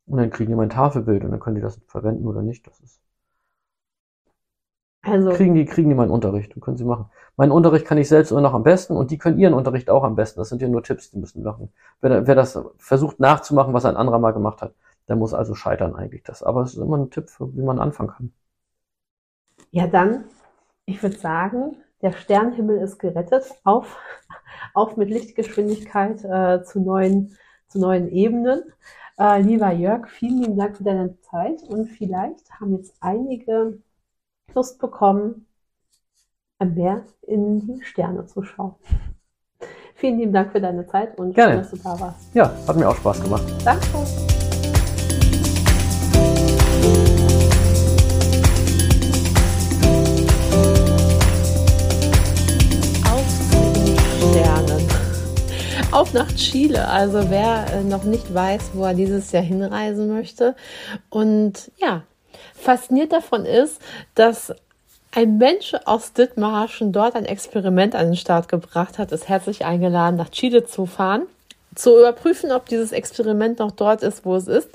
Und 0.06 0.18
dann 0.18 0.30
kriegen 0.30 0.50
die 0.50 0.56
mein 0.56 0.70
Tafelbild 0.70 1.24
und 1.24 1.32
dann 1.32 1.40
können 1.40 1.56
die 1.56 1.62
das 1.62 1.80
verwenden 1.86 2.26
oder 2.26 2.42
nicht. 2.42 2.66
Das 2.66 2.80
ist 2.80 3.00
also, 5.02 5.30
kriegen 5.30 5.54
die, 5.54 5.64
kriegen 5.64 5.88
die 5.88 5.94
meinen 5.94 6.10
Unterricht 6.10 6.54
und 6.54 6.60
können 6.60 6.76
sie 6.76 6.84
machen. 6.84 7.06
Meinen 7.36 7.52
Unterricht 7.52 7.86
kann 7.86 7.96
ich 7.96 8.08
selbst 8.08 8.32
immer 8.32 8.42
noch 8.42 8.52
am 8.52 8.62
besten 8.62 8.96
und 8.96 9.10
die 9.10 9.16
können 9.16 9.38
ihren 9.38 9.54
Unterricht 9.54 9.88
auch 9.88 10.04
am 10.04 10.14
besten. 10.14 10.40
Das 10.40 10.50
sind 10.50 10.60
ja 10.60 10.68
nur 10.68 10.82
Tipps, 10.82 11.10
die 11.10 11.18
müssen 11.18 11.42
machen. 11.42 11.72
Wer, 12.02 12.26
wer 12.26 12.34
das 12.34 12.58
versucht 12.76 13.18
nachzumachen, 13.18 13.72
was 13.72 13.86
ein 13.86 13.96
anderer 13.96 14.18
mal 14.18 14.32
gemacht 14.32 14.60
hat, 14.60 14.74
der 15.08 15.16
muss 15.16 15.32
also 15.32 15.54
scheitern 15.54 15.96
eigentlich 15.96 16.22
das. 16.22 16.42
Aber 16.42 16.62
es 16.62 16.74
ist 16.74 16.82
immer 16.82 16.98
ein 16.98 17.10
Tipp, 17.10 17.30
wie 17.38 17.62
man 17.62 17.78
anfangen 17.78 18.10
kann. 18.10 18.32
Ja, 19.70 19.86
dann, 19.86 20.24
ich 20.84 21.02
würde 21.02 21.16
sagen, 21.16 21.76
der 22.02 22.12
Sternhimmel 22.12 22.78
ist 22.78 22.98
gerettet. 22.98 23.44
Auf, 23.64 23.96
auf 24.74 24.98
mit 24.98 25.08
Lichtgeschwindigkeit 25.08 26.22
äh, 26.24 26.62
zu, 26.62 26.80
neuen, 26.80 27.36
zu 27.68 27.78
neuen 27.78 28.08
Ebenen. 28.10 28.64
Äh, 29.18 29.40
lieber 29.40 29.70
Jörg, 29.72 30.08
vielen 30.08 30.42
lieben 30.42 30.58
Dank 30.58 30.76
für 30.76 30.84
deine 30.84 31.18
Zeit 31.22 31.62
und 31.62 31.86
vielleicht 31.86 32.50
haben 32.58 32.76
jetzt 32.76 32.94
einige 33.00 33.78
Lust 34.54 34.78
bekommen, 34.78 35.46
mehr 36.58 37.04
in 37.22 37.60
die 37.60 37.82
Sterne 37.82 38.26
zu 38.26 38.42
schauen. 38.42 38.74
Vielen 39.94 40.18
lieben 40.18 40.32
Dank 40.32 40.52
für 40.52 40.60
deine 40.60 40.86
Zeit 40.86 41.18
und 41.18 41.34
Gerne. 41.34 41.52
schön, 41.52 41.62
dass 41.62 41.70
du 41.70 41.76
da 41.76 42.00
warst. 42.00 42.34
Ja, 42.34 42.52
hat 42.66 42.76
mir 42.76 42.88
auch 42.88 42.96
Spaß 42.96 43.22
gemacht. 43.22 43.44
Danke. 43.64 43.86
Auf 55.92 56.14
nach 56.14 56.32
Chile. 56.34 56.88
Also 56.88 57.30
wer 57.30 57.66
äh, 57.74 57.82
noch 57.82 58.04
nicht 58.04 58.32
weiß, 58.32 58.70
wo 58.74 58.84
er 58.84 58.94
dieses 58.94 59.32
Jahr 59.32 59.42
hinreisen 59.42 60.08
möchte 60.08 60.54
und 61.10 61.72
ja, 61.76 62.04
fasziniert 62.54 63.12
davon 63.12 63.44
ist, 63.44 63.80
dass 64.14 64.52
ein 65.12 65.38
Mensch 65.38 65.74
aus 65.86 66.12
Dithmarschen 66.12 66.92
dort 66.92 67.16
ein 67.16 67.24
Experiment 67.24 67.94
an 67.94 68.06
den 68.06 68.16
Start 68.16 68.48
gebracht 68.48 68.98
hat, 68.98 69.12
ist 69.12 69.28
herzlich 69.28 69.64
eingeladen, 69.64 70.16
nach 70.16 70.30
Chile 70.30 70.64
zu 70.64 70.86
fahren, 70.86 71.22
zu 71.74 71.98
überprüfen, 71.98 72.52
ob 72.52 72.66
dieses 72.66 72.92
Experiment 72.92 73.58
noch 73.58 73.72
dort 73.72 74.02
ist, 74.02 74.24
wo 74.24 74.36
es 74.36 74.46
ist 74.46 74.68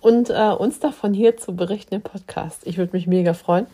und 0.00 0.30
äh, 0.30 0.50
uns 0.50 0.80
davon 0.80 1.14
hier 1.14 1.36
zu 1.36 1.54
berichten 1.54 1.94
im 1.94 2.02
Podcast. 2.02 2.62
Ich 2.64 2.78
würde 2.78 2.96
mich 2.96 3.06
mega 3.06 3.34
freuen. 3.34 3.66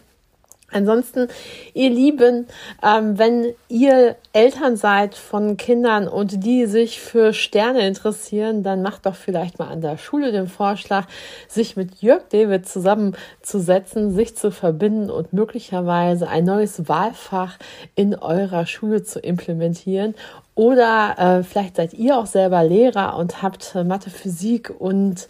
Ansonsten, 0.72 1.28
ihr 1.74 1.90
Lieben, 1.90 2.46
ähm, 2.82 3.18
wenn 3.18 3.54
ihr 3.68 4.16
Eltern 4.32 4.76
seid 4.76 5.14
von 5.14 5.56
Kindern 5.56 6.08
und 6.08 6.44
die 6.44 6.66
sich 6.66 7.00
für 7.00 7.32
Sterne 7.32 7.86
interessieren, 7.86 8.62
dann 8.62 8.82
macht 8.82 9.06
doch 9.06 9.14
vielleicht 9.14 9.58
mal 9.58 9.68
an 9.68 9.80
der 9.80 9.98
Schule 9.98 10.32
den 10.32 10.48
Vorschlag, 10.48 11.06
sich 11.48 11.76
mit 11.76 12.02
Jörg 12.02 12.22
David 12.30 12.68
zusammenzusetzen, 12.68 14.12
sich 14.12 14.36
zu 14.36 14.50
verbinden 14.50 15.10
und 15.10 15.32
möglicherweise 15.32 16.28
ein 16.28 16.44
neues 16.44 16.88
Wahlfach 16.88 17.58
in 17.94 18.14
eurer 18.14 18.66
Schule 18.66 19.02
zu 19.02 19.20
implementieren 19.20 20.14
oder 20.54 21.14
äh, 21.18 21.42
vielleicht 21.44 21.76
seid 21.76 21.94
ihr 21.94 22.18
auch 22.18 22.26
selber 22.26 22.62
Lehrer 22.62 23.16
und 23.16 23.40
habt 23.42 23.74
äh, 23.74 23.84
Mathe, 23.84 24.10
Physik 24.10 24.70
und 24.78 25.26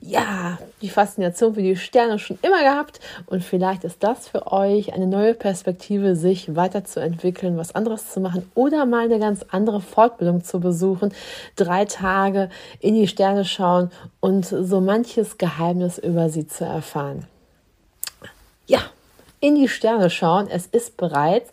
ja, 0.00 0.58
die 0.80 0.88
Faszination 0.88 1.54
für 1.54 1.62
die 1.62 1.74
Sterne 1.74 2.20
schon 2.20 2.38
immer 2.42 2.62
gehabt. 2.62 3.00
Und 3.26 3.42
vielleicht 3.42 3.82
ist 3.82 4.02
das 4.04 4.28
für 4.28 4.50
euch 4.50 4.92
eine 4.92 5.08
neue 5.08 5.34
Perspektive, 5.34 6.14
sich 6.14 6.54
weiterzuentwickeln, 6.54 7.56
was 7.56 7.74
anderes 7.74 8.12
zu 8.12 8.20
machen 8.20 8.48
oder 8.54 8.86
mal 8.86 9.06
eine 9.06 9.18
ganz 9.18 9.44
andere 9.50 9.80
Fortbildung 9.80 10.44
zu 10.44 10.60
besuchen. 10.60 11.12
Drei 11.56 11.84
Tage 11.84 12.48
in 12.78 12.94
die 12.94 13.08
Sterne 13.08 13.44
schauen 13.44 13.90
und 14.20 14.46
so 14.46 14.80
manches 14.80 15.36
Geheimnis 15.36 15.98
über 15.98 16.30
sie 16.30 16.46
zu 16.46 16.64
erfahren. 16.64 17.26
Ja, 18.66 18.80
in 19.40 19.56
die 19.56 19.68
Sterne 19.68 20.10
schauen. 20.10 20.46
Es 20.48 20.66
ist 20.66 20.96
bereits 20.96 21.50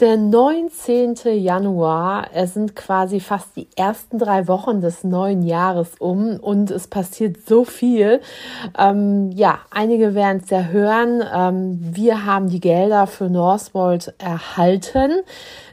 der 0.00 0.16
19. 0.16 1.14
Januar, 1.36 2.28
es 2.34 2.54
sind 2.54 2.74
quasi 2.74 3.20
fast 3.20 3.56
die 3.56 3.68
ersten 3.76 4.18
drei 4.18 4.48
Wochen 4.48 4.80
des 4.80 5.04
neuen 5.04 5.42
Jahres 5.42 5.92
um 5.98 6.38
und 6.40 6.70
es 6.70 6.88
passiert 6.88 7.46
so 7.46 7.64
viel. 7.64 8.20
Ähm, 8.78 9.30
ja, 9.32 9.60
einige 9.70 10.14
werden 10.14 10.42
es 10.42 10.50
ja 10.50 10.64
hören. 10.64 11.22
Ähm, 11.32 11.78
wir 11.80 12.26
haben 12.26 12.48
die 12.48 12.60
Gelder 12.60 13.06
für 13.06 13.30
Northwold 13.30 14.14
erhalten. 14.18 15.12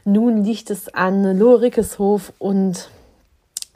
Nun 0.04 0.44
liegt 0.44 0.70
es 0.70 0.92
an 0.92 1.38
Lorikeshof 1.38 2.32
und 2.38 2.88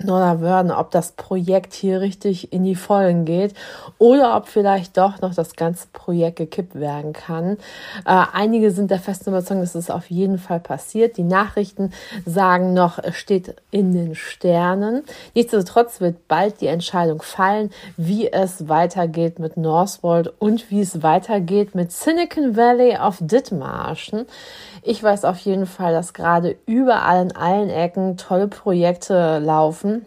Norderwörden, 0.02 0.70
ob 0.70 0.90
das 0.90 1.12
Projekt 1.12 1.72
hier 1.72 2.00
richtig 2.00 2.52
in 2.52 2.64
die 2.64 2.74
Vollen 2.74 3.24
geht 3.24 3.54
oder 3.98 4.37
ob 4.37 4.48
vielleicht 4.48 4.96
doch 4.98 5.20
noch 5.22 5.35
das 5.35 5.56
ganze 5.56 5.88
Projekt 5.92 6.37
gekippt 6.37 6.74
werden 6.74 7.14
kann. 7.14 7.56
Äh, 8.04 8.24
einige 8.32 8.70
sind 8.70 8.90
der 8.90 8.98
festen 8.98 9.30
Überzeugung, 9.30 9.62
dass 9.62 9.74
es 9.74 9.88
auf 9.88 10.11
jeden 10.11 10.38
Fall 10.38 10.61
passiert. 10.61 11.16
Die 11.16 11.22
Nachrichten 11.22 11.92
sagen 12.26 12.74
noch, 12.74 12.98
es 12.98 13.16
steht 13.16 13.56
in 13.70 13.92
den 13.92 14.14
Sternen. 14.14 15.02
Nichtsdestotrotz 15.35 16.00
wird 16.00 16.28
bald 16.28 16.61
die 16.61 16.66
Entscheidung 16.66 17.22
fallen, 17.22 17.70
wie 17.96 18.30
es 18.30 18.68
weitergeht 18.68 19.38
mit 19.38 19.56
Northwold 19.56 20.32
und 20.38 20.70
wie 20.70 20.80
es 20.80 21.02
weitergeht 21.02 21.74
mit 21.74 21.90
Silicon 21.90 22.56
Valley 22.56 22.96
auf 22.98 23.16
Dithmarschen. 23.20 24.26
Ich 24.88 25.03
weiß 25.03 25.25
auf 25.25 25.38
jeden 25.38 25.66
Fall, 25.66 25.92
dass 25.92 26.14
gerade 26.14 26.59
überall 26.64 27.20
in 27.20 27.35
allen 27.35 27.70
Ecken 27.70 28.16
tolle 28.16 28.46
Projekte 28.46 29.40
laufen 29.40 30.07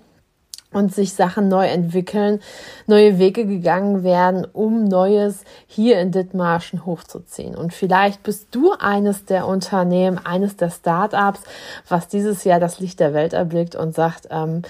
und 0.71 0.95
sich 0.95 1.13
Sachen 1.13 1.49
neu 1.49 1.67
entwickeln, 1.67 2.39
neue 2.87 3.19
Wege 3.19 3.45
gegangen 3.45 4.03
werden, 4.03 4.47
um 4.53 4.85
Neues 4.85 5.43
hier 5.67 5.99
in 5.99 6.13
Dithmarschen 6.13 6.85
hochzuziehen. 6.85 7.57
Und 7.57 7.73
vielleicht 7.73 8.23
bist 8.23 8.47
du 8.51 8.71
eines 8.71 9.25
der 9.25 9.47
Unternehmen, 9.47 10.17
eines 10.17 10.55
der 10.55 10.69
Startups, 10.69 11.41
was 11.89 12.07
dieses 12.07 12.45
Jahr 12.45 12.61
das 12.61 12.79
Licht 12.79 13.01
der 13.01 13.13
Welt 13.13 13.33
erblickt 13.33 13.75
und 13.75 13.93
sagt, 13.93 14.29
ähm, 14.31 14.61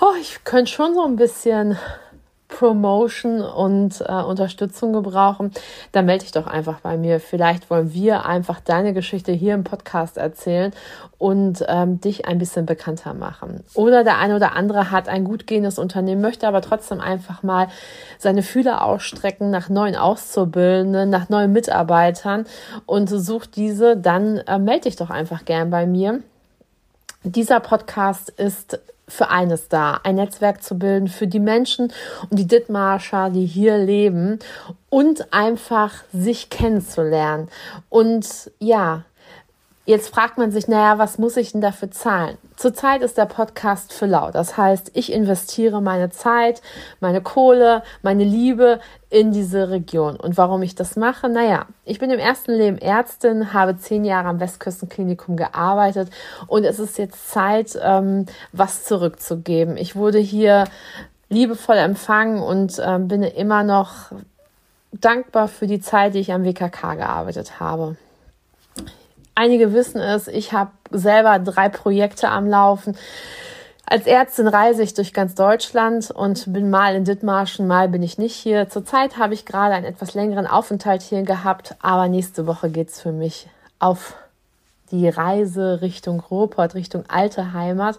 oh, 0.00 0.14
ich 0.20 0.42
könnte 0.42 0.72
schon 0.72 0.92
so 0.94 1.04
ein 1.04 1.14
bisschen 1.14 1.78
Promotion 2.48 3.40
und 3.42 4.00
äh, 4.00 4.12
Unterstützung 4.12 4.92
gebrauchen, 4.92 5.52
dann 5.92 6.06
melde 6.06 6.24
dich 6.24 6.32
doch 6.32 6.46
einfach 6.46 6.80
bei 6.80 6.96
mir. 6.96 7.20
Vielleicht 7.20 7.70
wollen 7.70 7.92
wir 7.92 8.24
einfach 8.24 8.60
deine 8.60 8.92
Geschichte 8.92 9.32
hier 9.32 9.54
im 9.54 9.64
Podcast 9.64 10.16
erzählen 10.16 10.72
und 11.18 11.64
ähm, 11.68 12.00
dich 12.00 12.26
ein 12.26 12.38
bisschen 12.38 12.64
bekannter 12.64 13.14
machen. 13.14 13.64
Oder 13.74 14.04
der 14.04 14.18
eine 14.18 14.36
oder 14.36 14.54
andere 14.54 14.90
hat 14.90 15.08
ein 15.08 15.24
gut 15.24 15.46
gehendes 15.46 15.78
Unternehmen, 15.78 16.20
möchte 16.20 16.46
aber 16.46 16.62
trotzdem 16.62 17.00
einfach 17.00 17.42
mal 17.42 17.68
seine 18.18 18.42
Fühler 18.42 18.84
ausstrecken 18.84 19.50
nach 19.50 19.68
neuen 19.68 19.96
Auszubildenden, 19.96 21.10
nach 21.10 21.28
neuen 21.28 21.52
Mitarbeitern 21.52 22.46
und 22.86 23.08
sucht 23.08 23.56
diese, 23.56 23.96
dann 23.96 24.38
äh, 24.38 24.58
melde 24.58 24.82
dich 24.82 24.96
doch 24.96 25.10
einfach 25.10 25.44
gern 25.44 25.70
bei 25.70 25.86
mir. 25.86 26.20
Dieser 27.24 27.58
Podcast 27.58 28.30
ist 28.30 28.78
für 29.08 29.30
eines 29.30 29.68
da, 29.68 30.00
ein 30.02 30.16
Netzwerk 30.16 30.62
zu 30.62 30.78
bilden 30.78 31.08
für 31.08 31.26
die 31.26 31.40
Menschen 31.40 31.92
und 32.28 32.38
die 32.38 32.46
Dithmarscher, 32.46 33.30
die 33.30 33.46
hier 33.46 33.78
leben 33.78 34.38
und 34.88 35.32
einfach 35.32 35.92
sich 36.12 36.50
kennenzulernen. 36.50 37.48
Und 37.88 38.50
ja, 38.58 39.04
Jetzt 39.86 40.12
fragt 40.12 40.36
man 40.36 40.50
sich, 40.50 40.66
naja, 40.66 40.98
was 40.98 41.16
muss 41.16 41.36
ich 41.36 41.52
denn 41.52 41.60
dafür 41.60 41.92
zahlen? 41.92 42.38
Zurzeit 42.56 43.02
ist 43.02 43.16
der 43.16 43.26
Podcast 43.26 43.92
für 43.92 44.06
lau. 44.06 44.32
Das 44.32 44.56
heißt, 44.56 44.90
ich 44.94 45.12
investiere 45.12 45.80
meine 45.80 46.10
Zeit, 46.10 46.60
meine 46.98 47.20
Kohle, 47.20 47.84
meine 48.02 48.24
Liebe 48.24 48.80
in 49.10 49.30
diese 49.30 49.70
Region. 49.70 50.16
Und 50.16 50.36
warum 50.36 50.62
ich 50.62 50.74
das 50.74 50.96
mache? 50.96 51.28
Naja, 51.28 51.66
ich 51.84 52.00
bin 52.00 52.10
im 52.10 52.18
ersten 52.18 52.50
Leben 52.50 52.78
Ärztin, 52.78 53.52
habe 53.52 53.78
zehn 53.78 54.04
Jahre 54.04 54.26
am 54.26 54.40
Westküstenklinikum 54.40 55.36
gearbeitet 55.36 56.10
und 56.48 56.64
es 56.64 56.80
ist 56.80 56.98
jetzt 56.98 57.30
Zeit, 57.30 57.78
ähm, 57.80 58.26
was 58.50 58.82
zurückzugeben. 58.82 59.76
Ich 59.76 59.94
wurde 59.94 60.18
hier 60.18 60.64
liebevoll 61.28 61.76
empfangen 61.76 62.42
und 62.42 62.82
ähm, 62.84 63.06
bin 63.06 63.22
immer 63.22 63.62
noch 63.62 64.10
dankbar 64.90 65.46
für 65.46 65.68
die 65.68 65.80
Zeit, 65.80 66.14
die 66.14 66.20
ich 66.20 66.32
am 66.32 66.44
WKK 66.44 66.96
gearbeitet 66.96 67.60
habe. 67.60 67.96
Einige 69.38 69.74
wissen 69.74 70.00
es, 70.00 70.28
ich 70.28 70.54
habe 70.54 70.70
selber 70.90 71.38
drei 71.38 71.68
Projekte 71.68 72.30
am 72.30 72.46
Laufen. 72.46 72.96
Als 73.84 74.06
Ärztin 74.06 74.48
reise 74.48 74.82
ich 74.82 74.94
durch 74.94 75.12
ganz 75.12 75.34
Deutschland 75.34 76.10
und 76.10 76.50
bin 76.54 76.70
mal 76.70 76.94
in 76.94 77.04
Dithmarschen, 77.04 77.66
mal 77.66 77.90
bin 77.90 78.02
ich 78.02 78.16
nicht 78.16 78.34
hier. 78.34 78.70
Zurzeit 78.70 79.18
habe 79.18 79.34
ich 79.34 79.44
gerade 79.44 79.74
einen 79.74 79.84
etwas 79.84 80.14
längeren 80.14 80.46
Aufenthalt 80.46 81.02
hier 81.02 81.22
gehabt, 81.22 81.76
aber 81.82 82.08
nächste 82.08 82.46
Woche 82.46 82.70
geht's 82.70 82.98
für 82.98 83.12
mich 83.12 83.46
auf 83.78 84.14
die 84.90 85.06
Reise 85.06 85.82
Richtung 85.82 86.20
Ruhrpott, 86.20 86.74
Richtung 86.74 87.04
alte 87.08 87.52
Heimat. 87.52 87.98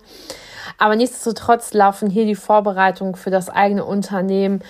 Aber 0.80 0.96
nichtsdestotrotz 0.96 1.72
laufen 1.72 2.10
hier 2.10 2.26
die 2.26 2.34
Vorbereitungen 2.34 3.14
für 3.14 3.30
das 3.30 3.48
eigene 3.50 3.86
Unternehmen 3.86 4.64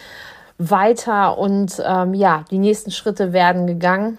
weiter 0.57 1.38
und 1.38 1.82
ähm, 1.82 2.13
ja, 2.13 2.43
die 2.51 2.59
nächsten 2.59 2.91
Schritte 2.91 3.32
werden 3.32 3.68
gegangen. 3.68 4.18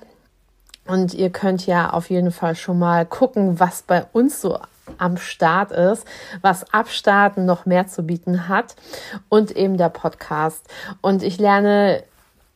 Und 0.89 1.15
ihr 1.15 1.31
könnt 1.31 1.67
ja 1.67 1.91
auf 1.91 2.11
jeden 2.11 2.33
Fall 2.33 2.57
schon 2.57 2.79
mal 2.79 3.05
gucken, 3.07 3.61
was 3.61 3.83
bei 3.83 4.07
uns 4.13 4.41
so 4.41 4.59
am 4.97 5.19
Start 5.19 5.71
ist, 5.71 6.07
was 6.41 6.73
Abstarten 6.73 7.45
noch 7.45 7.67
mehr 7.67 7.87
zu 7.87 8.03
bieten 8.03 8.49
hat 8.49 8.75
und 9.29 9.51
eben 9.55 9.77
der 9.77 9.91
Podcast. 9.91 10.67
Und 11.03 11.23
ich 11.23 11.39
lerne 11.39 12.03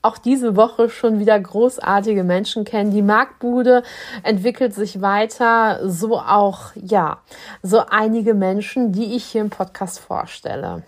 auch 0.00 0.18
diese 0.18 0.56
Woche 0.56 0.88
schon 0.88 1.20
wieder 1.20 1.38
großartige 1.38 2.24
Menschen 2.24 2.64
kennen. 2.64 2.90
Die 2.90 3.02
Marktbude 3.02 3.82
entwickelt 4.22 4.74
sich 4.74 5.00
weiter, 5.00 5.88
so 5.88 6.18
auch, 6.18 6.72
ja, 6.74 7.18
so 7.62 7.84
einige 7.88 8.34
Menschen, 8.34 8.92
die 8.92 9.14
ich 9.14 9.24
hier 9.24 9.42
im 9.42 9.50
Podcast 9.50 10.00
vorstelle. 10.00 10.82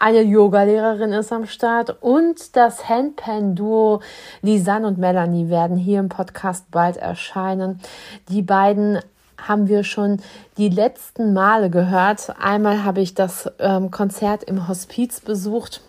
Eine 0.00 0.22
Yogalehrerin 0.22 1.12
ist 1.12 1.32
am 1.32 1.46
Start 1.46 1.96
und 2.02 2.54
das 2.54 2.88
Handpan-Duo 2.88 4.00
Lisanne 4.42 4.86
und 4.86 4.96
Melanie 4.96 5.48
werden 5.48 5.76
hier 5.76 5.98
im 5.98 6.08
Podcast 6.08 6.70
bald 6.70 6.96
erscheinen. 6.96 7.80
Die 8.28 8.42
beiden 8.42 9.00
haben 9.36 9.66
wir 9.66 9.82
schon 9.82 10.20
die 10.56 10.68
letzten 10.68 11.32
Male 11.32 11.68
gehört. 11.68 12.32
Einmal 12.40 12.84
habe 12.84 13.00
ich 13.00 13.14
das 13.14 13.50
ähm, 13.58 13.90
Konzert 13.90 14.44
im 14.44 14.68
Hospiz 14.68 15.20
besucht 15.20 15.80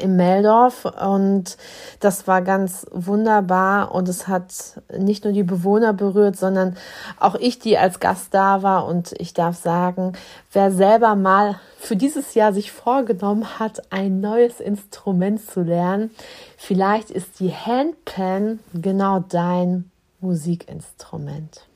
in 0.00 0.16
Meldorf 0.16 0.84
und 0.84 1.56
das 2.00 2.26
war 2.26 2.42
ganz 2.42 2.86
wunderbar 2.90 3.94
und 3.94 4.08
es 4.08 4.28
hat 4.28 4.80
nicht 4.96 5.24
nur 5.24 5.32
die 5.32 5.42
Bewohner 5.42 5.92
berührt, 5.92 6.36
sondern 6.36 6.76
auch 7.18 7.34
ich, 7.34 7.58
die 7.58 7.78
als 7.78 8.00
Gast 8.00 8.34
da 8.34 8.62
war 8.62 8.86
und 8.86 9.12
ich 9.18 9.34
darf 9.34 9.56
sagen, 9.56 10.12
wer 10.52 10.72
selber 10.72 11.14
mal 11.14 11.60
für 11.78 11.96
dieses 11.96 12.34
Jahr 12.34 12.52
sich 12.52 12.72
vorgenommen 12.72 13.58
hat, 13.58 13.92
ein 13.92 14.20
neues 14.20 14.60
Instrument 14.60 15.44
zu 15.44 15.62
lernen, 15.62 16.10
vielleicht 16.56 17.10
ist 17.10 17.40
die 17.40 17.54
Handpan 17.54 18.58
genau 18.74 19.20
dein 19.20 19.90
Musikinstrument. 20.20 21.69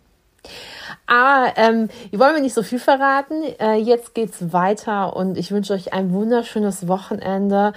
Ah, 1.06 1.52
ähm, 1.56 1.88
ich 2.10 2.18
wollte 2.18 2.34
mir 2.34 2.40
nicht 2.40 2.54
so 2.54 2.62
viel 2.62 2.78
verraten. 2.78 3.42
Äh, 3.60 3.76
jetzt 3.76 4.14
geht's 4.14 4.52
weiter 4.52 5.14
und 5.16 5.36
ich 5.36 5.50
wünsche 5.50 5.74
euch 5.74 5.92
ein 5.92 6.12
wunderschönes 6.12 6.88
Wochenende. 6.88 7.72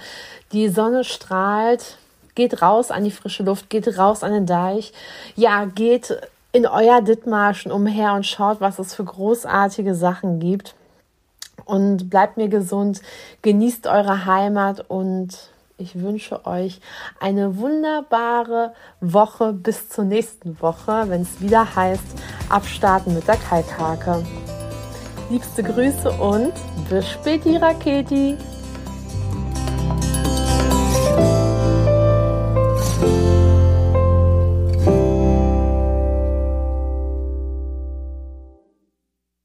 Die 0.52 0.68
Sonne 0.68 1.04
strahlt. 1.04 1.98
Geht 2.34 2.62
raus 2.62 2.90
an 2.92 3.02
die 3.02 3.10
frische 3.10 3.42
Luft, 3.42 3.68
geht 3.68 3.98
raus 3.98 4.22
an 4.22 4.32
den 4.32 4.46
Deich. 4.46 4.92
Ja, 5.34 5.64
geht 5.64 6.16
in 6.52 6.66
euer 6.66 7.02
Dithmarschen 7.02 7.72
umher 7.72 8.12
und 8.14 8.26
schaut, 8.26 8.60
was 8.60 8.78
es 8.78 8.94
für 8.94 9.04
großartige 9.04 9.94
Sachen 9.94 10.38
gibt. 10.38 10.74
Und 11.64 12.08
bleibt 12.08 12.36
mir 12.36 12.48
gesund, 12.48 13.02
genießt 13.42 13.88
eure 13.88 14.24
Heimat 14.24 14.88
und 14.88 15.50
ich 15.78 16.00
wünsche 16.00 16.44
euch 16.44 16.80
eine 17.20 17.56
wunderbare 17.56 18.74
Woche 19.00 19.52
bis 19.52 19.88
zur 19.88 20.04
nächsten 20.04 20.60
Woche, 20.60 21.04
wenn 21.06 21.22
es 21.22 21.40
wieder 21.40 21.74
heißt, 21.76 22.02
abstarten 22.48 23.14
mit 23.14 23.28
der 23.28 23.36
Kalkhake. 23.36 24.24
Liebste 25.30 25.62
Grüße 25.62 26.10
und 26.10 26.52
bis 26.90 27.08
späti, 27.08 27.56
Raketi! 27.56 28.36